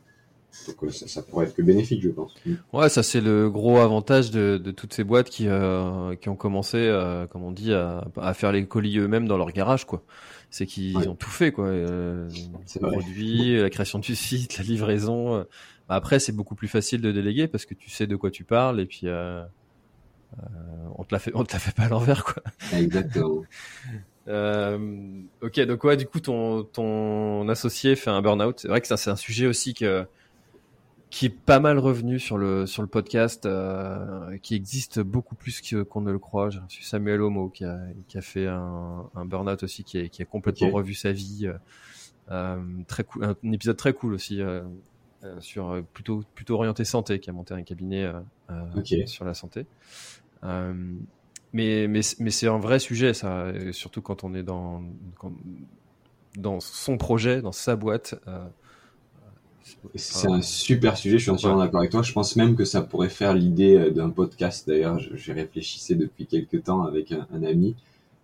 donc 0.66 0.92
ça, 0.92 1.06
ça, 1.06 1.22
pourrait 1.22 1.46
être 1.46 1.54
que 1.54 1.62
bénéfique, 1.62 2.02
je 2.02 2.10
pense. 2.10 2.34
Ouais, 2.72 2.88
ça 2.88 3.02
c'est 3.02 3.20
le 3.20 3.50
gros 3.50 3.78
avantage 3.78 4.30
de, 4.30 4.58
de, 4.58 4.70
toutes 4.70 4.92
ces 4.94 5.04
boîtes 5.04 5.30
qui, 5.30 5.46
euh, 5.48 6.14
qui 6.16 6.28
ont 6.28 6.36
commencé, 6.36 6.78
euh, 6.78 7.26
comme 7.26 7.42
on 7.42 7.52
dit, 7.52 7.72
à, 7.72 8.06
à 8.16 8.34
faire 8.34 8.52
les 8.52 8.66
colis 8.66 8.98
eux-mêmes 8.98 9.28
dans 9.28 9.36
leur 9.36 9.52
garage, 9.52 9.84
quoi. 9.84 10.02
C'est 10.50 10.66
qu'ils 10.66 10.96
ouais. 10.96 11.08
ont 11.08 11.14
tout 11.14 11.30
fait, 11.30 11.52
quoi. 11.52 11.66
Euh, 11.66 12.28
produits, 12.80 13.60
la 13.60 13.70
création 13.70 13.98
du 13.98 14.14
site, 14.14 14.58
la 14.58 14.64
livraison. 14.64 15.44
Après, 15.88 16.18
c'est 16.18 16.32
beaucoup 16.32 16.54
plus 16.54 16.68
facile 16.68 17.00
de 17.00 17.12
déléguer 17.12 17.48
parce 17.48 17.64
que 17.64 17.74
tu 17.74 17.90
sais 17.90 18.06
de 18.06 18.16
quoi 18.16 18.30
tu 18.30 18.44
parles 18.44 18.80
et 18.80 18.86
puis 18.86 19.08
euh, 20.38 20.88
on 20.96 21.04
te 21.04 21.14
la 21.14 21.18
fait, 21.18 21.30
on 21.34 21.44
te 21.44 21.52
la 21.52 21.58
fait 21.58 21.74
pas 21.74 21.84
à 21.84 21.88
l'envers, 21.88 22.24
quoi. 22.24 22.42
Exactement. 22.72 23.42
Euh, 24.28 25.22
ok, 25.40 25.60
donc 25.60 25.84
ouais, 25.84 25.96
du 25.96 26.04
coup, 26.04 26.18
ton, 26.18 26.64
ton 26.64 27.48
associé 27.48 27.94
fait 27.94 28.10
un 28.10 28.20
burn-out. 28.20 28.58
C'est 28.58 28.66
vrai 28.66 28.80
que 28.80 28.88
ça, 28.88 28.96
c'est 28.96 29.08
un 29.08 29.14
sujet 29.14 29.46
aussi 29.46 29.72
que, 29.72 30.04
qui 31.10 31.26
est 31.26 31.30
pas 31.30 31.60
mal 31.60 31.78
revenu 31.78 32.18
sur 32.18 32.36
le 32.36 32.66
sur 32.66 32.82
le 32.82 32.88
podcast, 32.88 33.46
euh, 33.46 34.36
qui 34.38 34.54
existe 34.54 35.00
beaucoup 35.00 35.34
plus 35.34 35.60
qu'on 35.88 36.00
ne 36.00 36.10
le 36.10 36.18
croit. 36.18 36.50
J'ai 36.50 36.58
reçu 36.58 36.82
Samuel 36.82 37.22
Homo 37.22 37.48
qui 37.48 37.64
a 37.64 37.78
qui 38.08 38.18
a 38.18 38.22
fait 38.22 38.46
un, 38.46 39.08
un 39.14 39.24
burn-out 39.24 39.62
aussi, 39.62 39.84
qui 39.84 39.98
a, 39.98 40.08
qui 40.08 40.22
a 40.22 40.24
complètement 40.24 40.68
okay. 40.68 40.76
revu 40.76 40.94
sa 40.94 41.12
vie. 41.12 41.50
Euh, 42.30 42.56
très 42.88 43.04
cool, 43.04 43.24
un 43.24 43.52
épisode 43.52 43.76
très 43.76 43.92
cool 43.92 44.14
aussi. 44.14 44.40
Euh, 44.42 44.62
sur 45.40 45.82
plutôt 45.92 46.22
plutôt 46.34 46.54
orienté 46.54 46.84
santé, 46.84 47.18
qui 47.18 47.30
a 47.30 47.32
monté 47.32 47.52
un 47.52 47.62
cabinet 47.62 48.12
sur 49.06 49.24
la 49.24 49.34
santé. 49.34 49.66
mais 50.42 51.88
mais, 51.88 52.00
mais 52.18 52.30
c'est 52.30 52.46
un 52.46 52.58
vrai 52.58 52.78
sujet, 52.78 53.14
ça, 53.14 53.46
surtout 53.72 54.02
quand 54.02 54.22
on 54.22 54.34
est 54.34 54.44
dans 54.44 54.84
dans 56.36 56.60
son 56.60 56.96
projet, 56.96 57.42
dans 57.42 57.52
sa 57.52 57.74
boîte. 57.74 58.14
C'est 59.94 60.28
un 60.28 60.42
super 60.42 60.96
sujet, 60.96 61.18
je 61.18 61.22
suis 61.24 61.30
entièrement 61.30 61.58
d'accord 61.58 61.80
avec 61.80 61.90
toi. 61.90 62.02
Je 62.02 62.12
pense 62.12 62.36
même 62.36 62.54
que 62.56 62.64
ça 62.64 62.82
pourrait 62.82 63.08
faire 63.08 63.34
l'idée 63.34 63.90
d'un 63.90 64.10
podcast. 64.10 64.66
D'ailleurs, 64.66 64.98
j'y 64.98 65.32
réfléchissais 65.32 65.94
depuis 65.94 66.26
quelques 66.26 66.64
temps 66.64 66.82
avec 66.82 67.12
un, 67.12 67.26
un 67.32 67.42
ami. 67.42 67.74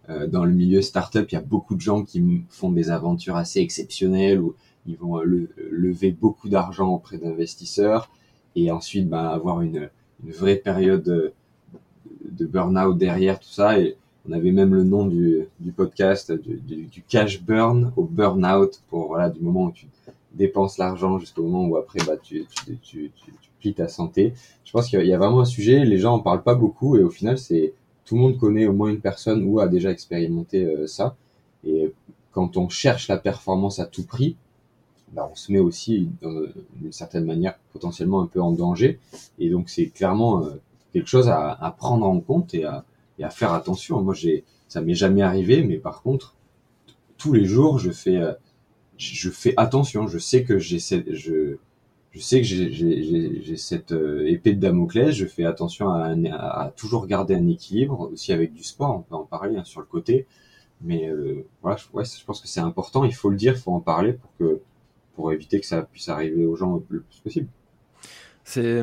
Euh, 0.09 0.27
dans 0.27 0.45
le 0.45 0.53
milieu 0.53 0.83
startup, 0.83 1.31
il 1.31 1.35
y 1.35 1.39
a 1.39 1.43
beaucoup 1.43 1.75
de 1.75 1.81
gens 1.81 2.03
qui 2.03 2.45
font 2.49 2.71
des 2.71 2.91
aventures 2.91 3.37
assez 3.37 3.61
exceptionnelles 3.61 4.41
où 4.41 4.55
ils 4.87 4.97
vont 4.97 5.19
euh, 5.19 5.49
lever 5.71 6.11
beaucoup 6.11 6.49
d'argent 6.49 6.89
auprès 6.89 7.19
d'investisseurs 7.19 8.11
et 8.57 8.71
ensuite 8.71 9.09
bah, 9.09 9.31
avoir 9.31 9.61
une, 9.63 9.89
une, 10.25 10.33
vraie 10.33 10.57
période 10.57 11.05
de, 11.05 11.33
de 12.29 12.47
burn-out 12.47 12.99
derrière 12.99 13.39
tout 13.39 13.49
ça. 13.49 13.79
Et 13.79 13.97
on 14.29 14.33
avait 14.33 14.51
même 14.51 14.75
le 14.75 14.83
nom 14.83 15.07
du, 15.07 15.47
du 15.61 15.71
podcast, 15.71 16.33
du, 16.33 16.57
du, 16.57 16.87
du, 16.87 17.03
cash 17.03 17.41
burn 17.41 17.93
au 17.97 18.05
burn-out 18.05 18.83
pour 18.89 19.07
voilà 19.07 19.31
du 19.31 19.41
moment 19.41 19.65
où 19.65 19.73
tu 19.73 19.87
dépenses 20.35 20.79
l'argent 20.79 21.19
jusqu'au 21.19 21.43
moment 21.45 21.67
où 21.67 21.77
après 21.77 22.01
bah 22.07 22.17
tu, 22.17 22.47
tu, 22.65 22.79
tu, 22.79 23.13
tu, 23.15 23.33
plies 23.61 23.75
ta 23.75 23.89
santé. 23.89 24.35
Je 24.65 24.73
pense 24.73 24.89
qu'il 24.89 25.05
y 25.05 25.13
a 25.13 25.19
vraiment 25.19 25.41
un 25.41 25.45
sujet, 25.45 25.85
les 25.85 25.99
gens 25.99 26.15
en 26.15 26.21
parlent 26.21 26.43
pas 26.43 26.55
beaucoup 26.55 26.97
et 26.97 27.03
au 27.03 27.11
final 27.11 27.39
c'est 27.39 27.75
tout 28.05 28.17
le 28.17 28.21
monde 28.21 28.39
connaît 28.39 28.67
au 28.67 28.73
moins 28.73 28.91
une 28.91 29.01
personne 29.01 29.45
ou 29.45 29.61
a 29.61 29.69
déjà 29.69 29.91
expérimenté 29.91 30.65
euh, 30.65 30.87
ça. 30.87 31.17
Et 31.65 31.93
quand 32.33 32.57
on 32.57 32.69
cherche 32.69 33.09
la 33.09 33.19
performance 33.19 33.79
à 33.79 33.87
tout 33.87 34.05
prix, 34.05 34.37
bah, 35.13 35.29
on 35.31 35.35
se 35.35 35.53
met 35.53 35.61
aussi 35.61 36.09
d'une 36.23 36.93
certaine 36.93 37.25
manière 37.25 37.59
potentiellement 37.73 38.23
un 38.23 38.27
peu 38.27 38.41
en 38.41 38.53
danger. 38.53 38.99
Et 39.39 39.51
donc 39.51 39.69
c'est 39.69 39.87
clairement 39.87 40.45
euh, 40.45 40.61
quelque 40.93 41.09
chose 41.09 41.29
à, 41.29 41.53
à, 41.53 41.71
prendre 41.71 42.07
en 42.07 42.21
compte 42.21 42.55
et 42.55 42.65
à, 42.65 42.85
et 43.19 43.25
à 43.25 43.31
faire 43.31 43.53
attention. 43.53 44.03
Moi, 44.03 44.15
j'ai, 44.15 44.45
ça 44.69 44.81
m'est 44.81 44.95
jamais 44.95 45.23
arrivé, 45.23 45.63
mais 45.63 45.77
par 45.77 46.03
contre, 46.03 46.35
tous 47.19 47.33
les 47.33 47.45
jours, 47.45 47.79
je 47.79 47.91
fais, 47.91 48.17
euh, 48.17 48.33
je 49.03 49.31
fais 49.31 49.55
attention. 49.57 50.07
Je 50.07 50.19
sais 50.19 50.45
que 50.45 50.59
j'essaie, 50.59 51.05
je, 51.09 51.57
je 52.13 52.21
sais 52.21 52.43
que 52.43 52.47
j'ai 52.47 53.57
cette 53.57 53.93
euh, 53.93 54.29
épée 54.29 54.53
de 54.53 54.61
Damoclès, 54.61 55.13
je 55.13 55.25
fais 55.25 55.45
attention 55.45 55.89
à, 55.91 56.73
toujours 56.77 57.07
garder 57.07 57.35
un 57.35 57.49
équilibre, 57.49 58.11
aussi 58.13 58.33
avec 58.33 58.53
du 58.53 58.63
sport, 58.63 58.97
on 58.97 59.01
peut 59.01 59.15
en 59.15 59.25
parler 59.25 59.57
hein, 59.57 59.65
sur 59.65 59.81
le 59.81 59.87
côté, 59.87 60.27
mais 60.83 61.09
euh, 61.09 61.47
voilà, 61.63 61.79
je, 61.79 61.85
ouais, 61.95 62.05
je 62.05 62.25
pense 62.25 62.43
que 62.43 62.49
c'est 62.49 62.61
important, 62.61 63.05
il 63.05 63.15
faut 63.15 63.31
le 63.31 63.37
dire, 63.37 63.55
il 63.55 63.59
faut 63.59 63.73
en 63.73 63.81
parler 63.81 64.13
pour 64.13 64.31
que 64.39 64.61
pour 65.15 65.33
éviter 65.33 65.61
que 65.61 65.67
ça 65.67 65.83
puisse 65.83 66.09
arriver 66.09 66.45
aux 66.47 66.57
gens 66.57 66.83
le 66.89 67.01
plus 67.01 67.21
possible. 67.21 67.49
C'est, 68.45 68.83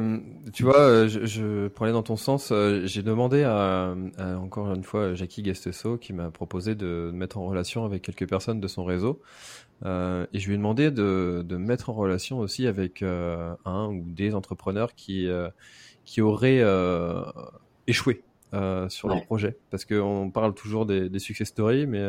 tu 0.54 0.64
vois, 0.64 0.80
euh, 0.80 1.08
je, 1.08 1.26
je, 1.26 1.68
pour 1.68 1.84
aller 1.84 1.92
dans 1.92 2.04
ton 2.04 2.16
sens, 2.16 2.54
j'ai 2.84 3.04
demandé 3.04 3.44
à, 3.44 3.94
encore 4.42 4.74
une 4.74 4.84
fois 4.84 5.14
Jackie 5.14 5.44
Gastesso 5.44 5.98
qui 5.98 6.14
m'a 6.14 6.32
proposé 6.32 6.76
de 6.76 7.12
mettre 7.14 7.38
en 7.38 7.46
relation 7.46 7.84
avec 7.84 8.02
quelques 8.02 8.28
personnes 8.28 8.60
de 8.60 8.68
son 8.68 8.86
réseau 8.86 9.22
euh, 9.86 10.26
et 10.34 10.40
je 10.40 10.48
lui 10.48 10.56
ai 10.56 10.58
demandé 10.58 10.92
de, 10.92 11.44
de 11.48 11.58
mettre 11.58 11.90
en 11.90 11.94
relation 11.94 12.40
aussi 12.40 12.68
avec 12.68 13.02
euh, 13.02 13.56
un 13.66 13.88
ou 13.88 14.04
des 14.06 14.36
entrepreneurs 14.36 14.94
qui, 14.94 15.28
euh, 15.28 15.50
qui 16.06 16.22
auraient 16.22 16.64
échoué 17.88 18.24
sur 18.90 19.08
leur 19.08 19.26
projet. 19.26 19.58
Parce 19.70 19.86
qu'on 19.86 20.32
parle 20.32 20.54
toujours 20.54 20.86
des, 20.86 21.10
des, 21.10 21.20
success 21.20 21.50
stories, 21.50 21.88
mais 21.88 22.06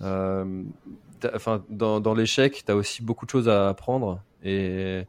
enfin, 0.00 1.64
dans, 1.68 2.00
dans 2.00 2.14
l'échec, 2.14 2.62
tu 2.64 2.72
as 2.72 2.76
aussi 2.76 3.02
beaucoup 3.02 3.26
de 3.26 3.30
choses 3.30 3.48
à 3.48 3.68
apprendre. 3.68 4.22
Et, 4.44 5.02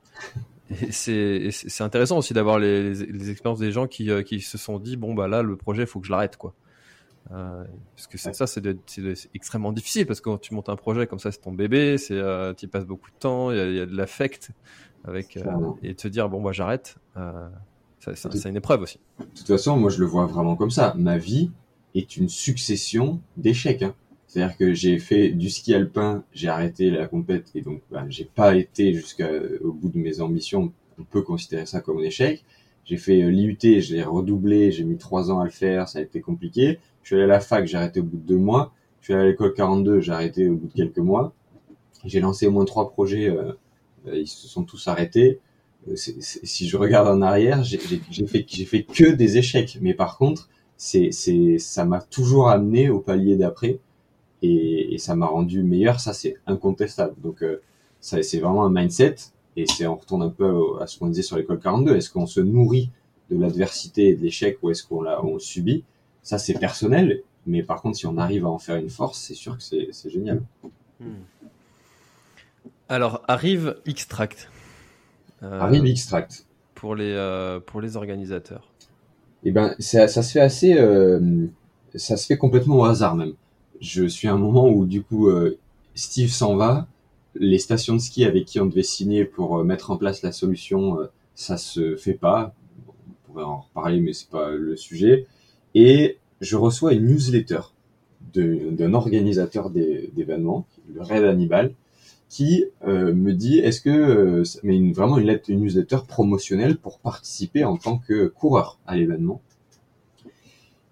et 0.70 0.92
c'est 0.92 1.82
intéressant 1.82 2.18
aussi 2.20 2.34
d'avoir 2.34 2.60
les, 2.60 2.94
les, 2.94 3.06
les, 3.06 3.30
expériences 3.32 3.60
des 3.60 3.72
gens 3.72 3.88
qui, 3.88 4.10
qui 4.26 4.42
se 4.42 4.58
sont 4.58 4.80
dit 4.80 4.96
bon, 4.96 5.14
bah 5.14 5.28
là, 5.28 5.42
le 5.42 5.56
projet, 5.56 5.84
il 5.84 5.88
faut 5.88 6.00
que 6.00 6.06
je 6.06 6.12
l'arrête. 6.12 6.38
quoi. 6.38 6.54
Euh, 7.32 7.64
parce 7.96 8.08
que 8.08 8.18
ça, 8.18 8.48
c'est 8.48 8.62
extrêmement 9.34 9.72
difficile 9.72 10.06
parce 10.06 10.20
que 10.20 10.26
quand 10.26 10.38
tu 10.38 10.54
montes 10.54 10.70
un 10.70 10.76
projet 10.76 11.08
comme 11.08 11.20
ça, 11.20 11.32
c'est 11.32 11.42
ton 11.42 11.54
bébé, 11.54 11.98
c'est 11.98 12.16
euh, 12.16 12.54
tu 12.54 12.68
passes 12.68 12.86
beaucoup 12.86 13.10
de 13.10 13.16
temps, 13.18 13.52
il 13.52 13.58
y, 13.58 13.76
y, 13.76 13.80
a 13.80 13.86
de 13.86 13.96
l'affect 13.96 14.52
avec 15.06 15.38
euh, 15.38 15.44
et 15.82 15.96
te 15.96 16.08
dire 16.08 16.30
bon 16.30 16.42
bah 16.42 16.52
j'arrête, 16.52 16.96
euh, 17.18 17.50
c'est 18.00 18.46
une 18.46 18.58
épreuve 18.58 18.82
aussi. 18.82 19.00
De 19.20 19.26
toute 19.26 19.48
façon, 19.48 19.78
moi 19.78 19.90
je 19.90 20.00
le 20.00 20.06
vois 20.06 20.26
vraiment 20.26 20.56
comme 20.56 20.72
ça. 20.72 20.94
Ma 20.98 21.18
vie 21.18 21.52
est 21.96 22.18
une 22.18 22.30
succession 22.30 23.22
d'échecs. 23.38 23.84
Hein. 23.84 23.96
C'est-à-dire 24.28 24.58
que 24.58 24.74
j'ai 24.74 24.98
fait 24.98 25.30
du 25.30 25.50
ski 25.50 25.76
alpin, 25.76 26.24
j'ai 26.34 26.50
arrêté 26.50 26.90
la 26.90 27.08
compète 27.08 27.52
et 27.56 27.62
donc 27.62 27.82
bah, 27.92 28.06
j'ai 28.10 28.26
pas 28.26 28.56
été 28.56 28.94
jusqu'au 28.94 29.72
bout 29.72 29.90
de 29.90 30.00
mes 30.00 30.22
ambitions. 30.22 30.74
On 31.00 31.04
peut 31.04 31.22
considérer 31.22 31.66
ça 31.66 31.82
comme 31.82 32.00
un 32.00 32.04
échec. 32.04 32.44
J'ai 32.86 32.98
fait 32.98 33.22
euh, 33.22 33.30
l'IUT, 33.30 33.58
j'ai 33.62 34.04
redoublé, 34.04 34.72
j'ai 34.72 34.84
mis 34.84 34.98
trois 34.98 35.32
ans 35.32 35.40
à 35.40 35.46
le 35.46 35.52
faire, 35.52 35.88
ça 35.88 36.00
a 36.00 36.02
été 36.02 36.20
compliqué. 36.20 36.80
Je 37.04 37.08
suis 37.08 37.16
allé 37.16 37.26
à 37.26 37.28
la 37.28 37.40
fac, 37.40 37.66
j'ai 37.66 37.78
arrêté 37.78 38.00
au 38.00 38.04
bout 38.04 38.18
de 38.18 38.26
deux 38.26 38.38
mois. 38.38 38.74
Je 39.02 39.06
suis 39.06 39.14
allé 39.14 39.24
à 39.24 39.28
l'école 39.28 39.54
42, 39.54 40.00
j'ai 40.00 40.12
arrêté 40.12 40.50
au 40.50 40.56
bout 40.56 40.68
de 40.68 40.74
quelques 40.74 40.98
mois. 41.00 41.34
J'ai 42.06 42.20
lancé 42.20 42.48
au 42.48 42.52
moins 42.52 42.66
trois 42.66 42.90
projets, 42.90 43.30
euh, 43.30 43.54
euh 44.08 44.18
ils 44.18 44.28
se 44.28 44.48
sont 44.48 44.64
tous 44.64 44.88
arrêtés. 44.88 45.40
Euh, 45.90 45.96
si 45.96 46.68
je 46.68 46.78
regarde 46.78 47.08
en 47.08 47.22
arrière, 47.22 47.64
j'ai 47.64 47.78
fait, 47.78 47.98
fait 48.66 48.84
que 48.84 49.12
des 49.12 49.38
échecs. 49.38 49.78
Mais 49.82 49.94
par 49.94 50.18
contre, 50.18 50.50
c'est, 50.78 51.12
c'est, 51.12 51.60
ça 51.60 51.86
m'a 51.86 52.02
toujours 52.02 52.50
amené 52.50 52.90
au 52.90 53.00
palier 53.00 53.36
d'après 53.36 53.80
et, 54.42 54.94
et, 54.94 54.98
ça 54.98 55.16
m'a 55.16 55.28
rendu 55.28 55.64
meilleur. 55.64 56.00
Ça, 56.00 56.14
c'est 56.14 56.36
incontestable. 56.48 57.16
Donc, 57.22 57.44
euh, 57.44 57.62
c'est 58.00 58.40
vraiment 58.40 58.66
un 58.66 58.70
mindset. 58.70 59.16
Et 59.56 59.66
c'est, 59.68 59.88
on 59.88 59.96
retourne 59.96 60.24
un 60.24 60.30
peu 60.30 60.82
à 60.82 60.88
ce 60.88 60.98
qu'on 60.98 61.08
disait 61.08 61.22
sur 61.22 61.38
l'école 61.38 61.60
42. 61.60 61.96
Est-ce 61.96 62.10
qu'on 62.10 62.26
se 62.26 62.40
nourrit 62.40 62.90
de 63.30 63.38
l'adversité 63.38 64.10
et 64.10 64.16
de 64.16 64.22
l'échec 64.22 64.58
ou 64.62 64.72
est-ce 64.72 64.84
qu'on 64.84 65.02
l'a, 65.02 65.24
on 65.24 65.40
subit? 65.40 65.84
Ça, 66.24 66.38
c'est 66.38 66.58
personnel. 66.58 67.22
Mais 67.46 67.64
par 67.64 67.82
contre, 67.82 67.98
si 67.98 68.08
on 68.08 68.18
arrive 68.18 68.46
à 68.46 68.50
en 68.50 68.58
faire 68.58 68.78
une 68.78 68.90
force, 68.90 69.20
c'est 69.20 69.34
sûr 69.34 69.58
que 69.58 69.64
c'est 69.64 70.10
génial. 70.10 70.42
Hmm. 71.00 71.12
Alors, 72.88 73.22
arrive 73.28 73.78
Extract. 73.86 74.50
Euh, 75.44 75.60
arrive 75.60 75.86
Extract. 75.86 76.46
Pour 76.76 76.96
les, 76.96 77.12
euh, 77.12 77.60
pour 77.60 77.82
les 77.82 77.98
organisateurs. 77.98 78.72
Eh 79.44 79.52
ben, 79.52 79.76
ça, 79.80 80.08
ça 80.08 80.24
se 80.24 80.32
fait 80.32 80.40
assez, 80.40 80.78
euh, 80.78 81.48
ça 81.96 82.16
se 82.16 82.26
fait 82.26 82.38
complètement 82.38 82.78
au 82.78 82.86
hasard 82.86 83.16
même. 83.16 83.34
Je 83.82 84.06
suis 84.06 84.30
à 84.30 84.34
un 84.34 84.38
moment 84.38 84.70
où 84.70 84.86
du 84.86 85.04
coup, 85.04 85.30
Steve 85.96 86.30
s'en 86.30 86.56
va. 86.56 86.88
Les 87.36 87.58
stations 87.58 87.96
de 87.96 88.00
ski 88.00 88.24
avec 88.24 88.46
qui 88.46 88.62
on 88.62 88.66
devait 88.66 88.84
signer 88.84 89.26
pour 89.26 89.62
mettre 89.66 89.92
en 89.92 89.98
place 89.98 90.22
la 90.22 90.32
solution, 90.32 90.98
ça 91.36 91.58
se 91.58 91.98
fait 91.98 92.14
pas. 92.14 92.54
On 92.88 92.94
pourrait 93.26 93.44
en 93.44 93.62
reparler, 93.62 94.00
mais 94.00 94.14
c'est 94.14 94.30
pas 94.30 94.52
le 94.52 94.78
sujet 94.78 95.28
et 95.76 96.18
je 96.42 96.56
reçois 96.56 96.94
une 96.94 97.08
newsletter 97.08 97.62
d'un 98.34 98.94
organisateur 98.94 99.70
d'événements, 99.70 100.66
le 100.94 101.02
Red 101.02 101.24
Hannibal, 101.24 101.74
qui 102.30 102.66
euh, 102.88 103.14
me 103.14 103.34
dit 103.34 103.60
est-ce 103.60 103.80
que 103.80 103.90
euh, 103.90 104.44
mais 104.64 104.92
vraiment 104.92 105.20
une 105.20 105.40
newsletter 105.50 106.00
promotionnelle 106.08 106.78
pour 106.78 107.00
participer 107.00 107.64
en 107.64 107.78
tant 107.78 108.00
que 108.00 108.28
coureur 108.28 108.80
à 108.88 108.96
l'événement. 108.96 109.42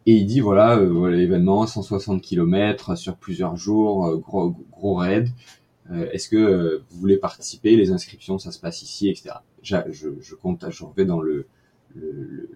Et 0.05 0.13
il 0.13 0.25
dit 0.27 0.39
voilà, 0.39 0.77
euh, 0.77 1.09
l'événement 1.09 1.65
160 1.65 2.21
km 2.21 2.95
sur 2.95 3.15
plusieurs 3.15 3.55
jours 3.55 4.17
gros 4.17 4.55
gros 4.71 4.95
raid. 4.95 5.29
Est-ce 6.13 6.29
que 6.29 6.83
vous 6.89 6.99
voulez 6.99 7.17
participer? 7.17 7.75
Les 7.75 7.91
inscriptions 7.91 8.37
ça 8.37 8.51
se 8.51 8.59
passe 8.59 8.81
ici 8.81 9.09
etc 9.09 9.35
je, 9.61 9.75
je, 9.89 10.09
je 10.21 10.35
compte 10.35 10.63
je 10.69 10.83
vais 10.95 11.05
dans 11.05 11.19
le 11.19 11.47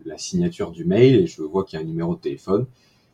la 0.05 0.17
signature 0.17 0.71
du 0.71 0.85
mail 0.85 1.15
et 1.15 1.27
je 1.27 1.41
vois 1.41 1.63
qu'il 1.63 1.77
y 1.77 1.81
a 1.81 1.85
un 1.85 1.87
numéro 1.87 2.15
de 2.15 2.19
téléphone. 2.19 2.65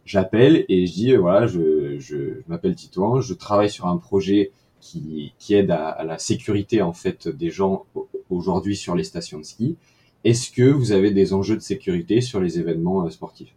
J'appelle 0.06 0.66
et 0.68 0.88
je 0.88 0.94
dis 0.94 1.16
voilà, 1.16 1.48
je, 1.48 2.00
je, 2.00 2.18
je 2.18 2.42
m'appelle 2.48 2.76
Titouan, 2.76 3.22
je 3.22 3.34
travaille 3.34 3.70
sur 3.70 3.88
un 3.88 3.98
projet 3.98 4.52
qui, 4.80 5.34
qui 5.38 5.54
aide 5.54 5.72
à, 5.72 5.90
à, 5.90 6.04
la 6.04 6.18
sécurité 6.18 6.82
en 6.82 6.94
fait 6.94 7.28
des 7.28 7.52
gens 7.52 7.86
aujourd'hui 8.30 8.76
sur 8.76 8.96
les 8.96 9.04
stations 9.04 9.38
de 9.38 9.44
ski. 9.44 9.78
Est-ce 10.24 10.52
que 10.52 10.64
vous 10.64 10.92
avez 10.92 11.12
des 11.12 11.34
enjeux 11.34 11.56
de 11.56 11.62
sécurité 11.62 12.22
sur 12.22 12.40
les 12.42 12.60
événements 12.60 13.06
euh, 13.06 13.10
sportifs? 13.10 13.54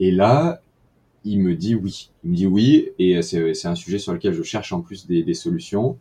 Et 0.00 0.10
là, 0.10 0.62
il 1.24 1.40
me 1.40 1.54
dit 1.54 1.74
oui. 1.74 2.10
Il 2.24 2.30
me 2.30 2.36
dit 2.36 2.46
oui 2.46 2.90
et 2.98 3.20
c'est 3.22 3.66
un 3.66 3.74
sujet 3.74 3.98
sur 3.98 4.12
lequel 4.12 4.32
je 4.32 4.42
cherche 4.42 4.72
en 4.72 4.80
plus 4.80 5.06
des, 5.06 5.22
des 5.22 5.34
solutions. 5.34 5.98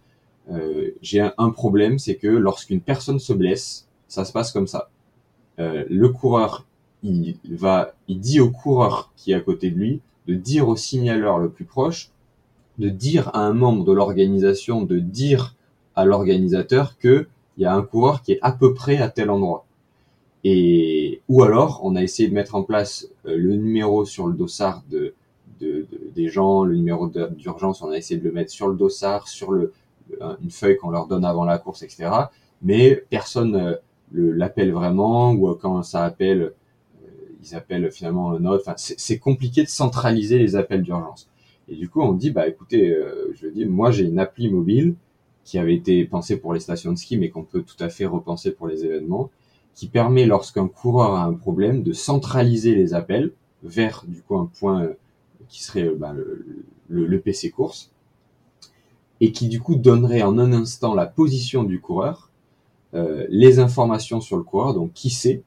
Euh, 0.52 0.92
J'ai 1.02 1.28
un 1.38 1.50
problème, 1.50 2.00
c'est 2.00 2.16
que 2.16 2.28
lorsqu'une 2.28 2.82
personne 2.82 3.20
se 3.20 3.34
blesse, 3.34 3.88
ça 4.08 4.24
se 4.24 4.32
passe 4.32 4.52
comme 4.52 4.68
ça 4.68 4.90
euh, 5.60 5.86
le 5.90 6.10
coureur, 6.10 6.66
il 7.04 7.38
va, 7.50 7.94
il 8.08 8.20
dit 8.20 8.40
au 8.40 8.50
coureur 8.50 9.12
qui 9.16 9.32
est 9.32 9.36
à 9.36 9.40
côté 9.40 9.70
de 9.72 9.78
lui 9.78 10.02
de 10.28 10.36
dire 10.36 10.68
au 10.68 10.76
signaleur 10.76 11.40
le 11.40 11.50
plus 11.50 11.66
proche, 11.66 12.12
de 12.78 12.90
dire 12.90 13.30
à 13.34 13.40
un 13.40 13.54
membre 13.54 13.86
de 13.86 13.94
l'organisation, 13.94 14.84
de 14.84 15.00
dire 15.00 15.56
à 15.96 16.06
l'organisateur 16.06 16.98
que 17.00 17.28
il 17.58 17.64
y 17.64 17.66
a 17.66 17.74
un 17.74 17.82
coureur 17.82 18.22
qui 18.22 18.34
est 18.34 18.40
à 18.42 18.52
peu 18.52 18.74
près 18.74 18.98
à 18.98 19.10
tel 19.10 19.32
endroit. 19.32 19.66
Et 20.44 21.22
ou 21.28 21.42
alors, 21.44 21.80
on 21.84 21.96
a 21.96 22.04
essayé 22.04 22.30
de 22.30 22.34
mettre 22.34 22.54
en 22.56 22.64
place 22.64 23.10
euh, 23.26 23.36
le 23.36 23.56
numéro 23.56 24.06
sur 24.06 24.28
le 24.28 24.34
dossard 24.34 24.84
de, 24.92 25.16
de, 25.60 25.88
de 25.92 26.12
des 26.14 26.30
gens, 26.30 26.64
le 26.64 26.76
numéro 26.76 27.08
d'urgence, 27.08 27.82
on 27.82 27.90
a 27.90 27.98
essayé 27.98 28.20
de 28.20 28.26
le 28.26 28.32
mettre 28.32 28.52
sur 28.52 28.68
le 28.68 28.76
dossard, 28.76 29.28
sur 29.28 29.52
le 29.52 29.74
une 30.42 30.52
feuille 30.52 30.78
qu'on 30.78 30.90
leur 30.90 31.08
donne 31.08 31.26
avant 31.26 31.44
la 31.44 31.58
course, 31.58 31.84
etc. 31.84 32.10
mais 32.62 33.04
personne 33.10 33.78
l'appelle 34.14 34.72
vraiment, 34.72 35.34
ou 35.34 35.54
quand 35.56 35.84
ça 35.84 36.04
appelle, 36.06 36.54
ils 37.44 37.56
appellent 37.56 37.92
finalement 37.92 38.32
un 38.32 38.46
autre. 38.46 38.64
Enfin, 38.68 38.76
c'est 38.78 39.20
compliqué 39.20 39.64
de 39.64 39.70
centraliser 39.70 40.40
les 40.40 40.56
appels 40.56 40.82
d'urgence. 40.82 41.30
Et 41.68 41.76
du 41.76 41.90
coup, 41.90 42.02
on 42.02 42.14
dit, 42.14 42.32
bah 42.32 42.48
écoutez, 42.48 42.96
je 43.34 43.48
dis, 43.48 43.66
moi 43.66 43.92
j'ai 43.92 44.06
une 44.06 44.20
appli 44.20 44.50
mobile 44.50 44.96
qui 45.48 45.58
avait 45.58 45.76
été 45.76 46.04
pensée 46.04 46.36
pour 46.36 46.54
les 46.54 46.60
stations 46.60 46.92
de 46.92 46.98
ski, 46.98 47.18
mais 47.18 47.30
qu'on 47.30 47.44
peut 47.44 47.62
tout 47.62 47.82
à 47.82 47.88
fait 47.88 48.06
repenser 48.06 48.52
pour 48.52 48.68
les 48.68 48.84
événements, 48.84 49.30
qui 49.78 49.88
permet, 49.88 50.26
lorsqu'un 50.26 50.68
coureur 50.68 51.14
a 51.14 51.24
un 51.24 51.36
problème, 51.36 51.84
de 51.84 51.94
centraliser 51.94 52.76
les 52.76 52.94
appels 52.94 53.32
vers 53.64 54.04
du 54.08 54.22
coup 54.22 54.36
un 54.36 54.48
point 54.48 54.84
euh, 54.84 54.94
qui 55.48 55.64
serait 55.64 55.86
euh, 55.86 55.96
bah, 55.96 56.14
le, 56.90 57.20
PC 57.22 57.52
course, 57.52 57.92
et 59.22 59.32
qui 59.32 59.48
du 59.48 59.62
coup 59.62 59.76
donnerait 59.76 60.22
en 60.22 60.38
un 60.38 60.52
instant 60.52 60.94
la 60.94 61.06
position 61.06 61.64
du 61.64 61.80
coureur, 61.80 62.27
euh, 62.27 62.27
les 62.94 63.60
informations 63.60 64.22
sur 64.22 64.38
le 64.38 64.44
coureur, 64.44 64.74
donc 64.74 64.94
qui 64.94 65.10
c'est, 65.10 65.44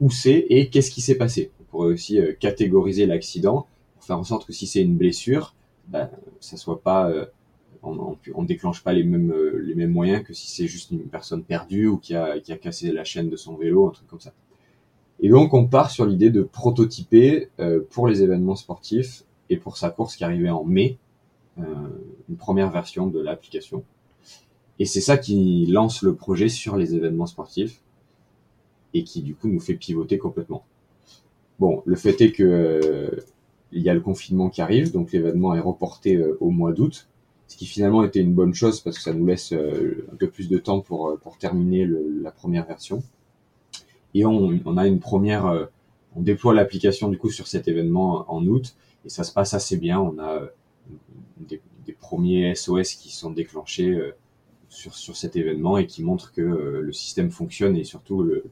où 0.00 0.10
c'est 0.10 0.46
et 0.48 0.70
qu'est-ce 0.70 0.90
qui 0.90 1.00
s'est 1.00 1.16
passé. 1.16 1.50
On 1.60 1.64
pourrait 1.64 1.92
aussi 1.92 2.18
catégoriser 2.40 3.06
l'accident 3.06 3.66
pour 3.94 4.04
faire 4.04 4.18
en 4.18 4.24
sorte 4.24 4.46
que 4.46 4.52
si 4.52 4.66
c'est 4.66 4.82
une 4.82 4.96
blessure, 4.96 5.54
bah, 5.88 6.10
ça 6.40 6.56
soit 6.56 6.82
pas 6.82 7.12
on, 7.82 8.16
on, 8.34 8.42
déclenche 8.42 8.82
pas 8.82 8.92
les 8.92 9.04
mêmes 9.04 9.32
euh, 9.32 9.58
les 9.62 9.74
mêmes 9.74 9.90
moyens 9.90 10.24
que 10.24 10.34
si 10.34 10.50
c'est 10.50 10.66
juste 10.66 10.90
une 10.90 11.08
personne 11.08 11.42
perdue 11.42 11.86
ou 11.86 11.98
qui 11.98 12.14
a 12.14 12.38
qui 12.40 12.52
a 12.52 12.56
cassé 12.56 12.92
la 12.92 13.04
chaîne 13.04 13.30
de 13.30 13.36
son 13.36 13.56
vélo, 13.56 13.88
un 13.88 13.90
truc 13.90 14.08
comme 14.08 14.20
ça. 14.20 14.32
Et 15.20 15.28
donc 15.28 15.54
on 15.54 15.66
part 15.66 15.90
sur 15.90 16.06
l'idée 16.06 16.30
de 16.30 16.42
prototyper 16.42 17.48
euh, 17.58 17.80
pour 17.90 18.06
les 18.08 18.22
événements 18.22 18.56
sportifs 18.56 19.24
et 19.48 19.56
pour 19.56 19.76
sa 19.76 19.90
course 19.90 20.16
qui 20.16 20.24
arrivait 20.24 20.50
en 20.50 20.64
mai 20.64 20.98
euh, 21.58 21.64
une 22.28 22.36
première 22.36 22.70
version 22.70 23.06
de 23.06 23.20
l'application. 23.20 23.82
Et 24.80 24.84
c'est 24.86 25.00
ça 25.00 25.16
qui 25.16 25.66
lance 25.66 26.02
le 26.02 26.16
projet 26.16 26.48
sur 26.48 26.76
les 26.76 26.96
événements 26.96 27.26
sportifs 27.26 27.80
et 28.94 29.04
qui 29.04 29.22
du 29.22 29.36
coup 29.36 29.46
nous 29.46 29.60
fait 29.60 29.74
pivoter 29.74 30.18
complètement. 30.18 30.64
Bon, 31.60 31.82
le 31.86 31.94
fait 31.94 32.20
est 32.20 32.32
que 32.32 33.24
il 33.70 33.82
y 33.82 33.88
a 33.88 33.94
le 33.94 34.00
confinement 34.00 34.50
qui 34.50 34.62
arrive, 34.62 34.90
donc 34.90 35.12
l'événement 35.12 35.54
est 35.54 35.60
reporté 35.60 36.20
au 36.40 36.50
mois 36.50 36.72
d'août 36.72 37.06
ce 37.50 37.56
qui 37.56 37.66
finalement 37.66 38.04
était 38.04 38.20
une 38.20 38.32
bonne 38.32 38.54
chose 38.54 38.80
parce 38.80 38.96
que 38.96 39.02
ça 39.02 39.12
nous 39.12 39.26
laisse 39.26 39.52
euh, 39.52 40.06
un 40.12 40.14
peu 40.14 40.30
plus 40.30 40.48
de 40.48 40.56
temps 40.56 40.80
pour, 40.80 41.08
euh, 41.08 41.16
pour 41.16 41.36
terminer 41.36 41.84
la 42.22 42.30
première 42.30 42.64
version. 42.64 43.02
Et 44.14 44.24
on, 44.24 44.60
on 44.64 44.76
a 44.76 44.86
une 44.86 45.00
première, 45.00 45.46
euh, 45.46 45.66
on 46.14 46.20
déploie 46.20 46.54
l'application 46.54 47.08
du 47.08 47.18
coup 47.18 47.28
sur 47.28 47.48
cet 47.48 47.66
événement 47.66 48.24
en 48.32 48.46
août 48.46 48.76
et 49.04 49.08
ça 49.08 49.24
se 49.24 49.32
passe 49.32 49.52
assez 49.52 49.76
bien. 49.78 49.98
On 49.98 50.16
a 50.20 50.42
des 51.48 51.92
premiers 51.92 52.54
SOS 52.54 52.94
qui 52.94 53.10
sont 53.10 53.32
déclenchés 53.32 53.98
sur, 54.70 54.94
sur 54.94 55.16
cet 55.16 55.36
événement 55.36 55.76
et 55.76 55.86
qui 55.86 56.02
montrent 56.02 56.32
que 56.32 56.40
le 56.40 56.92
système 56.92 57.30
fonctionne 57.30 57.76
et 57.76 57.84
surtout 57.84 58.22
le, 58.22 58.44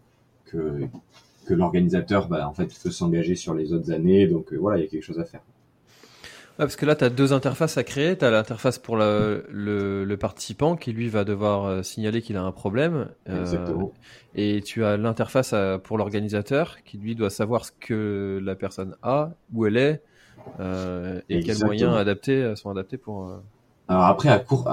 que, 0.45 0.87
que 1.47 1.55
l'organisateur 1.55 2.29
bah, 2.29 2.47
en 2.47 2.53
fait 2.53 2.71
veut 2.85 2.91
s'engager 2.91 3.35
sur 3.35 3.55
les 3.55 3.73
autres 3.73 3.91
années. 3.91 4.27
Donc 4.27 4.53
voilà, 4.53 4.79
il 4.79 4.83
y 4.83 4.87
a 4.87 4.91
quelque 4.91 5.05
chose 5.05 5.19
à 5.19 5.25
faire 5.25 5.41
parce 6.59 6.75
que 6.75 6.85
là, 6.85 6.97
tu 6.97 7.05
as 7.05 7.11
deux 7.11 7.33
interfaces 7.33 7.79
à 7.79 7.85
créer. 7.85 8.19
Tu 8.19 8.25
as 8.25 8.33
l'interface 8.33 8.81
pour 8.81 8.97
le, 8.97 9.47
le, 9.49 10.17
participant 10.17 10.75
qui, 10.75 10.93
lui, 10.93 11.09
va 11.09 11.23
devoir 11.23 11.67
euh, 11.67 11.83
signaler 11.85 12.21
qu'il 12.21 12.37
a 12.37 12.43
un 12.43 12.51
problème. 12.51 13.09
Euh, 13.29 13.41
Exactement. 13.41 13.93
Et 14.35 14.61
tu 14.63 14.85
as 14.85 14.97
l'interface 14.97 15.55
pour 15.85 15.99
l'organisateur 15.99 16.79
qui, 16.85 16.99
lui, 16.99 17.15
doit 17.15 17.31
savoir 17.31 17.65
ce 17.65 17.71
que 17.79 18.41
la 18.43 18.57
personne 18.57 18.97
a, 19.03 19.31
où 19.55 19.67
elle 19.67 19.77
est, 19.77 20.03
euh, 20.59 21.21
et 21.29 21.45
quels 21.45 21.65
moyens 21.65 21.95
adaptés 21.95 22.55
sont 22.57 22.71
adaptés 22.71 22.99
pour... 22.99 23.41
Alors 23.87 24.05
après, 24.05 24.29
à 24.29 24.41
court, 24.41 24.69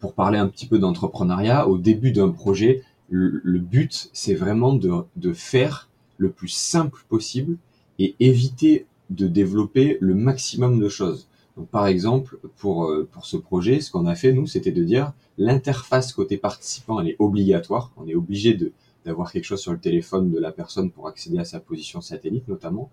pour 0.00 0.14
parler 0.14 0.38
un 0.38 0.48
petit 0.48 0.66
peu 0.66 0.78
d'entrepreneuriat, 0.78 1.68
au 1.68 1.78
début 1.78 2.12
d'un 2.12 2.30
projet, 2.30 2.82
le, 3.10 3.58
but, 3.58 4.10
c'est 4.12 4.34
vraiment 4.34 4.74
de, 4.74 4.92
de 5.16 5.32
faire 5.32 5.88
le 6.18 6.30
plus 6.30 6.48
simple 6.48 7.04
possible 7.08 7.56
et 7.98 8.14
éviter 8.20 8.86
de 9.10 9.26
développer 9.26 9.96
le 10.00 10.14
maximum 10.14 10.78
de 10.78 10.88
choses. 10.88 11.28
Donc, 11.56 11.68
par 11.68 11.86
exemple, 11.86 12.38
pour, 12.56 12.84
euh, 12.84 13.08
pour 13.10 13.26
ce 13.26 13.36
projet, 13.36 13.80
ce 13.80 13.90
qu'on 13.90 14.06
a 14.06 14.14
fait, 14.14 14.32
nous, 14.32 14.46
c'était 14.46 14.70
de 14.70 14.84
dire 14.84 15.12
l'interface 15.38 16.12
côté 16.12 16.36
participant, 16.36 17.00
elle 17.00 17.08
est 17.08 17.16
obligatoire. 17.18 17.90
On 17.96 18.06
est 18.06 18.14
obligé 18.14 18.54
de, 18.54 18.72
d'avoir 19.04 19.32
quelque 19.32 19.44
chose 19.44 19.60
sur 19.60 19.72
le 19.72 19.78
téléphone 19.78 20.30
de 20.30 20.38
la 20.38 20.52
personne 20.52 20.90
pour 20.90 21.08
accéder 21.08 21.38
à 21.38 21.44
sa 21.44 21.58
position 21.58 22.00
satellite, 22.00 22.46
notamment. 22.46 22.90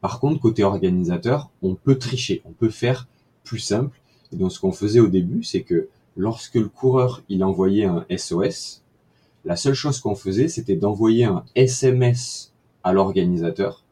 Par 0.00 0.20
contre, 0.20 0.40
côté 0.40 0.62
organisateur, 0.62 1.50
on 1.62 1.74
peut 1.74 1.98
tricher, 1.98 2.42
on 2.44 2.52
peut 2.52 2.68
faire 2.68 3.08
plus 3.42 3.58
simple. 3.58 4.00
Et 4.32 4.36
donc, 4.36 4.52
ce 4.52 4.60
qu'on 4.60 4.72
faisait 4.72 5.00
au 5.00 5.08
début, 5.08 5.42
c'est 5.42 5.62
que 5.62 5.88
lorsque 6.16 6.54
le 6.54 6.68
coureur, 6.68 7.22
il 7.28 7.44
envoyait 7.44 7.84
un 7.84 8.06
SOS, 8.16 8.82
la 9.44 9.56
seule 9.56 9.74
chose 9.74 10.00
qu'on 10.00 10.14
faisait, 10.14 10.48
c'était 10.48 10.76
d'envoyer 10.76 11.24
un 11.24 11.44
SMS 11.54 12.52
à 12.82 12.92
l'organisateur 12.92 13.84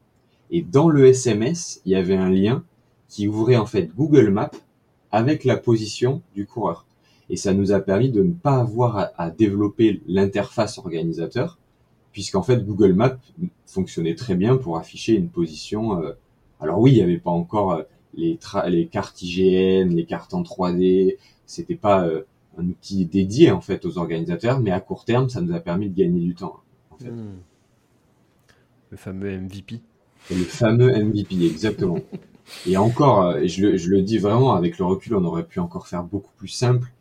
et 0.52 0.60
dans 0.60 0.90
le 0.90 1.06
SMS, 1.06 1.80
il 1.86 1.92
y 1.92 1.94
avait 1.96 2.16
un 2.16 2.28
lien 2.28 2.62
qui 3.08 3.26
ouvrait 3.26 3.56
en 3.56 3.64
fait 3.64 3.90
Google 3.96 4.28
Maps 4.28 4.50
avec 5.10 5.44
la 5.44 5.56
position 5.56 6.20
du 6.34 6.46
coureur. 6.46 6.84
Et 7.30 7.36
ça 7.36 7.54
nous 7.54 7.72
a 7.72 7.80
permis 7.80 8.10
de 8.10 8.22
ne 8.22 8.34
pas 8.34 8.58
avoir 8.58 9.12
à, 9.16 9.30
développer 9.30 10.02
l'interface 10.06 10.76
organisateur, 10.76 11.58
puisqu'en 12.12 12.42
fait 12.42 12.66
Google 12.66 12.92
Maps 12.92 13.16
fonctionnait 13.64 14.14
très 14.14 14.34
bien 14.34 14.58
pour 14.58 14.76
afficher 14.76 15.14
une 15.14 15.30
position. 15.30 16.02
Euh, 16.02 16.12
alors 16.60 16.78
oui, 16.78 16.92
il 16.92 16.96
n'y 16.96 17.02
avait 17.02 17.16
pas 17.16 17.30
encore 17.30 17.72
euh, 17.72 17.82
les, 18.14 18.38
les 18.68 18.86
cartes 18.88 19.22
IGN, 19.22 19.88
les 19.88 20.04
cartes 20.04 20.34
en 20.34 20.42
3D, 20.42 21.16
c'était 21.52 21.76
pas 21.76 22.06
euh, 22.06 22.22
un 22.58 22.66
outil 22.66 23.06
dédié 23.06 23.50
en 23.50 23.60
fait 23.60 23.84
aux 23.84 23.98
organisateurs, 23.98 24.60
mais 24.60 24.70
à 24.70 24.80
court 24.80 25.04
terme, 25.04 25.28
ça 25.28 25.40
nous 25.40 25.54
a 25.54 25.60
permis 25.60 25.88
de 25.88 25.96
gagner 25.96 26.20
du 26.20 26.34
temps. 26.34 26.60
En 26.90 26.96
fait. 26.96 27.10
Hmm. 27.10 27.38
Le 28.90 28.96
fameux 28.96 29.38
MVP 29.38 29.80
le 30.30 30.44
fameux 30.44 30.92
MVP, 30.92 31.44
exactement. 31.44 31.98
et 32.66 32.76
encore, 32.76 33.22
euh, 33.22 33.40
je 33.44 33.62
le, 33.62 33.76
je 33.76 33.90
le 33.90 34.02
dis 34.02 34.18
vraiment, 34.18 34.54
avec 34.54 34.78
le 34.78 34.84
recul, 34.84 35.14
on 35.14 35.24
aurait 35.24 35.46
pu 35.46 35.60
encore 35.60 35.86
faire 35.86 36.04
beaucoup 36.04 36.32
plus 36.36 36.48
simple. 36.48 36.92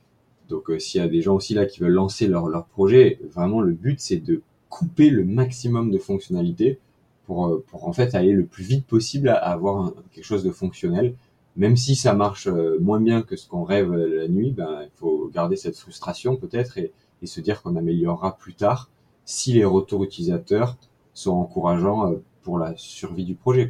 Donc 0.50 0.70
euh, 0.70 0.80
s'il 0.80 1.02
y 1.02 1.04
a 1.04 1.08
des 1.08 1.22
gens 1.22 1.36
aussi 1.36 1.54
là 1.54 1.66
qui 1.66 1.80
veulent 1.80 1.94
lancer 1.94 2.28
leur, 2.28 2.48
leur 2.48 2.66
projet, 2.66 3.20
vraiment 3.32 3.62
le 3.62 3.74
but 3.74 4.00
c'est 4.00 4.18
de 4.18 4.42
couper 4.70 5.10
le 5.10 5.24
maximum 5.24 5.92
de 5.92 5.98
fonctionnalités 5.98 6.80
pour, 7.26 7.62
pour 7.68 7.88
en 7.88 7.94
fait 7.94 8.16
aller 8.16 8.34
le 8.34 8.46
plus 8.46 8.64
vite 8.64 8.86
possible 8.86 9.30
à, 9.30 9.36
avoir 9.36 9.94
quelque 10.12 10.26
chose 10.26 10.44
de 10.44 10.52
fonctionnel. 10.52 11.14
Même 11.58 11.76
si 11.76 11.96
ça 11.96 12.14
marche 12.14 12.48
moins 12.48 13.00
bien 13.00 13.22
que 13.24 13.36
ce 13.36 13.48
qu'on 13.48 13.64
rêve 13.64 13.94
la 13.94 14.28
nuit, 14.28 14.52
ben, 14.52 14.84
il 14.84 14.92
faut 14.96 15.30
garder 15.34 15.58
cette 15.58 15.78
frustration 15.78 16.38
peut-être 16.38 16.78
et, 16.78 16.94
se 17.24 17.40
dire 17.40 17.62
qu'on 17.62 17.76
améliorera 17.76 18.36
plus 18.38 18.56
tard 18.56 18.90
si 19.26 19.54
les 19.54 19.66
retours 19.66 20.04
utilisateurs 20.04 20.76
sont 21.14 21.34
encourageants 21.34 22.16
pour 22.42 22.58
la 22.58 22.76
survie 22.78 23.26
du 23.26 23.36
projet. 23.36 23.70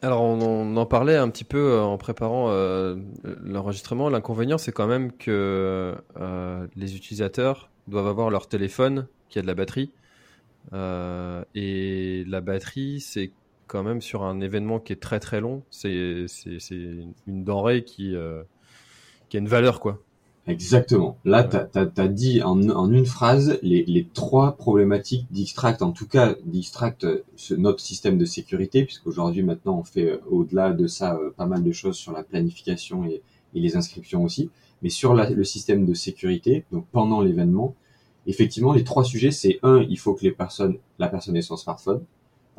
Alors 0.00 0.22
on, 0.22 0.76
en 0.76 0.86
parlait 0.86 1.16
un 1.16 1.28
petit 1.28 1.44
peu 1.44 1.72
euh, 1.72 1.82
en 1.82 1.98
préparant 1.98 2.50
euh, 2.50 2.96
l'enregistrement. 3.42 4.08
L'inconvénient 4.08 4.56
c'est 4.56 4.70
quand 4.70 4.86
même 4.86 5.10
que 5.12 5.96
euh, 6.20 6.66
les 6.76 6.94
utilisateurs 6.94 7.68
doivent 7.88 8.06
avoir 8.06 8.30
leur 8.30 8.46
téléphone 8.46 9.08
qui 9.28 9.40
a 9.40 9.42
de 9.42 9.48
la 9.48 9.54
batterie. 9.54 9.90
et 11.54 12.24
la 12.28 12.40
batterie 12.40 13.00
c'est 13.00 13.32
quand 13.68 13.84
même 13.84 14.00
sur 14.00 14.24
un 14.24 14.40
événement 14.40 14.80
qui 14.80 14.92
est 14.92 15.00
très 15.00 15.20
très 15.20 15.40
long. 15.40 15.62
C'est 15.70 16.26
une 17.26 17.44
denrée 17.44 17.84
qui, 17.84 18.14
qui 19.28 19.36
a 19.36 19.40
une 19.40 19.48
valeur 19.48 19.78
quoi. 19.78 20.02
Exactement. 20.48 21.18
Là, 21.26 21.44
tu 21.44 21.78
as, 21.78 22.08
dit 22.08 22.42
en, 22.42 22.70
en, 22.70 22.90
une 22.90 23.04
phrase 23.04 23.58
les, 23.62 23.84
les 23.84 24.06
trois 24.06 24.56
problématiques 24.56 25.26
d'Extract, 25.30 25.82
en 25.82 25.92
tout 25.92 26.08
cas 26.08 26.36
d'Extract, 26.46 27.06
notre 27.58 27.80
système 27.80 28.16
de 28.16 28.24
sécurité, 28.24 28.84
puisqu'aujourd'hui 28.84 29.42
maintenant 29.42 29.78
on 29.78 29.84
fait 29.84 30.12
euh, 30.12 30.20
au-delà 30.30 30.72
de 30.72 30.86
ça 30.86 31.16
euh, 31.16 31.30
pas 31.36 31.44
mal 31.44 31.62
de 31.62 31.70
choses 31.70 31.96
sur 31.96 32.12
la 32.12 32.22
planification 32.22 33.04
et, 33.04 33.22
et 33.54 33.60
les 33.60 33.76
inscriptions 33.76 34.24
aussi, 34.24 34.48
mais 34.80 34.88
sur 34.88 35.12
la, 35.12 35.28
le 35.28 35.44
système 35.44 35.84
de 35.84 35.92
sécurité, 35.92 36.64
donc 36.72 36.86
pendant 36.92 37.20
l'événement, 37.20 37.74
effectivement 38.26 38.72
les 38.72 38.84
trois 38.84 39.04
sujets, 39.04 39.30
c'est 39.30 39.58
un, 39.62 39.82
il 39.82 39.98
faut 39.98 40.14
que 40.14 40.24
les 40.24 40.32
personnes, 40.32 40.78
la 40.98 41.08
personne 41.08 41.36
ait 41.36 41.42
son 41.42 41.58
smartphone. 41.58 42.00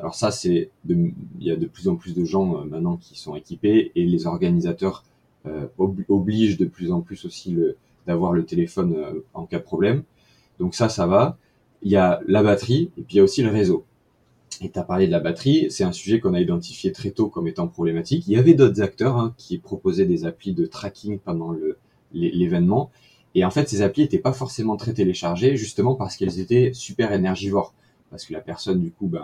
Alors 0.00 0.14
ça, 0.14 0.30
c'est 0.30 0.70
il 0.88 1.12
y 1.40 1.50
a 1.50 1.56
de 1.56 1.66
plus 1.66 1.88
en 1.88 1.96
plus 1.96 2.14
de 2.14 2.24
gens 2.24 2.56
euh, 2.56 2.64
maintenant 2.64 2.96
qui 2.96 3.18
sont 3.18 3.36
équipés 3.36 3.92
et 3.94 4.06
les 4.06 4.26
organisateurs 4.26 5.04
euh, 5.46 5.66
oblige 5.78 6.56
de 6.56 6.64
plus 6.64 6.90
en 6.90 7.02
plus 7.02 7.24
aussi 7.26 7.56
d'avoir 8.06 8.32
le 8.32 8.44
téléphone 8.44 8.94
euh, 8.96 9.20
en 9.34 9.44
cas 9.44 9.58
de 9.58 9.64
problème. 9.64 10.02
Donc 10.58 10.74
ça, 10.74 10.88
ça 10.88 11.06
va. 11.06 11.36
Il 11.82 11.90
y 11.90 11.96
a 11.96 12.20
la 12.26 12.42
batterie 12.42 12.90
et 12.96 13.02
puis 13.02 13.14
il 13.14 13.16
y 13.18 13.20
a 13.20 13.24
aussi 13.24 13.42
le 13.42 13.50
réseau. 13.50 13.84
Et 14.62 14.70
tu 14.70 14.78
as 14.78 14.82
parlé 14.82 15.06
de 15.06 15.12
la 15.12 15.20
batterie, 15.20 15.70
c'est 15.70 15.84
un 15.84 15.92
sujet 15.92 16.18
qu'on 16.18 16.34
a 16.34 16.40
identifié 16.40 16.92
très 16.92 17.10
tôt 17.10 17.28
comme 17.28 17.46
étant 17.46 17.68
problématique. 17.68 18.26
Il 18.26 18.32
y 18.32 18.36
avait 18.36 18.54
d'autres 18.54 18.82
acteurs 18.82 19.16
hein, 19.16 19.34
qui 19.36 19.58
proposaient 19.58 20.06
des 20.06 20.24
applis 20.26 20.52
de 20.52 20.66
tracking 20.66 21.18
pendant 21.18 21.54
l'événement. 22.12 22.90
Et 23.34 23.44
en 23.44 23.50
fait, 23.50 23.68
ces 23.68 23.80
applis 23.80 24.02
n'étaient 24.02 24.18
pas 24.18 24.32
forcément 24.32 24.76
très 24.76 24.92
téléchargées, 24.92 25.56
justement 25.56 25.94
parce 25.94 26.16
qu'elles 26.16 26.40
étaient 26.40 26.72
super 26.74 27.12
énergivores. 27.12 27.74
Parce 28.10 28.24
que 28.24 28.32
la 28.32 28.40
personne, 28.40 28.80
du 28.80 28.90
coup, 28.90 29.10
euh, 29.14 29.20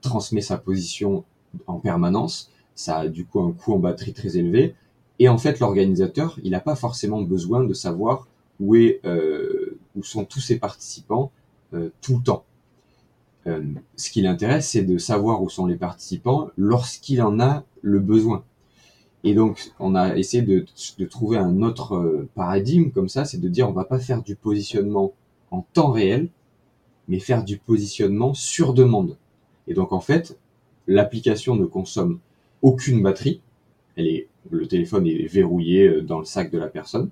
transmet 0.00 0.40
sa 0.40 0.58
position 0.58 1.24
en 1.66 1.78
permanence. 1.78 2.50
Ça 2.74 2.98
a 2.98 3.08
du 3.08 3.24
coup 3.24 3.40
un 3.40 3.52
coût 3.52 3.74
en 3.74 3.78
batterie 3.78 4.12
très 4.12 4.36
élevé. 4.36 4.74
Et 5.18 5.28
en 5.28 5.38
fait, 5.38 5.58
l'organisateur, 5.60 6.38
il 6.44 6.52
n'a 6.52 6.60
pas 6.60 6.76
forcément 6.76 7.22
besoin 7.22 7.64
de 7.64 7.74
savoir 7.74 8.28
où, 8.60 8.76
est, 8.76 9.00
où 9.96 10.02
sont 10.02 10.24
tous 10.24 10.40
ces 10.40 10.58
participants 10.58 11.32
tout 12.00 12.16
le 12.16 12.22
temps. 12.22 12.44
ce 13.96 14.10
qui 14.10 14.22
l'intéresse, 14.22 14.68
c'est 14.68 14.82
de 14.82 14.96
savoir 14.96 15.42
où 15.42 15.48
sont 15.48 15.66
les 15.66 15.76
participants 15.76 16.50
lorsqu'il 16.56 17.20
en 17.22 17.40
a 17.40 17.64
le 17.82 17.98
besoin. 17.98 18.44
Et 19.24 19.34
donc, 19.34 19.72
on 19.80 19.96
a 19.96 20.16
essayé 20.16 20.42
de, 20.42 20.64
de 20.98 21.04
trouver 21.04 21.38
un 21.38 21.62
autre 21.62 22.26
paradigme 22.34 22.90
comme 22.90 23.08
ça, 23.08 23.24
c'est 23.24 23.40
de 23.40 23.48
dire 23.48 23.68
on 23.68 23.72
va 23.72 23.84
pas 23.84 23.98
faire 23.98 24.22
du 24.22 24.36
positionnement 24.36 25.12
en 25.50 25.62
temps 25.72 25.90
réel, 25.90 26.28
mais 27.08 27.18
faire 27.18 27.42
du 27.42 27.58
positionnement 27.58 28.34
sur 28.34 28.74
demande. 28.74 29.16
Et 29.68 29.74
donc 29.74 29.92
en 29.92 30.00
fait, 30.00 30.36
l'application 30.86 31.54
ne 31.54 31.66
consomme 31.66 32.18
aucune 32.62 33.02
batterie. 33.02 33.40
Elle 33.96 34.08
est, 34.08 34.28
le 34.50 34.66
téléphone 34.66 35.06
est 35.06 35.26
verrouillé 35.26 35.86
euh, 35.86 36.02
dans 36.02 36.18
le 36.18 36.24
sac 36.24 36.50
de 36.50 36.58
la 36.58 36.68
personne. 36.68 37.10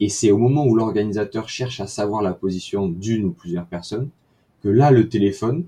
Et 0.00 0.08
c'est 0.08 0.32
au 0.32 0.38
moment 0.38 0.66
où 0.66 0.74
l'organisateur 0.74 1.48
cherche 1.48 1.80
à 1.80 1.86
savoir 1.86 2.22
la 2.22 2.32
position 2.32 2.88
d'une 2.88 3.26
ou 3.26 3.30
plusieurs 3.30 3.66
personnes 3.66 4.08
que 4.62 4.68
là, 4.68 4.90
le 4.90 5.08
téléphone 5.08 5.66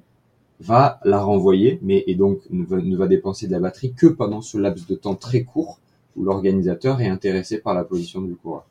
va 0.59 1.01
la 1.05 1.23
renvoyer, 1.23 1.79
mais 1.83 2.03
et 2.07 2.15
donc 2.15 2.41
ne 2.51 2.97
va, 2.97 3.07
dépenser 3.07 3.47
de 3.47 3.53
la 3.53 3.61
batterie 3.61 3.93
que 3.93 4.07
pendant 4.07 4.41
ce 4.41 4.57
laps 4.57 4.87
de 4.87 4.95
temps 4.95 5.15
très 5.15 5.45
court 5.45 5.79
où 6.17 6.25
l'organisateur 6.25 7.01
est 7.03 7.09
intéressé 7.09 7.59
par 7.59 7.75
la 7.75 7.85
position 7.85 8.23
du 8.23 8.35
coureur. 8.35 8.65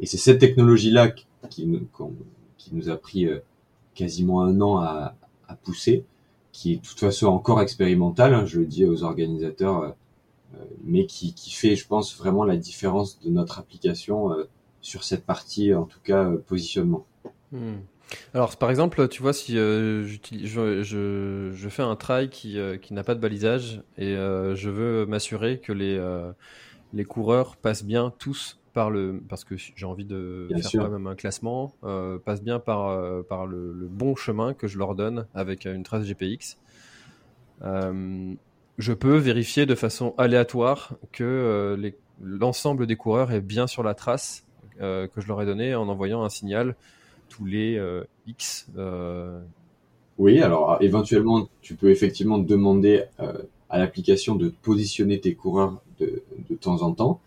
Et 0.00 0.06
c'est 0.06 0.16
cette 0.16 0.38
technologie-là 0.38 1.10
qui, 1.10 1.26
qui 1.50 2.74
nous 2.74 2.88
a 2.88 2.96
pris 2.96 3.26
euh, 3.26 3.40
quasiment 3.94 4.40
un 4.40 4.60
an 4.62 4.78
à, 4.78 5.14
pousser, 5.54 6.04
qui 6.52 6.72
est 6.72 6.76
de 6.76 6.86
toute 6.86 6.98
façon 6.98 7.26
encore 7.26 7.60
expérimental, 7.60 8.34
hein, 8.34 8.44
je 8.46 8.60
le 8.60 8.66
dis 8.66 8.84
aux 8.84 9.02
organisateurs, 9.04 9.82
euh, 9.82 9.90
euh, 10.56 10.64
mais 10.84 11.06
qui, 11.06 11.32
fait, 11.52 11.76
je 11.76 11.86
pense, 11.86 12.16
vraiment 12.16 12.44
la 12.44 12.56
différence 12.56 13.20
de 13.20 13.30
notre 13.30 13.58
application 13.58 14.30
sur 14.80 15.04
cette 15.04 15.24
partie, 15.24 15.72
en 15.74 15.84
tout 15.84 16.00
cas, 16.02 16.28
positionnement. 16.48 17.06
Hmm. 17.52 17.76
Alors, 18.34 18.56
par 18.56 18.70
exemple, 18.70 19.06
tu 19.06 19.22
vois, 19.22 19.32
si 19.32 19.54
je, 19.54 20.18
je, 20.82 21.68
fais 21.68 21.82
un 21.82 21.94
trail 21.94 22.30
qui, 22.30 22.58
qui 22.82 22.92
n'a 22.94 23.04
pas 23.04 23.14
de 23.14 23.20
balisage 23.20 23.82
et 23.96 24.14
je 24.16 24.68
veux 24.68 25.06
m'assurer 25.06 25.60
que 25.60 25.72
les, 25.72 26.00
les 26.92 27.04
coureurs 27.04 27.56
passent 27.56 27.84
bien 27.84 28.12
tous 28.18 28.59
par 28.72 28.90
le 28.90 29.20
parce 29.28 29.44
que 29.44 29.56
j'ai 29.56 29.86
envie 29.86 30.04
de 30.04 30.48
faire 30.62 30.82
quand 30.82 30.90
même 30.90 31.06
un 31.06 31.14
classement 31.14 31.72
euh, 31.84 32.18
passe 32.18 32.42
bien 32.42 32.58
par 32.58 32.88
euh, 32.88 33.22
par 33.22 33.46
le, 33.46 33.88
bon 33.90 34.14
chemin 34.14 34.54
que 34.54 34.68
je 34.68 34.78
leur 34.78 34.94
donne 34.94 35.26
avec 35.34 35.66
une 35.66 35.82
trace 35.82 36.04
GPX. 36.04 36.58
Euh, 37.62 38.34
je 38.78 38.92
peux 38.92 39.16
vérifier 39.16 39.66
de 39.66 39.74
façon 39.74 40.14
aléatoire 40.16 40.94
que 41.12 41.92
l'ensemble 42.22 42.86
des 42.86 42.96
coureurs 42.96 43.32
est 43.32 43.40
bien 43.40 43.66
sur 43.66 43.82
la 43.82 43.94
trace 43.94 44.46
que 44.78 45.10
je 45.18 45.28
leur 45.28 45.42
ai 45.42 45.46
donnée 45.46 45.74
en 45.74 45.88
envoyant 45.88 46.22
un 46.22 46.30
signal 46.30 46.74
tous 47.28 47.44
les 47.44 47.78
X. 48.26 48.70
Oui, 50.16 50.40
alors 50.40 50.78
éventuellement, 50.80 51.48
tu 51.60 51.74
peux 51.74 51.90
effectivement 51.90 52.38
demander 52.38 53.04
à 53.68 53.78
l'application 53.78 54.34
de 54.34 54.48
positionner 54.48 55.20
tes 55.20 55.34
coureurs 55.34 55.82
de, 55.98 56.22
de 56.48 56.54
temps 56.54 56.80
en 56.80 56.92
temps 56.92 57.20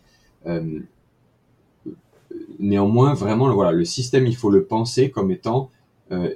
néanmoins, 2.60 3.14
vraiment, 3.14 3.54
voilà, 3.54 3.72
le 3.72 3.86
système, 3.86 4.26
il 4.26 4.36
faut 4.36 4.50
le 4.50 4.66
penser 4.66 5.10
comme 5.10 5.32
étant, 5.32 5.70
euh, 6.12 6.34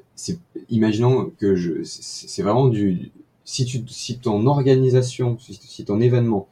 imaginons 0.69 1.31
que 1.37 1.55
je, 1.55 1.83
c'est 1.83 2.41
vraiment 2.41 2.67
du, 2.67 3.11
si 3.43 3.65
tu, 3.65 3.83
si 3.87 4.19
ton 4.19 4.45
organisation, 4.47 5.37
si, 5.39 5.85
ton 5.85 6.01
événement, 6.01 6.47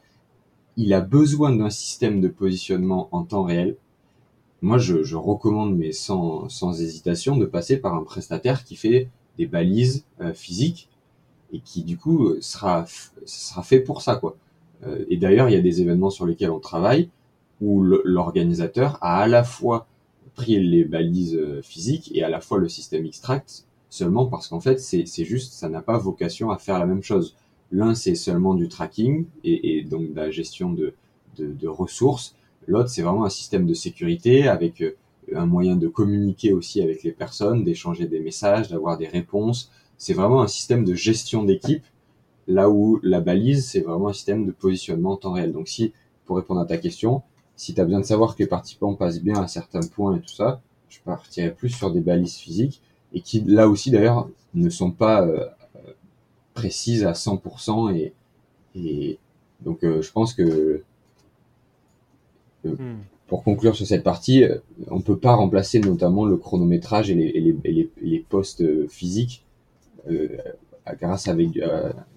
il 0.76 0.92
a 0.94 1.00
besoin 1.00 1.54
d'un 1.54 1.70
système 1.70 2.20
de 2.20 2.28
positionnement 2.28 3.08
en 3.12 3.24
temps 3.24 3.44
réel, 3.44 3.76
moi, 4.62 4.78
je, 4.78 5.02
je 5.02 5.16
recommande, 5.16 5.76
mais 5.76 5.92
sans, 5.92 6.48
sans 6.48 6.80
hésitation, 6.80 7.36
de 7.36 7.44
passer 7.44 7.76
par 7.76 7.94
un 7.94 8.02
prestataire 8.02 8.64
qui 8.64 8.76
fait 8.76 9.08
des 9.36 9.46
balises 9.46 10.04
euh, 10.20 10.32
physiques 10.32 10.88
et 11.52 11.60
qui, 11.60 11.84
du 11.84 11.98
coup, 11.98 12.34
sera, 12.40 12.86
sera 13.26 13.62
fait 13.62 13.80
pour 13.80 14.00
ça, 14.00 14.16
quoi. 14.16 14.36
Euh, 14.86 15.04
et 15.08 15.16
d'ailleurs, 15.18 15.48
il 15.48 15.52
y 15.52 15.58
a 15.58 15.62
des 15.62 15.82
événements 15.82 16.10
sur 16.10 16.26
lesquels 16.26 16.50
on 16.50 16.60
travaille 16.60 17.10
où 17.60 17.82
l'organisateur 17.82 18.98
a 19.00 19.22
à 19.22 19.26
la 19.26 19.44
fois 19.44 19.86
pris 20.34 20.60
les 20.60 20.84
balises 20.84 21.34
euh, 21.34 21.62
physiques 21.62 22.10
et 22.14 22.22
à 22.22 22.28
la 22.28 22.40
fois 22.40 22.58
le 22.58 22.68
système 22.68 23.06
extract 23.06 23.64
seulement 23.88 24.26
parce 24.26 24.48
qu'en 24.48 24.60
fait 24.60 24.78
c'est 24.78 25.24
juste 25.24 25.54
ça 25.54 25.68
n'a 25.68 25.80
pas 25.80 25.96
vocation 25.96 26.50
à 26.50 26.58
faire 26.58 26.78
la 26.78 26.86
même 26.86 27.02
chose. 27.02 27.34
L'un 27.72 27.94
c'est 27.94 28.14
seulement 28.14 28.54
du 28.54 28.68
tracking 28.68 29.26
et, 29.42 29.82
donc 29.82 30.12
de 30.12 30.16
la 30.16 30.30
gestion 30.30 30.70
de, 30.72 30.94
de, 31.38 31.52
de 31.52 31.68
ressources. 31.68 32.34
L'autre 32.66 32.90
c'est 32.90 33.02
vraiment 33.02 33.24
un 33.24 33.30
système 33.30 33.66
de 33.66 33.74
sécurité 33.74 34.48
avec 34.48 34.82
euh, 34.82 34.96
un 35.34 35.46
moyen 35.46 35.76
de 35.76 35.88
communiquer 35.88 36.52
aussi 36.52 36.82
avec 36.82 37.02
les 37.02 37.12
personnes, 37.12 37.64
d'échanger 37.64 38.06
des 38.06 38.20
messages, 38.20 38.68
d'avoir 38.68 38.98
des 38.98 39.08
réponses. 39.08 39.70
C'est 39.98 40.14
vraiment 40.14 40.42
un 40.42 40.48
système 40.48 40.84
de 40.84 40.94
gestion 40.94 41.42
d'équipe 41.42 41.84
là 42.46 42.68
où 42.68 43.00
la 43.02 43.20
balise 43.20 43.66
c'est 43.66 43.80
vraiment 43.80 44.08
un 44.08 44.12
système 44.12 44.44
de 44.44 44.52
positionnement 44.52 45.12
en 45.12 45.16
temps 45.16 45.32
réel. 45.32 45.52
Donc 45.52 45.68
si 45.68 45.92
pour 46.26 46.36
répondre 46.36 46.60
à 46.60 46.66
ta 46.66 46.76
question, 46.76 47.22
si 47.56 47.74
tu 47.74 47.80
as 47.80 47.84
besoin 47.84 48.00
de 48.00 48.04
savoir 48.04 48.36
que 48.36 48.42
les 48.42 48.46
participants 48.46 48.94
passent 48.94 49.20
bien 49.20 49.42
à 49.42 49.48
certains 49.48 49.80
points 49.80 50.16
et 50.16 50.20
tout 50.20 50.34
ça, 50.34 50.60
je 50.88 50.98
partirais 51.00 51.52
plus 51.52 51.70
sur 51.70 51.90
des 51.90 52.00
balises 52.00 52.36
physiques 52.36 52.82
et 53.12 53.20
qui 53.20 53.40
là 53.40 53.68
aussi 53.68 53.90
d'ailleurs 53.90 54.28
ne 54.54 54.68
sont 54.68 54.90
pas 54.90 55.26
euh, 55.26 55.46
précises 56.54 57.04
à 57.04 57.12
100% 57.12 57.94
et, 57.96 58.12
et 58.74 59.18
donc 59.60 59.84
euh, 59.84 60.02
je 60.02 60.12
pense 60.12 60.34
que 60.34 60.82
euh, 62.66 62.68
hmm. 62.68 62.98
pour 63.26 63.42
conclure 63.42 63.74
sur 63.74 63.86
cette 63.86 64.02
partie, 64.02 64.44
on 64.88 65.00
peut 65.00 65.18
pas 65.18 65.34
remplacer 65.34 65.80
notamment 65.80 66.26
le 66.26 66.36
chronométrage 66.36 67.10
et 67.10 67.14
les, 67.14 67.26
et 67.26 67.40
les, 67.40 67.56
les, 67.64 67.90
les 68.02 68.18
postes 68.18 68.88
physiques 68.88 69.44
grâce 71.00 71.26
avec 71.26 71.48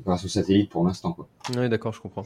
grâce 0.05 0.25
au 0.25 0.27
satellite 0.27 0.69
pour 0.69 0.85
l'instant 0.85 1.13
quoi. 1.13 1.27
Oui, 1.55 1.69
d'accord, 1.69 1.93
je 1.93 2.01
comprends. 2.01 2.25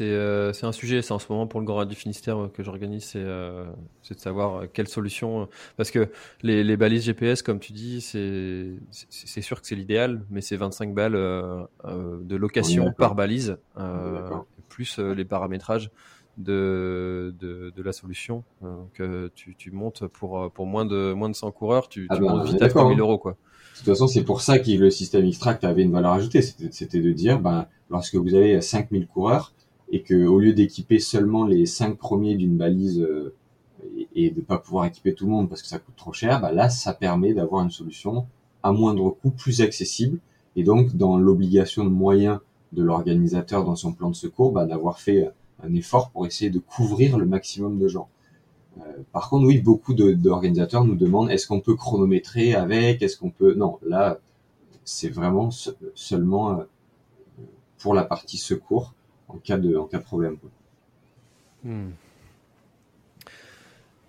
Euh, 0.00 0.52
c'est 0.52 0.66
un 0.66 0.72
sujet, 0.72 1.02
c'est 1.02 1.12
en 1.12 1.18
ce 1.18 1.26
moment 1.30 1.46
pour 1.46 1.60
le 1.60 1.66
Grand 1.66 1.78
Raid 1.78 1.88
du 1.88 1.94
Finistère 1.94 2.38
euh, 2.38 2.48
que 2.48 2.62
j'organise, 2.62 3.04
c'est 3.04 3.22
euh, 3.22 3.64
de 4.10 4.18
savoir 4.18 4.64
quelle 4.72 4.88
solution. 4.88 5.48
parce 5.76 5.90
que 5.90 6.10
les, 6.42 6.64
les, 6.64 6.76
balises 6.76 7.04
GPS, 7.04 7.42
comme 7.42 7.58
tu 7.58 7.72
dis, 7.72 8.00
c'est 8.00 9.42
sûr 9.42 9.60
que 9.60 9.66
c'est 9.66 9.74
l'idéal, 9.74 10.24
mais 10.30 10.40
c'est 10.40 10.56
25 10.56 10.94
balles 10.94 11.12
de 11.12 12.36
location 12.36 12.92
par 12.92 13.14
balise, 13.14 13.58
plus 14.68 14.98
les 14.98 15.24
paramétrages 15.24 15.90
de, 16.36 17.34
de, 17.40 17.72
de, 17.74 17.82
la 17.82 17.92
solution. 17.92 18.44
Donc 18.62 19.02
tu, 19.34 19.54
tu 19.56 19.70
montes 19.70 20.06
pour, 20.06 20.50
pour 20.52 20.66
moins, 20.66 20.86
de, 20.86 21.12
moins 21.12 21.28
de 21.28 21.34
100 21.34 21.50
coureurs, 21.52 21.88
tu, 21.88 22.06
ah 22.10 22.16
tu 22.16 22.22
bah, 22.22 22.32
montes 22.32 22.48
vite 22.48 22.62
à 22.62 22.68
3000 22.68 22.98
euros. 23.00 23.18
Quoi. 23.18 23.32
De 23.32 23.78
toute 23.78 23.86
façon, 23.86 24.06
c'est 24.06 24.24
pour 24.24 24.40
ça 24.40 24.58
que 24.58 24.70
le 24.70 24.90
système 24.90 25.24
Extract 25.24 25.64
avait 25.64 25.82
une 25.82 25.92
valeur 25.92 26.12
ajoutée. 26.12 26.42
C'était 26.42 27.00
de 27.00 27.12
dire, 27.12 27.40
ben, 27.40 27.66
lorsque 27.90 28.14
vous 28.14 28.34
avez 28.34 28.60
5000 28.60 29.06
coureurs, 29.06 29.52
et 29.90 30.02
que 30.02 30.26
au 30.26 30.38
lieu 30.38 30.52
d'équiper 30.52 30.98
seulement 30.98 31.46
les 31.46 31.66
cinq 31.66 31.96
premiers 31.96 32.36
d'une 32.36 32.56
balise 32.56 33.00
euh, 33.00 33.34
et, 34.14 34.30
de 34.30 34.40
pas 34.40 34.58
pouvoir 34.58 34.86
équiper 34.86 35.14
tout 35.14 35.26
le 35.26 35.32
monde 35.32 35.48
parce 35.48 35.62
que 35.62 35.68
ça 35.68 35.78
coûte 35.78 35.96
trop 35.96 36.12
cher, 36.12 36.40
bah 36.40 36.52
là 36.52 36.68
ça 36.68 36.92
permet 36.92 37.34
d'avoir 37.34 37.62
une 37.62 37.70
solution 37.70 38.26
à 38.62 38.72
moindre 38.72 39.10
coût, 39.10 39.30
plus 39.30 39.62
accessible 39.62 40.18
et 40.56 40.64
donc 40.64 40.96
dans 40.96 41.16
l'obligation 41.16 41.84
de 41.84 41.90
moyens 41.90 42.40
de 42.72 42.82
l'organisateur 42.82 43.64
dans 43.64 43.76
son 43.76 43.92
plan 43.92 44.10
de 44.10 44.16
secours, 44.16 44.52
bah, 44.52 44.66
d'avoir 44.66 45.00
fait 45.00 45.30
un 45.62 45.74
effort 45.74 46.10
pour 46.10 46.26
essayer 46.26 46.50
de 46.50 46.58
couvrir 46.58 47.16
le 47.18 47.26
maximum 47.26 47.78
de 47.78 47.88
gens. 47.88 48.08
Euh, 48.78 48.82
par 49.12 49.28
contre, 49.28 49.46
oui, 49.46 49.60
beaucoup 49.60 49.94
d'organisateurs 49.94 50.84
nous 50.84 50.94
demandent 50.94 51.30
est-ce 51.30 51.46
qu'on 51.46 51.60
peut 51.60 51.74
chronométrer 51.74 52.54
avec, 52.54 53.02
est-ce 53.02 53.16
qu'on 53.16 53.30
peut... 53.30 53.54
Non, 53.54 53.78
là, 53.86 54.18
c'est 54.84 55.08
vraiment 55.08 55.50
seulement 55.94 56.60
euh, 56.60 56.64
pour 57.78 57.94
la 57.94 58.04
partie 58.04 58.36
secours 58.38 58.94
en 59.28 59.38
cas 59.38 59.58
de, 59.58 59.76
en 59.76 59.86
cas 59.86 59.98
de 59.98 60.04
problème. 60.04 60.36
Hmm. 61.64 61.90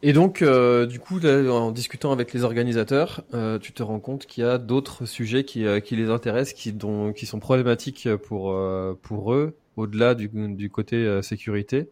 Et 0.01 0.13
donc, 0.13 0.41
euh, 0.41 0.85
du 0.85 0.99
coup, 0.99 1.19
en 1.19 1.71
discutant 1.71 2.13
avec 2.13 2.33
les 2.33 2.43
organisateurs, 2.43 3.21
euh, 3.33 3.59
tu 3.59 3.73
te 3.73 3.83
rends 3.83 3.99
compte 3.99 4.25
qu'il 4.25 4.45
y 4.45 4.47
a 4.47 4.57
d'autres 4.57 5.05
sujets 5.05 5.43
qui, 5.43 5.65
euh, 5.65 5.81
qui, 5.81 5.97
les 5.97 6.09
intéressent, 6.09 6.53
qui, 6.57 6.71
dont, 6.71 7.11
qui 7.11 7.25
sont 7.25 7.39
problématiques 7.39 8.07
pour, 8.15 8.55
pour 9.01 9.33
eux, 9.33 9.57
au-delà 9.75 10.15
du, 10.15 10.29
du, 10.29 10.69
côté 10.69 11.21
sécurité. 11.21 11.89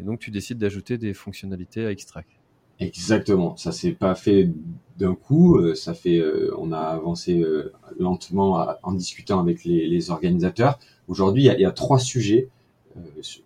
Et 0.00 0.02
donc, 0.02 0.18
tu 0.18 0.32
décides 0.32 0.58
d'ajouter 0.58 0.98
des 0.98 1.14
fonctionnalités 1.14 1.86
à 1.86 1.92
Extract. 1.92 2.28
Exactement. 2.80 3.56
Ça 3.56 3.72
s'est 3.72 3.92
pas 3.92 4.14
fait 4.14 4.50
d'un 4.98 5.14
coup. 5.14 5.58
Ça 5.74 5.94
fait, 5.94 6.22
on 6.56 6.72
a 6.72 6.78
avancé 6.78 7.44
lentement 7.98 8.66
en 8.82 8.92
discutant 8.92 9.40
avec 9.40 9.64
les, 9.64 9.88
les 9.88 10.10
organisateurs. 10.10 10.78
Aujourd'hui, 11.08 11.46
il, 11.46 11.60
y 11.60 11.64
a, 11.64 11.72
trois 11.72 11.98
sujets 11.98 12.48
euh, 12.98 13.00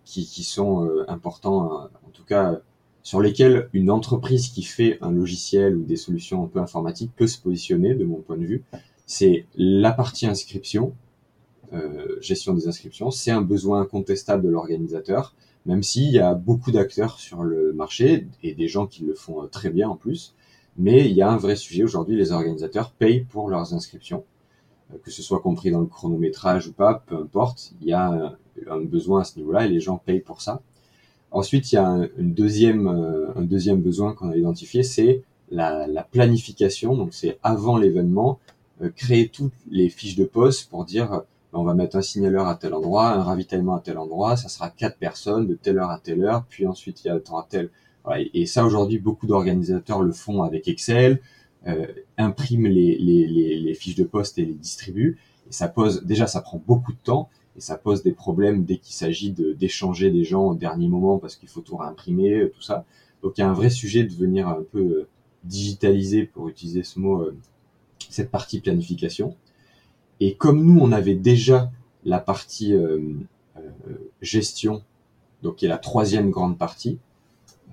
qui, 0.05 0.43
sont 0.43 0.85
euh, 0.85 1.05
importants, 1.07 1.83
euh, 1.83 1.85
en 2.05 2.09
tout 2.11 2.25
cas 2.25 2.59
sur 3.01 3.21
lesquels 3.21 3.69
une 3.73 3.89
entreprise 3.89 4.49
qui 4.49 4.63
fait 4.63 4.97
un 5.01 5.11
logiciel 5.11 5.75
ou 5.75 5.83
des 5.83 5.97
solutions 5.97 6.43
un 6.43 6.47
peu 6.47 6.59
informatiques 6.59 7.11
peut 7.15 7.27
se 7.27 7.37
positionner, 7.39 7.95
de 7.95 8.05
mon 8.05 8.21
point 8.21 8.37
de 8.37 8.45
vue. 8.45 8.63
C'est 9.05 9.45
la 9.55 9.91
partie 9.91 10.25
inscription, 10.25 10.93
gestion 12.21 12.53
des 12.53 12.69
inscriptions. 12.69 13.11
C'est 13.11 13.31
un 13.31 13.41
besoin 13.41 13.81
incontestable 13.81 14.43
de 14.43 14.49
l'organisateur 14.49 15.35
même 15.65 15.83
s'il 15.83 16.11
y 16.11 16.19
a 16.19 16.33
beaucoup 16.33 16.71
d'acteurs 16.71 17.19
sur 17.19 17.43
le 17.43 17.73
marché 17.73 18.27
et 18.41 18.53
des 18.53 18.67
gens 18.67 18.87
qui 18.87 19.03
le 19.03 19.13
font 19.13 19.47
très 19.47 19.69
bien 19.69 19.89
en 19.89 19.95
plus. 19.95 20.35
Mais 20.77 21.09
il 21.09 21.15
y 21.15 21.21
a 21.21 21.29
un 21.29 21.37
vrai 21.37 21.55
sujet 21.55 21.83
aujourd'hui, 21.83 22.15
les 22.15 22.31
organisateurs 22.31 22.91
payent 22.91 23.25
pour 23.25 23.49
leurs 23.49 23.73
inscriptions, 23.73 24.23
que 25.03 25.11
ce 25.11 25.21
soit 25.21 25.39
compris 25.39 25.71
dans 25.71 25.81
le 25.81 25.85
chronométrage 25.85 26.67
ou 26.67 26.73
pas, 26.73 27.03
peu 27.05 27.15
importe, 27.15 27.73
il 27.81 27.87
y 27.87 27.93
a 27.93 28.35
un 28.67 28.81
besoin 28.81 29.21
à 29.21 29.23
ce 29.23 29.37
niveau-là 29.37 29.65
et 29.65 29.69
les 29.69 29.79
gens 29.79 29.97
payent 29.97 30.21
pour 30.21 30.41
ça. 30.41 30.61
Ensuite, 31.31 31.71
il 31.71 31.75
y 31.75 31.77
a 31.77 31.87
un, 31.87 32.09
deuxième, 32.19 32.87
un 32.87 33.41
deuxième 33.41 33.81
besoin 33.81 34.13
qu'on 34.13 34.29
a 34.29 34.35
identifié, 34.35 34.83
c'est 34.83 35.23
la, 35.49 36.07
planification. 36.11 36.95
Donc 36.95 37.13
c'est 37.13 37.39
avant 37.43 37.77
l'événement, 37.77 38.39
créer 38.95 39.29
toutes 39.29 39.53
les 39.69 39.89
fiches 39.89 40.15
de 40.15 40.25
poste 40.25 40.69
pour 40.69 40.85
dire 40.85 41.23
on 41.59 41.63
va 41.63 41.73
mettre 41.73 41.95
un 41.95 42.01
signaleur 42.01 42.47
à 42.47 42.55
tel 42.55 42.73
endroit, 42.73 43.09
un 43.09 43.23
ravitaillement 43.23 43.75
à 43.75 43.79
tel 43.79 43.97
endroit, 43.97 44.37
ça 44.37 44.49
sera 44.49 44.69
quatre 44.69 44.97
personnes 44.97 45.47
de 45.47 45.55
telle 45.55 45.77
heure 45.77 45.89
à 45.89 45.99
telle 45.99 46.23
heure, 46.23 46.45
puis 46.49 46.65
ensuite 46.65 47.03
il 47.03 47.07
y 47.07 47.09
a 47.11 47.13
le 47.13 47.21
temps 47.21 47.37
à 47.37 47.45
tel. 47.47 47.69
Voilà. 48.03 48.23
Et 48.33 48.45
ça 48.45 48.65
aujourd'hui, 48.65 48.99
beaucoup 48.99 49.27
d'organisateurs 49.27 50.01
le 50.01 50.11
font 50.11 50.43
avec 50.43 50.67
Excel, 50.67 51.21
euh, 51.67 51.87
impriment 52.17 52.67
les, 52.67 53.73
fiches 53.79 53.95
de 53.95 54.03
poste 54.03 54.37
et 54.37 54.45
les 54.45 54.53
distribuent. 54.53 55.17
Et 55.49 55.53
ça 55.53 55.67
pose, 55.67 56.03
déjà, 56.03 56.27
ça 56.27 56.41
prend 56.41 56.61
beaucoup 56.65 56.91
de 56.91 56.97
temps 57.03 57.29
et 57.55 57.61
ça 57.61 57.77
pose 57.77 58.03
des 58.03 58.11
problèmes 58.11 58.65
dès 58.65 58.77
qu'il 58.77 58.95
s'agit 58.95 59.31
d'échanger 59.31 60.11
des 60.11 60.23
gens 60.23 60.47
au 60.47 60.55
dernier 60.55 60.87
moment 60.87 61.19
parce 61.19 61.35
qu'il 61.35 61.49
faut 61.49 61.61
tout 61.61 61.77
réimprimer, 61.77 62.49
tout 62.53 62.61
ça. 62.61 62.85
Donc 63.21 63.37
il 63.37 63.41
y 63.41 63.43
a 63.43 63.49
un 63.49 63.53
vrai 63.53 63.69
sujet 63.69 64.03
de 64.03 64.13
venir 64.13 64.47
un 64.47 64.63
peu 64.71 64.79
euh, 64.79 65.07
digitaliser, 65.43 66.23
pour 66.23 66.49
utiliser 66.49 66.83
ce 66.83 66.99
mot, 66.99 67.21
euh, 67.21 67.35
cette 68.09 68.31
partie 68.31 68.59
planification. 68.59 69.35
Et 70.25 70.35
comme 70.35 70.63
nous, 70.63 70.79
on 70.79 70.93
avait 70.93 71.15
déjà 71.15 71.69
la 72.05 72.17
partie 72.17 72.73
euh, 72.73 72.97
euh, 73.57 73.61
gestion, 74.21 74.81
donc 75.41 75.57
qui 75.57 75.65
est 75.65 75.67
la 75.67 75.77
troisième 75.77 76.29
grande 76.29 76.57
partie, 76.57 76.97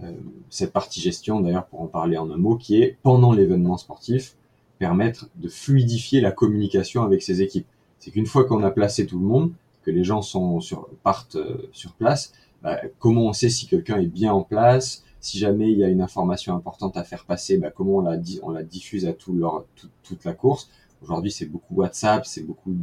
euh, 0.02 0.10
cette 0.48 0.72
partie 0.72 1.00
gestion, 1.00 1.38
d'ailleurs, 1.38 1.66
pour 1.66 1.80
en 1.80 1.86
parler 1.86 2.18
en 2.18 2.28
un 2.28 2.36
mot, 2.36 2.56
qui 2.56 2.82
est 2.82 2.98
pendant 3.04 3.32
l'événement 3.32 3.76
sportif, 3.76 4.34
permettre 4.80 5.28
de 5.36 5.48
fluidifier 5.48 6.20
la 6.20 6.32
communication 6.32 7.04
avec 7.04 7.22
ses 7.22 7.40
équipes. 7.40 7.68
C'est 8.00 8.10
qu'une 8.10 8.26
fois 8.26 8.44
qu'on 8.46 8.64
a 8.64 8.72
placé 8.72 9.06
tout 9.06 9.20
le 9.20 9.26
monde, 9.26 9.52
que 9.84 9.92
les 9.92 10.02
gens 10.02 10.20
sont 10.20 10.58
sur, 10.58 10.88
partent 11.04 11.38
sur 11.70 11.92
place, 11.92 12.32
bah, 12.64 12.80
comment 12.98 13.26
on 13.26 13.32
sait 13.32 13.48
si 13.48 13.68
quelqu'un 13.68 14.00
est 14.00 14.08
bien 14.08 14.32
en 14.32 14.42
place, 14.42 15.04
si 15.20 15.38
jamais 15.38 15.70
il 15.70 15.78
y 15.78 15.84
a 15.84 15.88
une 15.88 16.02
information 16.02 16.56
importante 16.56 16.96
à 16.96 17.04
faire 17.04 17.26
passer, 17.26 17.58
bah, 17.58 17.70
comment 17.70 17.98
on 17.98 18.00
la, 18.00 18.16
on 18.42 18.50
la 18.50 18.64
diffuse 18.64 19.06
à 19.06 19.12
tout 19.12 19.34
leur, 19.34 19.66
toute 20.02 20.24
la 20.24 20.32
course? 20.32 20.68
Aujourd'hui, 21.02 21.30
c'est 21.30 21.46
beaucoup 21.46 21.74
WhatsApp, 21.76 22.26
c'est 22.26 22.42
beaucoup 22.42 22.74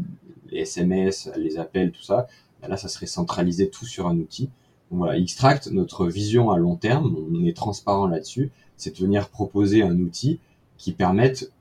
les 0.50 0.60
SMS, 0.60 1.30
les 1.38 1.58
appels, 1.58 1.92
tout 1.92 2.04
ça. 2.04 2.28
Bah, 2.62 2.68
là, 2.68 2.78
ça 2.78 2.88
serait 2.88 3.06
centralisé 3.06 3.70
tout 3.70 3.86
sur 3.86 4.08
un 4.08 4.18
outil. 4.18 4.50
Donc 4.90 5.00
voilà, 5.00 5.18
Extract, 5.18 5.72
notre 5.72 6.08
vision 6.08 6.50
à 6.52 6.58
long 6.58 6.76
terme, 6.76 7.16
on 7.32 7.44
est 7.46 7.56
transparent 7.56 8.08
là-dessus, 8.08 8.52
c'est 8.78 8.96
de 8.96 9.04
venir 9.04 9.30
proposer 9.30 9.84
un 9.84 10.00
outil 10.00 10.40
qui 10.78 10.94
permette 10.94 11.52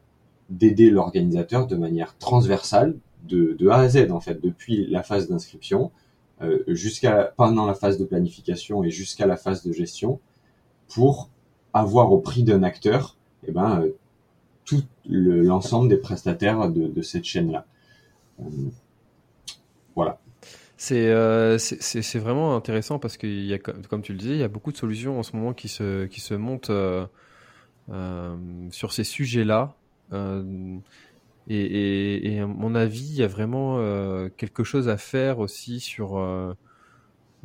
d'aider 0.48 0.90
l'organisateur 0.90 1.66
de 1.66 1.76
manière 1.76 2.16
transversale, 2.18 2.96
de, 3.24 3.56
de, 3.58 3.68
A 3.68 3.78
à 3.78 3.88
Z 3.88 4.12
en 4.12 4.20
fait, 4.20 4.40
depuis 4.40 4.86
la 4.86 5.02
phase 5.02 5.28
d'inscription 5.28 5.90
euh, 6.42 6.62
jusqu'à 6.68 7.32
pendant 7.36 7.66
la 7.66 7.74
phase 7.74 7.98
de 7.98 8.04
planification 8.04 8.84
et 8.84 8.90
jusqu'à 8.90 9.26
la 9.26 9.36
phase 9.36 9.64
de 9.64 9.72
gestion, 9.72 10.20
pour 10.88 11.30
avoir 11.72 12.12
au 12.12 12.18
prix 12.18 12.44
d'un 12.44 12.62
acteur, 12.62 13.16
eh 13.48 13.52
ben, 13.52 13.80
euh, 13.80 13.96
tout 14.66 14.82
l'ensemble 15.08 15.88
des 15.88 15.96
prestataires 15.96 16.68
de, 16.68 17.00
cette 17.02 17.24
chaîne-là. 17.24 17.64
Euh, 18.40 18.44
voilà. 19.94 20.18
Euh, 20.92 21.56
c'est 21.58 22.18
vraiment 22.18 22.54
intéressant 22.54 22.98
parce 22.98 23.16
que, 23.16 23.26
y 23.26 23.54
a, 23.54 23.58
comme 23.58 24.02
tu 24.02 24.12
le 24.12 24.18
disais, 24.18 24.32
il 24.32 24.40
y 24.40 24.42
a 24.42 24.48
beaucoup 24.48 24.72
de 24.72 24.76
solutions 24.76 25.18
en 25.18 25.22
ce 25.22 25.34
moment 25.34 25.54
qui 25.54 25.68
se, 25.68 26.04
qui 26.04 26.20
se 26.20 26.34
montent 26.34 26.70
euh, 26.70 27.06
sur 28.70 28.92
ces 28.92 29.04
sujets-là. 29.04 29.74
Et, 31.48 31.60
et, 31.60 32.34
et, 32.34 32.40
à 32.40 32.46
mon 32.46 32.74
avis, 32.74 33.06
il 33.08 33.16
y 33.16 33.22
a 33.22 33.28
vraiment 33.28 33.78
quelque 34.36 34.64
chose 34.64 34.88
à 34.88 34.96
faire 34.96 35.38
aussi 35.38 35.80
sur 35.80 36.18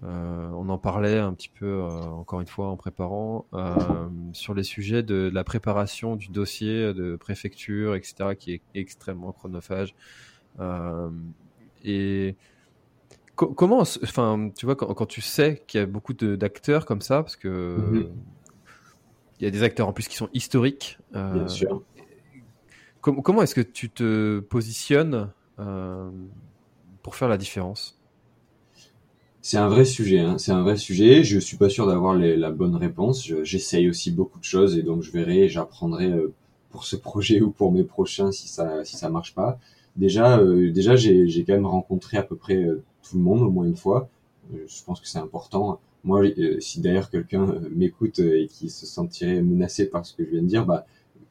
euh, 0.03 0.49
on 0.53 0.69
en 0.69 0.79
parlait 0.79 1.19
un 1.19 1.33
petit 1.33 1.49
peu, 1.49 1.65
euh, 1.65 1.89
encore 1.89 2.41
une 2.41 2.47
fois, 2.47 2.67
en 2.67 2.77
préparant, 2.77 3.45
euh, 3.53 3.75
sur 4.33 4.53
les 4.55 4.63
sujets 4.63 5.03
de, 5.03 5.29
la 5.31 5.43
préparation 5.43 6.15
du 6.15 6.29
dossier 6.29 6.93
de 6.93 7.15
préfecture, 7.15 7.95
etc., 7.95 8.35
qui 8.37 8.53
est 8.53 8.61
extrêmement 8.73 9.31
chronophage. 9.31 9.93
et 11.83 12.35
comment, 13.35 13.79
enfin, 13.79 14.49
tu 14.55 14.65
vois, 14.65 14.75
quand, 14.75 15.05
tu 15.05 15.21
sais 15.21 15.63
qu'il 15.67 15.79
y 15.79 15.83
a 15.83 15.87
beaucoup 15.87 16.13
d'acteurs 16.13 16.85
comme 16.85 17.01
ça, 17.01 17.21
parce 17.21 17.35
que 17.35 17.77
mm-hmm. 17.77 18.09
il 19.39 19.43
y 19.43 19.47
a 19.47 19.51
des 19.51 19.63
acteurs 19.63 19.87
en 19.87 19.93
plus 19.93 20.07
qui 20.07 20.15
sont 20.15 20.29
historiques. 20.33 20.97
Bien 21.11 21.47
sûr. 21.47 21.83
comment 23.01 23.43
est-ce 23.43 23.55
que 23.55 23.61
tu 23.61 23.89
te 23.89 24.39
positionnes 24.39 25.31
pour 27.03 27.15
faire 27.15 27.29
la 27.29 27.37
différence? 27.37 28.00
C'est 29.41 29.57
un 29.57 29.67
vrai 29.69 29.85
sujet, 29.85 30.19
hein. 30.19 30.37
c'est 30.37 30.51
un 30.51 30.61
vrai 30.61 30.77
sujet. 30.77 31.23
Je 31.23 31.39
suis 31.39 31.57
pas 31.57 31.69
sûr 31.69 31.87
d'avoir 31.87 32.13
la 32.15 32.51
bonne 32.51 32.75
réponse. 32.75 33.27
J'essaye 33.43 33.89
aussi 33.89 34.11
beaucoup 34.11 34.39
de 34.39 34.43
choses 34.43 34.77
et 34.77 34.83
donc 34.83 35.01
je 35.01 35.11
verrai, 35.11 35.49
j'apprendrai 35.49 36.11
euh, 36.11 36.33
pour 36.69 36.85
ce 36.85 36.95
projet 37.09 37.41
ou 37.41 37.49
pour 37.49 37.71
mes 37.71 37.83
prochains 37.83 38.31
si 38.31 38.47
ça 38.47 38.85
si 38.85 38.95
ça 38.97 39.09
marche 39.09 39.33
pas. 39.33 39.59
Déjà, 39.95 40.37
euh, 40.39 40.71
déjà 40.71 40.95
j'ai 40.95 41.43
quand 41.45 41.53
même 41.53 41.65
rencontré 41.65 42.17
à 42.17 42.23
peu 42.23 42.35
près 42.35 42.55
euh, 42.55 42.83
tout 43.03 43.17
le 43.17 43.23
monde 43.23 43.41
au 43.41 43.49
moins 43.49 43.65
une 43.65 43.75
fois. 43.75 44.09
je 44.53 44.83
pense 44.85 45.01
que 45.01 45.07
c'est 45.07 45.19
important. 45.19 45.79
Moi, 46.03 46.23
si 46.59 46.81
d'ailleurs 46.81 47.09
quelqu'un 47.09 47.47
m'écoute 47.71 48.19
et 48.19 48.47
qui 48.47 48.69
se 48.69 48.85
sentirait 48.85 49.41
menacé 49.41 49.85
par 49.85 50.05
ce 50.05 50.13
que 50.15 50.25
je 50.25 50.31
viens 50.31 50.41
de 50.41 50.47
dire, 50.47 50.65
bah 50.65 50.85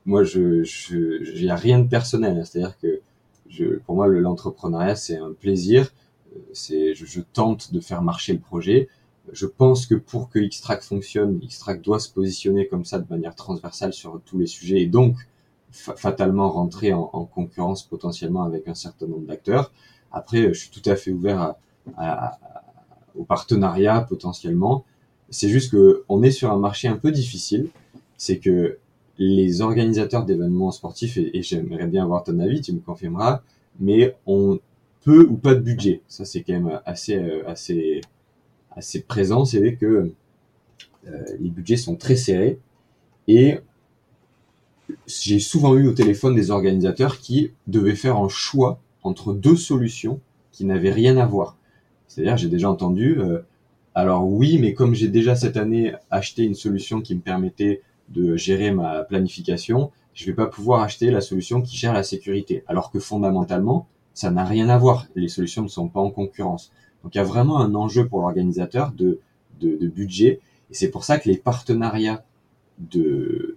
moi 0.04 0.24
je 0.24 0.62
j'ai 0.64 1.52
rien 1.52 1.78
de 1.78 1.88
personnel. 1.88 2.44
C'est-à-dire 2.44 2.78
que 2.78 3.00
je, 3.48 3.78
pour 3.86 3.94
moi 3.96 4.08
l'entrepreneuriat 4.08 4.96
c'est 4.96 5.16
un 5.16 5.32
plaisir 5.32 5.92
c'est 6.52 6.94
je, 6.94 7.20
tente 7.20 7.72
de 7.72 7.80
faire 7.80 8.02
marcher 8.02 8.32
le 8.32 8.40
projet. 8.40 8.88
Je 9.32 9.46
pense 9.46 9.86
que 9.86 9.94
pour 9.94 10.28
que 10.28 10.38
Xtract 10.38 10.82
fonctionne, 10.82 11.38
Xtract 11.40 11.84
doit 11.84 12.00
se 12.00 12.10
positionner 12.10 12.66
comme 12.66 12.84
ça 12.84 12.98
de 12.98 13.06
manière 13.08 13.34
transversale 13.34 13.92
sur 13.92 14.20
tous 14.24 14.38
les 14.38 14.46
sujets 14.46 14.80
et 14.80 14.86
donc 14.86 15.16
fatalement 15.70 16.50
rentrer 16.50 16.92
en, 16.92 17.06
concurrence 17.26 17.84
potentiellement 17.84 18.42
avec 18.42 18.66
un 18.66 18.74
certain 18.74 19.06
nombre 19.06 19.26
d'acteurs. 19.26 19.72
Après, 20.10 20.52
je 20.52 20.58
suis 20.58 20.70
tout 20.70 20.82
à 20.90 20.96
fait 20.96 21.12
ouvert 21.12 21.54
au 23.16 23.24
partenariat 23.24 24.00
potentiellement. 24.00 24.84
C'est 25.28 25.48
juste 25.48 25.70
que 25.70 26.04
on 26.08 26.24
est 26.24 26.32
sur 26.32 26.50
un 26.50 26.58
marché 26.58 26.88
un 26.88 26.96
peu 26.96 27.12
difficile. 27.12 27.68
C'est 28.16 28.38
que 28.38 28.78
les 29.18 29.60
organisateurs 29.60 30.24
d'événements 30.24 30.72
sportifs, 30.72 31.18
et 31.18 31.42
j'aimerais 31.42 31.86
bien 31.86 32.02
avoir 32.02 32.24
ton 32.24 32.40
avis, 32.40 32.62
tu 32.62 32.72
me 32.72 32.80
confirmeras, 32.80 33.42
mais 33.78 34.16
on 34.26 34.58
peu 35.04 35.26
ou 35.26 35.36
pas 35.36 35.54
de 35.54 35.60
budget. 35.60 36.02
Ça, 36.08 36.24
c'est 36.24 36.42
quand 36.42 36.52
même 36.52 36.80
assez, 36.84 37.16
euh, 37.16 37.48
assez, 37.48 38.00
assez 38.70 39.02
présent. 39.02 39.44
C'est 39.44 39.74
que 39.74 40.12
euh, 41.06 41.24
les 41.38 41.50
budgets 41.50 41.76
sont 41.76 41.96
très 41.96 42.16
serrés 42.16 42.58
et 43.28 43.58
j'ai 45.06 45.38
souvent 45.38 45.76
eu 45.76 45.86
au 45.86 45.92
téléphone 45.92 46.34
des 46.34 46.50
organisateurs 46.50 47.18
qui 47.18 47.52
devaient 47.66 47.94
faire 47.94 48.16
un 48.16 48.28
choix 48.28 48.80
entre 49.02 49.32
deux 49.32 49.56
solutions 49.56 50.20
qui 50.52 50.64
n'avaient 50.64 50.92
rien 50.92 51.16
à 51.16 51.26
voir. 51.26 51.56
C'est-à-dire, 52.08 52.36
j'ai 52.36 52.48
déjà 52.48 52.68
entendu, 52.68 53.18
euh, 53.18 53.38
alors 53.94 54.28
oui, 54.28 54.58
mais 54.58 54.74
comme 54.74 54.94
j'ai 54.94 55.08
déjà 55.08 55.36
cette 55.36 55.56
année 55.56 55.94
acheté 56.10 56.42
une 56.42 56.54
solution 56.54 57.00
qui 57.00 57.14
me 57.14 57.20
permettait 57.20 57.82
de 58.08 58.36
gérer 58.36 58.72
ma 58.72 59.04
planification, 59.04 59.92
je 60.12 60.26
vais 60.26 60.34
pas 60.34 60.46
pouvoir 60.46 60.82
acheter 60.82 61.10
la 61.10 61.20
solution 61.20 61.62
qui 61.62 61.76
gère 61.76 61.92
la 61.92 62.02
sécurité. 62.02 62.64
Alors 62.66 62.90
que 62.90 62.98
fondamentalement, 62.98 63.86
ça 64.14 64.30
n'a 64.30 64.44
rien 64.44 64.68
à 64.68 64.78
voir. 64.78 65.06
Les 65.14 65.28
solutions 65.28 65.62
ne 65.62 65.68
sont 65.68 65.88
pas 65.88 66.00
en 66.00 66.10
concurrence. 66.10 66.72
Donc 67.02 67.14
il 67.14 67.18
y 67.18 67.20
a 67.20 67.24
vraiment 67.24 67.58
un 67.58 67.74
enjeu 67.74 68.06
pour 68.06 68.20
l'organisateur 68.20 68.92
de, 68.92 69.20
de, 69.60 69.88
budget. 69.88 70.40
Et 70.70 70.74
c'est 70.74 70.90
pour 70.90 71.04
ça 71.04 71.18
que 71.18 71.28
les 71.28 71.36
partenariats 71.36 72.24
de 72.78 73.56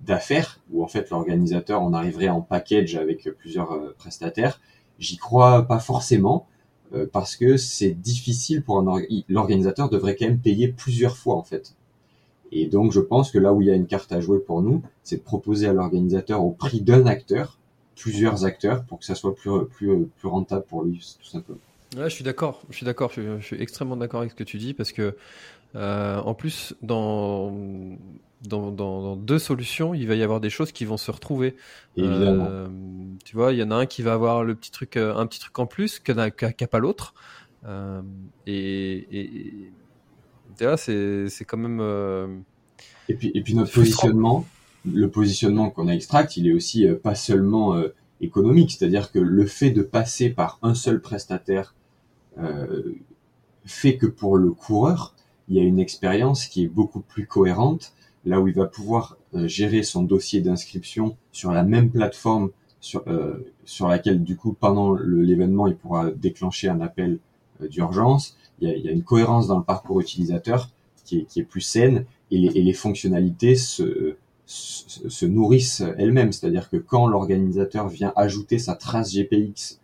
d'affaires, 0.00 0.60
où 0.72 0.82
en 0.82 0.88
fait 0.88 1.10
l'organisateur 1.10 1.82
on 1.82 1.92
arriverait 1.92 2.28
en 2.28 2.40
package 2.40 2.96
avec 2.96 3.28
plusieurs 3.38 3.72
euh, 3.72 3.94
prestataires, 3.98 4.60
j'y 4.98 5.16
crois 5.16 5.62
pas 5.62 5.78
forcément 5.78 6.46
euh, 6.92 7.06
parce 7.12 7.36
que 7.36 7.56
c'est 7.56 7.92
difficile 7.92 8.62
pour 8.62 8.78
un 8.78 9.00
l'organisateur 9.28 9.88
devrait 9.88 10.16
quand 10.16 10.26
même 10.26 10.40
payer 10.40 10.68
plusieurs 10.68 11.16
fois 11.16 11.36
en 11.36 11.42
fait. 11.42 11.74
Et 12.52 12.66
donc 12.66 12.92
je 12.92 13.00
pense 13.00 13.30
que 13.30 13.38
là 13.38 13.52
où 13.52 13.62
il 13.62 13.68
y 13.68 13.70
a 13.70 13.74
une 13.74 13.86
carte 13.86 14.12
à 14.12 14.20
jouer 14.20 14.38
pour 14.38 14.62
nous, 14.62 14.82
c'est 15.02 15.16
de 15.16 15.22
proposer 15.22 15.66
à 15.66 15.72
l'organisateur 15.72 16.44
au 16.44 16.50
prix 16.50 16.80
d'un 16.80 17.06
acteur 17.06 17.55
plusieurs 17.96 18.44
acteurs 18.44 18.84
pour 18.84 18.98
que 18.98 19.04
ça 19.04 19.14
soit 19.14 19.34
plus, 19.34 19.66
plus, 19.66 20.06
plus 20.18 20.28
rentable 20.28 20.64
pour 20.66 20.84
lui, 20.84 21.16
tout 21.20 21.28
simplement. 21.28 21.58
Ouais, 21.96 22.10
je 22.10 22.14
suis 22.14 22.24
d'accord. 22.24 22.62
Je 22.70 22.76
suis 22.76 22.86
d'accord. 22.86 23.10
Je, 23.12 23.40
suis 23.40 23.60
extrêmement 23.60 23.96
d'accord 23.96 24.20
avec 24.20 24.32
ce 24.32 24.36
que 24.36 24.44
tu 24.44 24.58
dis 24.58 24.74
parce 24.74 24.92
que, 24.92 25.16
euh, 25.74 26.18
en 26.18 26.34
plus, 26.34 26.74
dans, 26.82 27.54
dans, 28.42 28.70
dans, 28.70 29.16
deux 29.16 29.38
solutions, 29.38 29.94
il 29.94 30.06
va 30.06 30.14
y 30.14 30.22
avoir 30.22 30.40
des 30.40 30.50
choses 30.50 30.72
qui 30.72 30.84
vont 30.84 30.96
se 30.96 31.10
retrouver. 31.10 31.56
Évidemment. 31.96 32.46
Euh, 32.48 32.68
tu 33.24 33.36
vois, 33.36 33.52
il 33.52 33.58
y 33.58 33.62
en 33.62 33.70
a 33.70 33.76
un 33.76 33.86
qui 33.86 34.02
va 34.02 34.12
avoir 34.12 34.44
le 34.44 34.54
petit 34.54 34.70
truc, 34.70 34.96
euh, 34.96 35.14
un 35.14 35.26
petit 35.26 35.40
truc 35.40 35.58
en 35.58 35.66
plus, 35.66 35.98
qu'un 35.98 36.14
n'a 36.14 36.30
pas 36.30 36.78
l'autre. 36.78 37.14
et, 38.46 39.06
et, 39.10 39.72
c'est 40.76 41.28
c'est 41.28 41.44
quand 41.44 41.58
même. 41.58 42.44
Et 43.08 43.14
puis 43.14 43.30
et 43.34 43.42
puis 43.42 43.54
notre 43.54 43.72
positionnement, 43.72 44.44
le 44.86 45.10
positionnement 45.10 45.70
qu'on 45.70 45.88
a 45.88 45.92
extract, 45.92 46.36
il 46.36 46.46
est 46.46 46.52
aussi 46.52 46.86
pas 47.02 47.14
seulement 47.14 47.74
économique, 48.20 48.72
c'est-à-dire 48.72 49.10
que 49.10 49.18
le 49.18 49.46
fait 49.46 49.70
de 49.70 49.82
passer 49.82 50.30
par 50.30 50.58
un 50.62 50.74
seul 50.74 51.00
prestataire 51.00 51.74
fait 53.64 53.96
que 53.96 54.06
pour 54.06 54.36
le 54.36 54.52
coureur, 54.52 55.14
il 55.48 55.56
y 55.56 55.60
a 55.60 55.62
une 55.62 55.78
expérience 55.78 56.46
qui 56.46 56.64
est 56.64 56.68
beaucoup 56.68 57.00
plus 57.00 57.26
cohérente, 57.26 57.92
là 58.24 58.40
où 58.40 58.48
il 58.48 58.54
va 58.54 58.66
pouvoir 58.66 59.16
gérer 59.34 59.82
son 59.82 60.02
dossier 60.02 60.40
d'inscription 60.40 61.16
sur 61.32 61.52
la 61.52 61.62
même 61.62 61.90
plateforme 61.90 62.50
sur, 62.86 63.02
euh, 63.08 63.52
sur 63.64 63.88
laquelle 63.88 64.22
du 64.22 64.36
coup 64.36 64.52
pendant 64.52 64.94
l'événement 64.94 65.66
il 65.66 65.76
pourra 65.76 66.10
déclencher 66.10 66.68
un 66.68 66.80
appel 66.80 67.18
euh, 67.60 67.68
d'urgence. 67.68 68.36
Il 68.60 68.68
il 68.68 68.84
y, 68.84 68.88
a, 68.88 68.92
une 68.92 69.02
cohérence 69.02 69.48
dans 69.48 69.58
le 69.58 69.64
parcours 69.64 70.00
utilisateur 70.00 70.70
qui 71.04 71.18
est, 71.18 71.24
qui 71.24 71.40
est 71.40 71.44
plus 71.44 71.60
saine 71.60 72.04
et 72.30 72.38
les, 72.38 72.56
et 72.56 72.62
les 72.62 72.72
fonctionnalités 72.72 73.56
se, 73.56 74.16
se, 74.46 75.08
se 75.08 75.26
nourrissent 75.26 75.82
elles-mêmes. 75.98 76.32
C'est-à-dire 76.32 76.70
que 76.70 76.76
quand 76.76 77.06
l'organisateur 77.06 77.88
vient 77.88 78.12
ajouter 78.16 78.58
sa 78.58 78.74
trace 78.74 79.12
GPX 79.12 79.80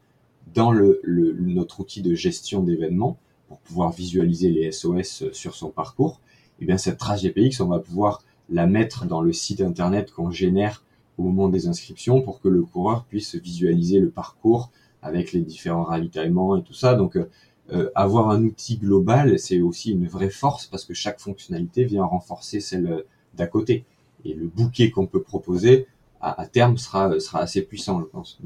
dans 0.54 0.70
le, 0.70 1.00
le 1.02 1.32
notre 1.32 1.80
outil 1.80 2.02
de 2.02 2.14
gestion 2.14 2.62
d'événements 2.62 3.18
pour 3.48 3.58
pouvoir 3.58 3.92
visualiser 3.92 4.50
les 4.50 4.72
SOS 4.72 5.24
sur 5.32 5.54
son 5.54 5.70
parcours, 5.70 6.20
et 6.58 6.64
eh 6.64 6.66
bien 6.66 6.78
cette 6.78 6.98
trace 6.98 7.22
GPX, 7.22 7.60
on 7.60 7.68
va 7.68 7.80
pouvoir 7.80 8.22
la 8.48 8.66
mettre 8.66 9.06
dans 9.06 9.20
le 9.20 9.32
site 9.32 9.60
internet 9.60 10.12
qu'on 10.12 10.30
génère 10.30 10.84
au 11.18 11.22
moment 11.22 11.48
des 11.48 11.66
inscriptions 11.66 12.22
pour 12.22 12.40
que 12.40 12.48
le 12.48 12.62
coureur 12.62 13.04
puisse 13.04 13.34
visualiser 13.34 13.98
le 13.98 14.10
parcours 14.10 14.70
avec 15.02 15.32
les 15.32 15.40
différents 15.40 15.84
ravitaillements 15.84 16.56
et 16.56 16.62
tout 16.62 16.74
ça. 16.74 16.94
Donc 16.94 17.16
euh, 17.16 17.28
euh, 17.72 17.90
avoir 17.94 18.30
un 18.30 18.44
outil 18.44 18.76
global, 18.76 19.38
c'est 19.38 19.60
aussi 19.60 19.92
une 19.92 20.06
vraie 20.06 20.30
force 20.30 20.66
parce 20.66 20.84
que 20.84 20.94
chaque 20.94 21.20
fonctionnalité 21.20 21.84
vient 21.84 22.04
renforcer 22.04 22.60
celle 22.60 23.04
d'à 23.34 23.46
côté. 23.46 23.84
Et 24.24 24.34
le 24.34 24.46
bouquet 24.46 24.90
qu'on 24.90 25.06
peut 25.06 25.22
proposer, 25.22 25.86
à, 26.20 26.46
terme, 26.46 26.78
sera, 26.78 27.18
sera 27.18 27.40
assez 27.40 27.62
puissant, 27.62 28.00
je 28.00 28.06
pense. 28.06 28.38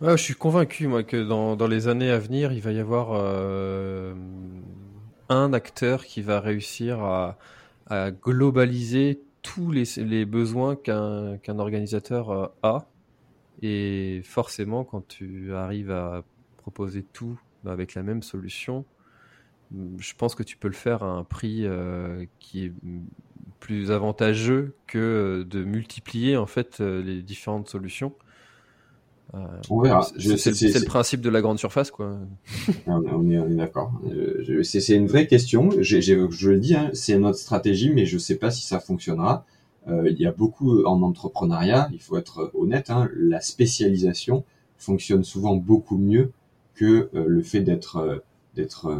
Je 0.00 0.16
suis 0.16 0.34
convaincu, 0.34 0.86
moi, 0.86 1.02
que 1.02 1.16
dans, 1.16 1.56
dans 1.56 1.66
les 1.66 1.88
années 1.88 2.10
à 2.10 2.18
venir, 2.18 2.52
il 2.52 2.60
va 2.60 2.70
y 2.70 2.78
avoir 2.78 3.08
euh, 3.12 4.14
un 5.28 5.52
acteur 5.52 6.04
qui 6.04 6.22
va 6.22 6.38
réussir 6.38 7.02
à, 7.02 7.36
à 7.88 8.12
globaliser 8.12 9.20
tous 9.42 9.72
les, 9.72 9.84
les 9.96 10.24
besoins 10.24 10.76
qu'un 10.76 11.38
qu'un 11.38 11.58
organisateur 11.58 12.30
euh, 12.30 12.46
a. 12.62 12.86
Et 13.62 14.22
forcément, 14.24 14.84
quand 14.84 15.06
tu 15.08 15.52
arrives 15.54 15.90
à 15.90 16.22
proposer 16.58 17.04
tout 17.12 17.38
avec 17.66 17.94
la 17.94 18.04
même 18.04 18.22
solution, 18.22 18.84
je 19.98 20.12
pense 20.16 20.34
que 20.34 20.42
tu 20.42 20.56
peux 20.56 20.68
le 20.68 20.74
faire 20.74 21.02
à 21.02 21.10
un 21.10 21.24
prix 21.24 21.64
euh, 21.64 22.24
qui 22.38 22.64
est 22.64 22.72
plus 23.60 23.90
avantageux 23.90 24.74
que 24.86 25.46
de 25.48 25.64
multiplier 25.64 26.36
en 26.36 26.46
fait 26.46 26.80
euh, 26.80 27.02
les 27.02 27.22
différentes 27.22 27.68
solutions. 27.68 28.12
on 29.68 29.80
verra. 29.80 30.02
C'est 30.02 30.50
le 30.50 30.84
principe 30.84 31.20
de 31.20 31.28
la 31.28 31.40
grande 31.40 31.58
surface, 31.58 31.90
quoi. 31.90 32.16
on 32.86 33.30
est, 33.30 33.56
d'accord. 33.56 33.92
C'est 34.62 34.94
une 34.94 35.06
vraie 35.06 35.26
question. 35.26 35.70
je 35.80 36.50
le 36.50 36.58
dis, 36.58 36.74
hein, 36.74 36.90
c'est 36.92 37.18
notre 37.18 37.38
stratégie, 37.38 37.90
mais 37.90 38.06
je 38.06 38.14
ne 38.14 38.20
sais 38.20 38.36
pas 38.36 38.50
si 38.50 38.66
ça 38.66 38.80
fonctionnera. 38.80 39.44
Euh, 39.90 40.10
il 40.10 40.20
y 40.20 40.26
a 40.26 40.32
beaucoup 40.32 40.84
en 40.84 41.02
entrepreneuriat, 41.02 41.88
il 41.92 42.00
faut 42.00 42.16
être 42.16 42.50
honnête, 42.54 42.90
hein, 42.90 43.08
la 43.14 43.40
spécialisation 43.40 44.44
fonctionne 44.76 45.24
souvent 45.24 45.56
beaucoup 45.56 45.96
mieux 45.96 46.32
que 46.74 47.08
euh, 47.14 47.24
le 47.26 47.42
fait 47.42 47.60
d'être 47.60 47.96
euh, 47.96 48.18
d'être 48.58 48.92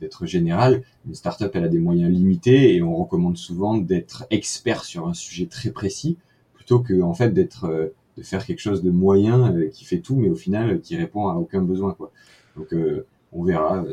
d'être 0.00 0.26
général. 0.26 0.82
Une 1.06 1.14
startup 1.14 1.50
elle 1.54 1.64
a 1.64 1.68
des 1.68 1.78
moyens 1.78 2.12
limités 2.12 2.74
et 2.74 2.82
on 2.82 2.94
recommande 2.94 3.36
souvent 3.36 3.76
d'être 3.76 4.26
expert 4.30 4.84
sur 4.84 5.08
un 5.08 5.14
sujet 5.14 5.46
très 5.46 5.70
précis 5.70 6.16
plutôt 6.54 6.80
que 6.80 7.00
en 7.00 7.14
fait 7.14 7.30
d'être 7.30 7.92
de 8.16 8.22
faire 8.22 8.44
quelque 8.46 8.60
chose 8.60 8.82
de 8.82 8.90
moyen 8.90 9.54
qui 9.72 9.84
fait 9.84 10.00
tout 10.00 10.16
mais 10.16 10.28
au 10.28 10.34
final 10.34 10.80
qui 10.80 10.96
répond 10.96 11.28
à 11.28 11.34
aucun 11.34 11.62
besoin 11.62 11.92
quoi. 11.92 12.12
Donc 12.56 12.72
on 13.36 13.44
verra. 13.44 13.84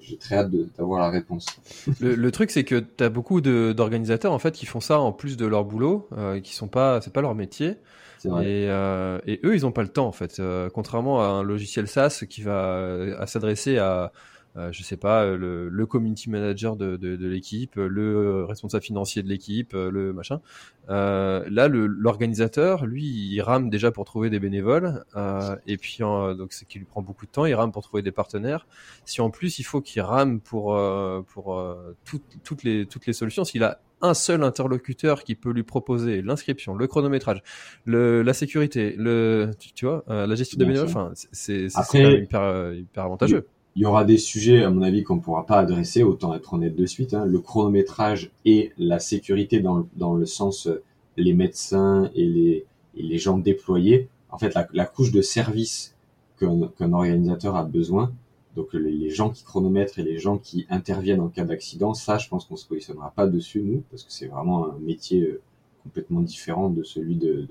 J'ai 0.00 0.16
très 0.16 0.36
hâte 0.36 0.50
d'avoir 0.78 1.00
la 1.00 1.10
réponse. 1.10 1.46
Le, 2.00 2.30
truc, 2.30 2.50
c'est 2.50 2.64
que 2.64 2.80
tu 2.80 3.04
as 3.04 3.08
beaucoup 3.08 3.40
d'organisateurs 3.40 4.32
en 4.32 4.38
fait 4.38 4.52
qui 4.52 4.66
font 4.66 4.80
ça 4.80 5.00
en 5.00 5.12
plus 5.12 5.36
de 5.36 5.46
leur 5.46 5.64
boulot, 5.64 6.08
euh, 6.16 6.40
qui 6.40 6.54
sont 6.54 6.68
pas, 6.68 7.00
c'est 7.00 7.12
pas 7.12 7.20
leur 7.22 7.34
métier. 7.34 7.76
Et, 8.24 8.66
euh, 8.68 9.20
et, 9.26 9.40
eux, 9.44 9.54
ils 9.54 9.62
n'ont 9.62 9.72
pas 9.72 9.82
le 9.82 9.88
temps 9.88 10.06
en 10.06 10.12
fait. 10.12 10.40
Euh, 10.40 10.68
contrairement 10.72 11.20
à 11.20 11.26
un 11.26 11.42
logiciel 11.42 11.86
SaaS 11.86 12.24
qui 12.28 12.42
va 12.42 13.24
s'adresser 13.26 13.78
à 13.78 14.12
euh, 14.56 14.72
je 14.72 14.82
sais 14.82 14.96
pas, 14.96 15.26
le, 15.26 15.68
le 15.68 15.86
community 15.86 16.30
manager 16.30 16.76
de, 16.76 16.96
de, 16.96 17.16
de 17.16 17.28
l'équipe, 17.28 17.76
le 17.76 18.44
responsable 18.44 18.84
financier 18.84 19.22
de 19.22 19.28
l'équipe, 19.28 19.72
le 19.72 20.12
machin. 20.12 20.40
Euh, 20.88 21.44
là, 21.50 21.68
l'organisateur, 21.68 22.86
lui, 22.86 23.04
il 23.04 23.40
rame 23.40 23.70
déjà 23.70 23.90
pour 23.90 24.04
trouver 24.04 24.30
des 24.30 24.38
bénévoles, 24.38 25.04
euh, 25.16 25.56
et 25.66 25.76
puis 25.76 25.98
donc 26.00 26.52
c'est 26.52 26.66
qui 26.66 26.78
lui 26.78 26.84
prend 26.84 27.02
beaucoup 27.02 27.26
de 27.26 27.30
temps. 27.30 27.44
Il 27.44 27.54
rame 27.54 27.72
pour 27.72 27.82
trouver 27.82 28.02
des 28.02 28.12
partenaires. 28.12 28.66
Si 29.04 29.20
en 29.20 29.30
plus 29.30 29.58
il 29.58 29.64
faut 29.64 29.80
qu'il 29.80 30.02
rame 30.02 30.40
pour 30.40 30.76
euh, 30.76 31.22
pour 31.26 31.60
toutes 32.04 32.22
toutes 32.44 32.62
les 32.62 32.86
toutes 32.86 33.06
les 33.06 33.12
solutions, 33.12 33.44
s'il 33.44 33.64
a 33.64 33.80
un 34.02 34.14
seul 34.14 34.44
interlocuteur 34.44 35.24
qui 35.24 35.34
peut 35.34 35.50
lui 35.50 35.62
proposer 35.62 36.20
l'inscription, 36.22 36.74
le 36.74 36.86
chronométrage, 36.86 37.42
le, 37.86 38.22
la 38.22 38.34
sécurité, 38.34 38.94
le, 38.98 39.52
tu, 39.74 39.86
vois, 39.86 40.04
la 40.06 40.34
gestion 40.34 40.58
des 40.58 40.66
bénévoles. 40.66 40.88
Enfin, 40.88 41.12
c'est 41.14 41.68
hyper, 41.68 42.74
hyper 42.74 43.04
avantageux 43.04 43.46
il 43.76 43.82
y 43.82 43.84
aura 43.84 44.04
des 44.04 44.16
sujets, 44.16 44.64
à 44.64 44.70
mon 44.70 44.80
avis, 44.80 45.04
qu'on 45.04 45.16
ne 45.16 45.20
pourra 45.20 45.44
pas 45.44 45.58
adresser, 45.58 46.02
autant 46.02 46.34
être 46.34 46.54
honnête 46.54 46.74
de 46.74 46.86
suite. 46.86 47.12
Hein. 47.12 47.26
Le 47.26 47.38
chronométrage 47.40 48.30
et 48.46 48.72
la 48.78 48.98
sécurité 48.98 49.60
dans 49.60 49.76
le, 49.76 49.86
dans 49.96 50.14
le 50.14 50.24
sens 50.24 50.66
euh, 50.66 50.82
les 51.18 51.34
médecins 51.34 52.10
et 52.14 52.24
les, 52.24 52.64
et 52.96 53.02
les 53.02 53.18
gens 53.18 53.36
déployés. 53.36 54.08
En 54.30 54.38
fait, 54.38 54.54
la, 54.54 54.66
la 54.72 54.86
couche 54.86 55.12
de 55.12 55.20
service 55.20 55.94
qu'un 56.38 56.92
organisateur 56.92 57.54
a 57.54 57.64
besoin, 57.64 58.12
donc 58.56 58.72
les, 58.72 59.10
gens 59.10 59.28
qui 59.28 59.44
chronomètrent 59.44 59.98
et 59.98 60.02
les 60.02 60.18
gens 60.18 60.38
qui 60.38 60.66
interviennent 60.70 61.20
en 61.20 61.28
cas 61.28 61.44
d'accident, 61.44 61.92
ça, 61.92 62.16
je 62.16 62.28
pense 62.30 62.46
qu'on 62.46 62.56
se 62.56 62.66
positionnera 62.66 63.12
pas 63.14 63.26
dessus, 63.26 63.60
nous, 63.60 63.82
parce 63.90 64.04
que 64.04 64.12
c'est 64.12 64.26
vraiment 64.26 64.70
un 64.72 64.78
métier 64.78 65.20
euh, 65.20 65.42
complètement 65.82 66.22
différent 66.22 66.70
de 66.70 66.82
celui 66.82 67.16
de, 67.16 67.46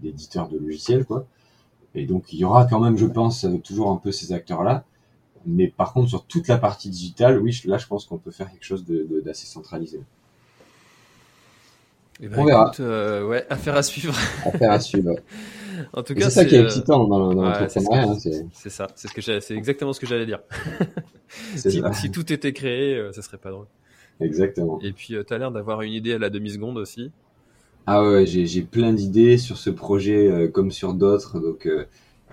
d'éditeur 0.00 0.48
de, 0.48 0.58
de 0.58 0.64
logiciels, 0.64 1.04
quoi. 1.04 1.24
Et 1.94 2.04
donc, 2.04 2.32
il 2.32 2.40
y 2.40 2.44
aura 2.44 2.66
quand 2.66 2.80
même, 2.80 2.96
je 2.96 3.06
pense, 3.06 3.46
toujours 3.62 3.90
un 3.90 3.96
peu 3.96 4.10
ces 4.10 4.32
acteurs-là 4.32 4.84
mais 5.48 5.68
par 5.68 5.92
contre, 5.92 6.08
sur 6.08 6.24
toute 6.24 6.46
la 6.48 6.58
partie 6.58 6.90
digitale, 6.90 7.40
oui, 7.40 7.58
là, 7.64 7.78
je 7.78 7.86
pense 7.86 8.04
qu'on 8.04 8.18
peut 8.18 8.30
faire 8.30 8.50
quelque 8.50 8.64
chose 8.64 8.84
d'assez 9.24 9.46
centralisé. 9.46 10.00
Eh 12.20 12.28
ben, 12.28 12.38
On 12.38 12.44
verra. 12.44 12.72
Euh, 12.80 13.26
ouais, 13.26 13.46
affaire 13.48 13.76
à 13.76 13.82
suivre. 13.82 14.14
Affaire 14.44 14.72
à 14.72 14.80
suivre. 14.80 15.14
en 15.92 16.02
tout 16.02 16.14
cas, 16.14 16.24
c'est 16.24 16.30
ça 16.30 16.44
qui 16.44 16.56
est 16.56 16.62
excitant 16.62 17.04
dans, 17.04 17.32
dans 17.32 17.42
l'entrepreneuriat. 17.42 18.10
Hein, 18.10 18.48
c'est 18.52 18.70
ça. 18.70 18.88
C'est 18.94 19.08
ce 19.08 19.14
que 19.14 19.40
c'est 19.40 19.54
exactement 19.54 19.92
ce 19.92 20.00
que 20.00 20.06
j'allais 20.06 20.26
dire. 20.26 20.40
si, 21.54 21.82
si, 21.92 22.10
tout 22.10 22.32
était 22.32 22.52
créé, 22.52 22.96
euh, 22.96 23.12
ça 23.12 23.22
serait 23.22 23.38
pas 23.38 23.50
drôle. 23.50 23.66
Exactement. 24.20 24.80
Et 24.82 24.92
puis, 24.92 25.14
euh, 25.14 25.22
tu 25.22 25.32
as 25.32 25.38
l'air 25.38 25.52
d'avoir 25.52 25.82
une 25.82 25.92
idée 25.92 26.14
à 26.14 26.18
la 26.18 26.30
demi 26.30 26.50
seconde 26.50 26.76
aussi. 26.76 27.12
Ah 27.86 28.04
ouais, 28.04 28.26
j'ai 28.26 28.62
plein 28.62 28.92
d'idées 28.92 29.38
sur 29.38 29.56
ce 29.56 29.70
projet 29.70 30.50
comme 30.52 30.70
sur 30.70 30.92
d'autres. 30.92 31.40
Donc, 31.40 31.66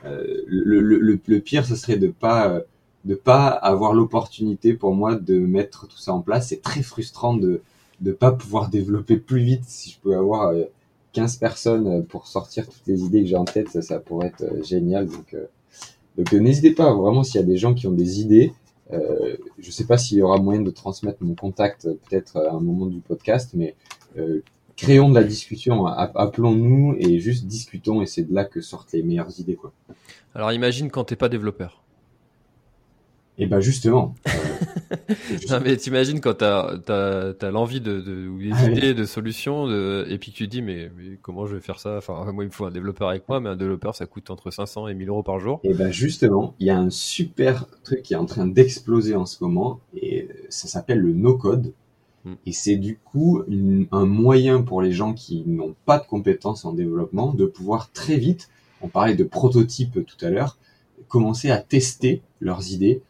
le, 0.03 0.81
le, 0.81 1.19
le, 1.25 1.39
pire, 1.39 1.65
ce 1.65 1.77
serait 1.77 1.95
de 1.95 2.09
pas 2.09 2.61
de 3.05 3.13
pas 3.13 3.47
avoir 3.47 3.93
l'opportunité 3.93 4.73
pour 4.73 4.93
moi 4.93 5.15
de 5.15 5.37
mettre 5.37 5.87
tout 5.87 5.97
ça 5.97 6.13
en 6.13 6.21
place. 6.21 6.49
C'est 6.49 6.61
très 6.61 6.81
frustrant 6.81 7.35
de 7.35 7.61
ne 8.01 8.11
pas 8.11 8.31
pouvoir 8.31 8.69
développer 8.69 9.17
plus 9.17 9.41
vite. 9.41 9.63
Si 9.65 9.91
je 9.91 9.99
peux 9.99 10.17
avoir 10.17 10.53
15 11.13 11.35
euh, 11.35 11.39
personnes 11.39 11.87
euh, 11.87 12.01
pour 12.01 12.27
sortir 12.27 12.67
toutes 12.67 12.85
les 12.87 13.03
idées 13.03 13.21
que 13.21 13.27
j'ai 13.27 13.35
en 13.35 13.45
tête, 13.45 13.69
ça, 13.69 13.81
ça 13.83 13.99
pourrait 13.99 14.27
être 14.27 14.43
euh, 14.43 14.63
génial. 14.63 15.07
Donc, 15.07 15.35
donc 16.17 16.33
n'hésitez 16.33 16.71
pas, 16.71 16.93
vraiment, 16.93 17.23
s'il 17.23 17.39
y 17.39 17.43
a 17.43 17.47
des 17.47 17.57
gens 17.57 17.73
qui 17.73 17.87
ont 17.87 17.93
des 17.93 18.21
idées. 18.21 18.51
Euh, 18.91 19.37
je 19.59 19.71
sais 19.71 19.85
pas 19.85 19.97
s'il 19.97 20.17
y 20.17 20.21
aura 20.21 20.37
moyen 20.37 20.61
de 20.61 20.71
transmettre 20.71 21.23
mon 21.23 21.35
contact 21.35 21.87
peut-être 22.07 22.37
à 22.37 22.53
un 22.53 22.59
moment 22.59 22.85
du 22.85 22.99
podcast, 22.99 23.51
mais 23.53 23.75
créons 24.77 25.09
de 25.09 25.15
la 25.15 25.23
discussion, 25.23 25.85
appelons-nous 25.87 26.95
et 26.99 27.19
juste 27.19 27.45
discutons 27.45 28.01
et 28.01 28.05
c'est 28.05 28.23
de 28.23 28.33
là 28.33 28.45
que 28.45 28.61
sortent 28.61 28.91
les 28.93 29.01
meilleures 29.01 29.39
idées. 29.39 29.55
Quoi. 29.55 29.73
Alors 30.35 30.51
imagine 30.51 30.91
quand 30.91 31.05
t'es 31.05 31.15
pas 31.15 31.29
développeur. 31.29 31.84
Et 33.37 33.43
eh 33.43 33.45
ben 33.47 33.59
justement. 33.59 34.15
Euh, 34.91 35.37
non 35.49 35.59
mais 35.63 35.75
t'imagines 35.77 36.21
quand 36.21 36.35
t'as 36.35 36.79
as, 36.87 37.33
as, 37.41 37.51
l'envie 37.51 37.81
de, 37.81 37.99
de 37.99 38.27
ou 38.27 38.39
ah 38.51 38.69
idées 38.69 38.93
de 38.93 39.05
solutions 39.05 39.67
de, 39.67 40.05
et 40.09 40.17
puis 40.17 40.31
tu 40.31 40.45
te 40.45 40.51
dis 40.51 40.61
mais, 40.61 40.91
mais, 40.95 41.17
comment 41.21 41.45
je 41.45 41.55
vais 41.55 41.61
faire 41.61 41.79
ça? 41.79 41.97
Enfin 41.97 42.31
moi 42.31 42.43
il 42.43 42.47
me 42.47 42.51
faut 42.51 42.65
un 42.65 42.71
développeur 42.71 43.09
avec 43.09 43.27
moi, 43.27 43.39
mais 43.39 43.49
un 43.49 43.55
développeur 43.55 43.95
ça 43.95 44.05
coûte 44.05 44.29
entre 44.29 44.51
500 44.51 44.87
et 44.87 44.93
1000 44.93 45.09
euros 45.09 45.23
par 45.23 45.39
jour. 45.39 45.59
Et 45.63 45.69
eh 45.71 45.73
ben 45.73 45.91
justement, 45.91 46.55
il 46.59 46.67
y 46.67 46.69
a 46.69 46.77
un 46.77 46.89
super 46.89 47.65
truc 47.83 48.03
qui 48.03 48.13
est 48.13 48.17
en 48.17 48.25
train 48.25 48.47
d'exploser 48.47 49.15
en 49.15 49.25
ce 49.25 49.43
moment 49.43 49.79
et 49.95 50.29
ça 50.49 50.67
s'appelle 50.67 50.99
le 50.99 51.13
no 51.13 51.35
code. 51.35 51.73
Hmm. 52.23 52.35
Et 52.45 52.53
c'est 52.53 52.77
du 52.77 52.97
coup 52.97 53.43
un 53.91 54.05
moyen 54.05 54.61
pour 54.61 54.81
les 54.81 54.91
gens 54.91 55.13
qui 55.13 55.43
n'ont 55.45 55.75
pas 55.85 55.99
de 55.99 56.05
compétences 56.05 56.63
en 56.63 56.73
développement 56.73 57.33
de 57.33 57.45
pouvoir 57.45 57.91
très 57.91 58.17
vite, 58.17 58.49
on 58.81 58.87
parlait 58.87 59.15
de 59.15 59.23
prototype 59.23 60.05
tout 60.05 60.25
à 60.25 60.29
l'heure, 60.29 60.57
commencer 61.07 61.49
à 61.51 61.57
tester 61.57 62.21
leurs 62.39 62.71
idées 62.71 63.01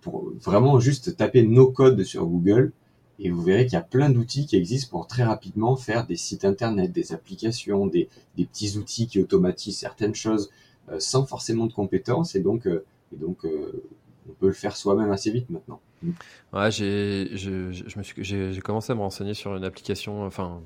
pour 0.00 0.30
vraiment 0.40 0.80
juste 0.80 1.16
taper 1.16 1.42
no 1.42 1.70
code 1.70 2.02
sur 2.04 2.26
Google 2.26 2.72
et 3.18 3.30
vous 3.30 3.42
verrez 3.42 3.66
qu'il 3.66 3.74
y 3.74 3.76
a 3.76 3.82
plein 3.82 4.08
d'outils 4.08 4.46
qui 4.46 4.56
existent 4.56 4.90
pour 4.90 5.06
très 5.06 5.24
rapidement 5.24 5.76
faire 5.76 6.06
des 6.06 6.16
sites 6.16 6.44
internet, 6.44 6.90
des 6.90 7.12
applications, 7.12 7.86
des, 7.86 8.08
des 8.36 8.46
petits 8.46 8.78
outils 8.78 9.06
qui 9.06 9.20
automatisent 9.20 9.78
certaines 9.78 10.14
choses 10.14 10.50
euh, 10.90 10.98
sans 10.98 11.26
forcément 11.26 11.66
de 11.66 11.72
compétences 11.72 12.34
et 12.34 12.40
donc, 12.40 12.66
euh, 12.66 12.84
et 13.12 13.16
donc 13.16 13.44
euh, 13.44 13.82
on 14.28 14.32
peut 14.32 14.46
le 14.46 14.52
faire 14.54 14.74
soi-même 14.74 15.10
assez 15.10 15.30
vite 15.30 15.50
maintenant. 15.50 15.80
Ouais, 16.54 16.70
j'ai, 16.70 17.28
je, 17.36 17.72
je 17.72 17.98
me 17.98 18.02
suis, 18.02 18.24
j'ai, 18.24 18.54
j'ai 18.54 18.60
commencé 18.62 18.90
à 18.92 18.94
me 18.94 19.00
renseigner 19.00 19.34
sur 19.34 19.54
une 19.54 19.64
application. 19.64 20.24
Enfin, 20.24 20.62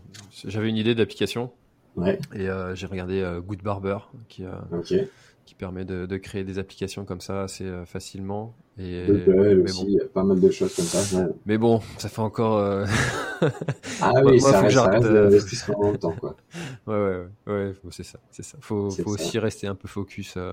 j'avais 0.46 0.68
une 0.68 0.76
idée 0.76 0.94
d'application 0.94 1.50
Ouais, 1.96 2.18
et 2.34 2.48
euh, 2.48 2.74
j'ai 2.74 2.86
regardé 2.86 3.20
euh, 3.20 3.40
Good 3.40 3.62
Barber 3.62 3.98
qui, 4.28 4.44
euh, 4.44 4.52
ok. 4.72 4.94
Qui 5.44 5.54
permet 5.54 5.84
de, 5.84 6.06
de 6.06 6.16
créer 6.16 6.42
des 6.44 6.58
applications 6.58 7.04
comme 7.04 7.20
ça 7.20 7.42
assez 7.42 7.64
euh, 7.64 7.84
facilement. 7.84 8.54
Et 8.78 9.04
aussi, 9.08 9.84
bon, 9.84 9.88
il 9.88 9.94
y 9.94 10.00
a 10.00 10.06
pas 10.06 10.24
mal 10.24 10.40
de 10.40 10.50
choses 10.50 10.74
comme 10.74 10.84
ça. 10.84 11.18
ouais. 11.20 11.32
mais 11.46 11.58
bon, 11.58 11.80
ça 11.98 12.08
fait 12.08 12.20
encore. 12.20 12.58
euh, 12.58 12.84
Ah 14.00 14.12
oui, 14.24 14.38
moi, 14.40 14.50
ça 14.50 14.60
reste, 14.62 14.74
ça 14.74 14.84
reste 14.86 15.04
de 15.04 15.08
euh, 15.10 15.24
l'investissement 15.24 15.90
le 15.92 15.98
temps, 15.98 16.14
quoi. 16.18 16.36
Ouais, 16.86 16.94
ouais, 16.96 17.26
ouais, 17.46 17.54
ouais, 17.54 17.74
c'est 17.90 18.02
ça, 18.04 18.18
c'est 18.30 18.42
ça. 18.42 18.58
Faut, 18.60 18.90
faut 18.90 19.16
ça. 19.16 19.22
aussi 19.24 19.38
rester 19.38 19.66
un 19.66 19.74
peu 19.74 19.86
focus. 19.88 20.34
euh. 20.36 20.52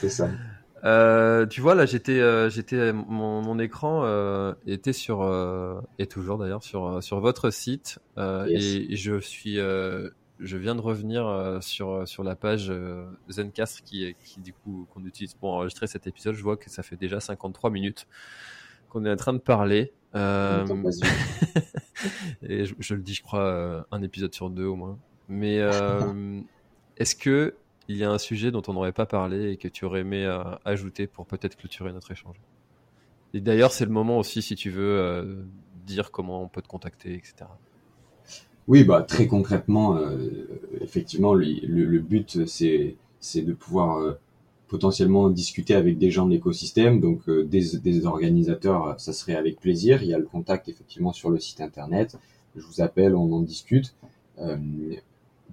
C'est 0.00 0.10
ça. 0.10 0.28
Euh, 0.84 1.46
tu 1.46 1.62
vois, 1.62 1.74
là, 1.74 1.84
j'étais, 1.86 2.20
j'étais, 2.50 2.92
mon, 2.92 3.42
mon 3.42 3.58
écran 3.58 4.04
était 4.66 4.92
sur, 4.92 5.24
et 5.98 6.06
toujours 6.06 6.38
d'ailleurs 6.38 6.62
sur, 6.62 7.02
sur 7.02 7.18
votre 7.18 7.50
site, 7.50 7.98
Yes. 8.16 8.46
et, 8.48 8.92
et 8.92 8.96
je 8.96 9.18
suis, 9.18 9.58
je 10.40 10.56
viens 10.56 10.74
de 10.74 10.80
revenir 10.80 11.26
euh, 11.26 11.60
sur, 11.60 12.06
sur 12.06 12.22
la 12.22 12.36
page 12.36 12.68
euh, 12.70 13.06
Zencastr 13.28 13.82
qui, 13.82 14.14
qui 14.24 14.40
du 14.40 14.52
coup 14.52 14.86
qu'on 14.92 15.04
utilise 15.04 15.34
pour 15.34 15.50
enregistrer 15.52 15.86
cet 15.86 16.06
épisode. 16.06 16.34
Je 16.34 16.42
vois 16.42 16.56
que 16.56 16.70
ça 16.70 16.82
fait 16.82 16.96
déjà 16.96 17.20
53 17.20 17.70
minutes 17.70 18.06
qu'on 18.88 19.04
est 19.04 19.10
en 19.10 19.16
train 19.16 19.32
de 19.32 19.38
parler. 19.38 19.92
Euh, 20.14 20.66
et 22.42 22.64
je, 22.64 22.74
je 22.78 22.94
le 22.94 23.02
dis, 23.02 23.14
je 23.14 23.22
crois, 23.22 23.44
euh, 23.44 23.82
un 23.90 24.02
épisode 24.02 24.34
sur 24.34 24.50
deux 24.50 24.66
au 24.66 24.76
moins. 24.76 24.98
Mais 25.28 25.58
euh, 25.60 26.40
est-ce 26.96 27.16
que 27.16 27.54
il 27.88 27.96
y 27.96 28.04
a 28.04 28.10
un 28.10 28.18
sujet 28.18 28.50
dont 28.50 28.62
on 28.68 28.72
n'aurait 28.72 28.92
pas 28.92 29.06
parlé 29.06 29.52
et 29.52 29.56
que 29.56 29.68
tu 29.68 29.84
aurais 29.84 30.00
aimé 30.00 30.24
euh, 30.24 30.42
ajouter 30.64 31.06
pour 31.06 31.26
peut-être 31.26 31.56
clôturer 31.56 31.92
notre 31.92 32.10
échange? 32.10 32.36
Et 33.32 33.40
d'ailleurs, 33.40 33.72
c'est 33.72 33.84
le 33.84 33.90
moment 33.90 34.18
aussi, 34.18 34.42
si 34.42 34.54
tu 34.54 34.70
veux, 34.70 34.98
euh, 34.98 35.42
dire 35.84 36.10
comment 36.10 36.42
on 36.42 36.48
peut 36.48 36.62
te 36.62 36.68
contacter, 36.68 37.14
etc. 37.14 37.34
Oui, 38.68 38.82
bah 38.82 39.02
très 39.02 39.28
concrètement, 39.28 39.96
euh, 39.96 40.16
effectivement, 40.80 41.34
le, 41.34 41.46
le, 41.62 41.98
but 42.00 42.44
c'est 42.46 42.96
de 43.42 43.52
pouvoir 43.52 43.98
euh, 43.98 44.18
potentiellement 44.66 45.30
discuter 45.30 45.74
avec 45.74 45.98
des 45.98 46.10
gens 46.10 46.26
de 46.26 46.32
l'écosystème, 46.32 47.00
donc 47.00 47.28
euh, 47.28 47.44
des, 47.44 48.06
organisateurs, 48.06 48.98
ça 49.00 49.12
serait 49.12 49.36
avec 49.36 49.60
plaisir. 49.60 50.02
Il 50.02 50.08
y 50.08 50.14
a 50.14 50.18
le 50.18 50.24
contact 50.24 50.68
effectivement 50.68 51.12
sur 51.12 51.30
le 51.30 51.38
site 51.38 51.60
internet. 51.60 52.16
Je 52.56 52.62
vous 52.62 52.80
appelle, 52.80 53.14
on 53.14 53.32
en 53.32 53.40
discute. 53.40 53.94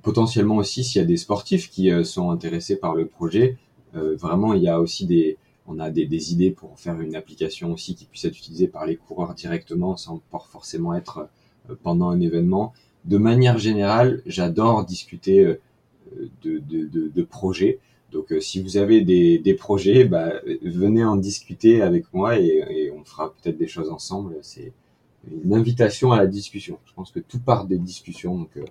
Potentiellement 0.02 0.58
aussi, 0.58 0.84
s'il 0.84 1.00
y 1.00 1.04
a 1.04 1.08
des 1.08 1.18
sportifs 1.18 1.70
qui 1.70 1.92
sont 2.04 2.32
intéressés 2.32 2.76
par 2.78 2.96
le 2.96 3.06
projet, 3.06 3.58
vraiment, 3.94 4.54
il 4.54 4.64
y 4.64 4.68
a 4.68 4.80
aussi 4.80 5.06
des, 5.06 5.38
on 5.68 5.80
a 5.80 5.90
des, 5.92 6.06
des 6.06 6.34
idées 6.34 6.52
pour 6.52 6.80
faire 6.80 7.00
une 7.00 7.16
application 7.16 7.72
aussi 7.74 7.96
qui 7.96 8.06
puisse 8.06 8.26
être 8.26 8.38
utilisée 8.38 8.68
par 8.68 8.86
les 8.86 8.96
coureurs 8.96 9.34
directement, 9.34 9.98
sans 9.98 10.22
forcément 10.50 10.96
être 10.96 11.30
pendant 11.84 12.10
un 12.10 12.20
événement. 12.20 12.74
De 13.06 13.18
manière 13.18 13.58
générale, 13.58 14.22
j'adore 14.26 14.86
discuter 14.86 15.40
euh, 15.46 15.60
de, 16.44 16.60
de, 16.60 16.86
de, 16.88 17.08
de 17.10 17.24
projets. 17.24 17.80
Donc, 18.12 18.32
euh, 18.32 18.40
si 18.40 18.62
vous 18.62 18.78
avez 18.78 19.02
des, 19.02 19.40
des 19.40 19.54
projets, 19.56 20.06
bah, 20.06 20.34
venez 20.64 21.04
en 21.04 21.16
discuter 21.16 21.82
avec 21.82 22.06
moi 22.14 22.40
et, 22.40 22.64
et 22.70 22.92
on 22.92 23.04
fera 23.04 23.34
peut-être 23.34 23.58
des 23.58 23.68
choses 23.68 23.90
ensemble. 23.90 24.36
C'est 24.42 24.72
une 25.44 25.54
invitation 25.54 26.12
à 26.12 26.18
la 26.18 26.28
discussion. 26.28 26.78
Je 26.86 26.94
pense 26.94 27.12
que 27.12 27.20
tout 27.20 27.40
part 27.40 27.66
des 27.66 27.78
discussions. 27.78 28.38
Donc, 28.38 28.52
euh, 28.58 28.64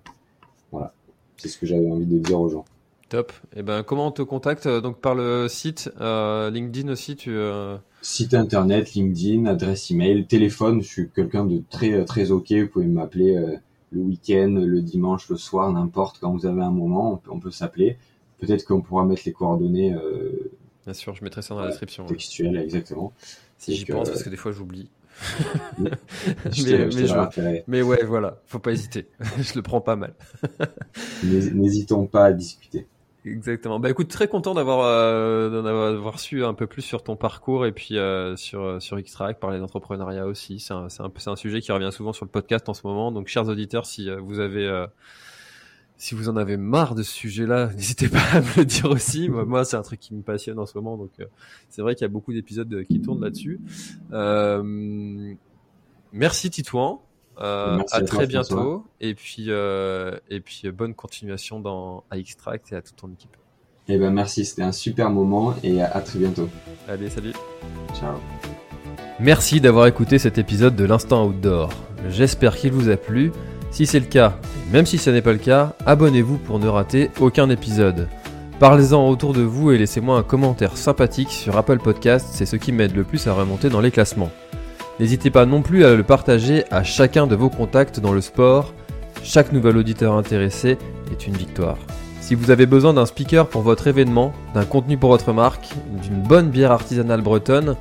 voilà. 0.71 0.95
C'est 1.37 1.49
ce 1.49 1.59
que 1.59 1.67
j'avais 1.67 1.91
envie 1.91 2.07
de 2.07 2.19
dire 2.19 2.41
aux 2.41 2.49
gens. 2.49 2.65
Top. 3.09 3.33
Et 3.57 3.63
ben, 3.63 3.83
comment 3.83 4.07
on 4.07 4.13
te 4.13 4.23
contacte 4.23 4.67
Donc 4.69 4.99
par 5.01 5.15
le 5.15 5.47
site, 5.49 5.91
euh, 6.01 6.49
LinkedIn 6.51 6.91
aussi, 6.91 7.17
tu. 7.17 7.31
euh, 7.31 7.77
Site 8.01 8.35
internet, 8.35 8.95
LinkedIn, 8.95 9.47
adresse 9.47 9.91
email, 9.91 10.25
téléphone. 10.27 10.83
Je 10.83 10.89
suis 10.89 11.09
quelqu'un 11.11 11.45
de 11.45 11.63
très 11.71 12.05
très 12.05 12.31
ok. 12.31 12.53
Vous 12.53 12.69
pouvez 12.69 12.87
m'appeler 12.87 13.37
euh, 13.37 13.57
le 13.93 14.01
week-end, 14.01 14.55
le 14.59 14.81
dimanche, 14.81 15.29
le 15.29 15.37
soir, 15.37 15.71
n'importe 15.73 16.19
quand 16.19 16.33
vous 16.33 16.47
avez 16.47 16.63
un 16.63 16.71
moment, 16.71 17.13
on 17.13 17.17
peut, 17.17 17.31
on 17.31 17.41
peut 17.41 17.51
s'appeler. 17.51 17.97
Peut-être 18.39 18.65
qu'on 18.65 18.81
pourra 18.81 19.05
mettre 19.05 19.23
les 19.27 19.33
coordonnées 19.33 19.95
euh, 19.95 20.51
Bien 20.85 20.95
sûr, 20.95 21.15
je 21.15 21.23
mettrai 21.23 21.43
ça 21.43 21.55
dans 21.55 21.61
la 21.61 21.69
description. 21.69 22.05
ouais. 22.05 22.11
textuelles, 22.11 22.57
exactement. 22.57 23.13
Si 23.59 23.75
j'y 23.77 23.85
pense, 23.85 24.09
euh, 24.09 24.13
parce 24.13 24.25
que 24.25 24.31
des 24.31 24.37
fois 24.37 24.51
j'oublie. 24.53 24.91
Mais, 25.79 25.91
mais 26.45 26.51
je 26.51 27.83
ouais, 27.83 28.05
voilà, 28.05 28.41
faut 28.47 28.59
pas 28.59 28.73
hésiter. 28.73 29.07
je 29.39 29.55
le 29.55 29.63
prends 29.63 29.81
pas 29.81 29.95
mal. 29.95 30.15
N'hés- 31.23 31.53
N'hésitons 31.53 32.07
pas 32.07 32.25
à 32.27 32.33
discuter. 32.33 32.87
Exactement. 33.25 33.79
Bah 33.79 33.89
écoute, 33.89 34.09
très 34.09 34.27
content 34.27 34.53
d'avoir 34.53 34.81
euh, 34.81 35.49
d'en 35.49 35.65
avoir 35.65 36.19
su 36.19 36.45
un 36.45 36.55
peu 36.55 36.67
plus 36.67 36.83
sur 36.83 37.05
ton 37.05 37.15
parcours 37.15 37.67
et 37.67 37.73
puis 37.73 37.97
euh, 37.97 38.35
sur 38.35 38.83
sur 38.83 39.01
Xtrack, 39.01 39.39
parler 39.39 39.61
d'entrepreneuriat 39.61 40.27
aussi. 40.27 40.59
C'est 40.59 40.75
un 40.75 40.89
c'est 40.89 41.03
un 41.03 41.13
c'est 41.17 41.31
un 41.31 41.37
sujet 41.37 41.61
qui 41.61 41.71
revient 41.71 41.91
souvent 41.93 42.13
sur 42.13 42.25
le 42.25 42.31
podcast 42.31 42.69
en 42.69 42.75
ce 42.75 42.85
moment. 42.85 43.13
Donc 43.13 43.29
chers 43.29 43.47
auditeurs, 43.47 43.87
si 43.87 44.11
euh, 44.11 44.19
vous 44.21 44.41
avez 44.41 44.67
euh, 44.67 44.87
si 46.03 46.17
vous 46.17 46.29
en 46.29 46.37
avez 46.37 46.57
marre 46.57 46.97
de 46.97 47.05
ce 47.05 47.13
sujet-là, 47.13 47.71
n'hésitez 47.77 48.09
pas 48.09 48.25
à 48.33 48.41
me 48.41 48.57
le 48.57 48.65
dire 48.65 48.91
aussi. 48.91 49.29
Moi, 49.29 49.45
moi, 49.45 49.65
c'est 49.65 49.77
un 49.77 49.83
truc 49.83 50.01
qui 50.01 50.15
me 50.15 50.23
passionne 50.23 50.59
en 50.59 50.67
ce 50.67 50.77
moment, 50.77 50.97
donc 50.97 51.13
euh, 51.21 51.27
c'est 51.69 51.81
vrai 51.81 51.95
qu'il 51.95 52.03
y 52.03 52.07
a 52.07 52.09
beaucoup 52.09 52.33
d'épisodes 52.33 52.73
euh, 52.75 52.83
qui 52.83 53.01
tournent 53.01 53.23
là-dessus. 53.23 53.61
Euh, 54.13 55.33
merci 56.13 56.51
Titouan. 56.51 57.01
Euh, 57.43 57.77
Merci 57.77 57.95
à, 57.97 58.01
très 58.03 58.07
François. 58.07 58.27
bientôt 58.27 58.85
et 59.01 59.15
puis 59.15 59.47
euh, 59.49 60.17
et 60.31 60.41
puis 60.41 60.63
euh, 60.65 60.73
bonne 60.73 60.95
continuation 60.95 61.59
dans 61.59 62.05
à 62.11 62.19
Extract 62.19 62.73
et 62.73 62.77
à 62.77 62.83
toute 62.83 62.97
ton 62.97 63.11
équipe. 63.11 63.37
Eh 63.89 63.99
ben 63.99 64.11
merci, 64.13 64.45
c'était 64.45 64.63
un 64.63 64.71
super 64.73 65.11
moment 65.11 65.55
et 65.65 65.83
à, 65.83 65.91
à 65.91 66.01
très 66.01 66.21
bientôt. 66.21 66.49
Allez, 66.89 67.11
salut. 67.11 67.33
Ciao. 67.99 68.15
Merci 69.19 69.61
d'avoir 69.61 69.87
écouté 69.87 70.19
cet 70.19 70.39
épisode 70.39 70.77
de 70.77 70.85
l'Instant 70.85 71.27
Outdoor. 71.27 71.71
J'espère 72.09 72.57
qu'il 72.57 72.73
vous 72.73 72.89
a 72.89 72.97
plu. 72.97 73.33
Si 73.71 73.87
c'est 73.87 74.01
le 74.01 74.07
cas, 74.07 74.39
même 74.71 74.87
si 74.87 74.99
ce 74.99 75.11
n'est 75.11 75.23
pas 75.23 75.33
le 75.33 75.39
cas, 75.39 75.75
abonnez-vous 75.87 76.39
pour 76.39 76.59
ne 76.59 76.69
rater 76.69 77.11
aucun 77.21 77.49
épisode. 77.51 78.09
Parlez-en 78.61 79.09
autour 79.09 79.33
de 79.33 79.43
vous 79.43 79.73
et 79.73 79.79
laissez-moi 79.79 80.17
un 80.19 80.23
commentaire 80.23 80.77
sympathique 80.77 81.31
sur 81.31 81.57
Apple 81.57 81.79
Podcast, 81.79 82.29
c'est 82.31 82.47
ce 82.47 82.55
qui 82.57 82.71
m'aide 82.71 82.95
le 82.95 83.03
plus 83.03 83.27
à 83.27 83.33
remonter 83.33 83.69
dans 83.71 83.81
les 83.81 83.91
classements. 83.91 84.31
N'hésitez 85.01 85.31
pas 85.31 85.47
non 85.47 85.63
plus 85.63 85.85
à 85.85 85.95
le 85.95 86.03
partager 86.03 86.65
à 86.71 86.83
chacun 86.83 87.27
de 87.27 87.35
vos 87.35 87.51
contacts 87.51 88.01
dans 88.01 88.13
le 88.13 88.21
sport. 88.21 88.73
Chaque 89.23 89.53
nouvel 89.53 89.77
auditeur 89.77 90.15
intéressé 90.15 90.79
est 91.11 91.27
une 91.27 91.37
victoire. 91.37 91.79
Si 92.21 92.35
vous 92.35 92.51
avez 92.51 92.67
besoin 92.67 92.95
d'un 92.95 93.07
speaker 93.07 93.49
pour 93.49 93.63
votre 93.63 93.87
événement, 93.87 94.33
d'un 94.55 94.65
contenu 94.65 94.97
pour 94.97 95.11
votre 95.11 95.33
marque, 95.33 95.69
d'une 96.03 96.23
bonne 96.23 96.51
bière 96.51 96.73
artisanale 96.73 97.21
bretonne, 97.21 97.77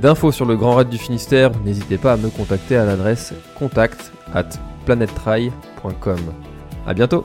d'infos 0.00 0.32
sur 0.32 0.44
le 0.44 0.56
Grand 0.56 0.74
Raid 0.76 0.88
du 0.88 0.98
Finistère, 0.98 1.50
n'hésitez 1.64 1.96
pas 1.96 2.12
à 2.12 2.16
me 2.16 2.28
contacter 2.28 2.76
à 2.76 2.84
l'adresse 2.84 3.32
contact 3.58 4.12
at 4.34 4.48
planettry.com. 4.84 6.20
À 6.86 6.94
bientôt 6.94 7.24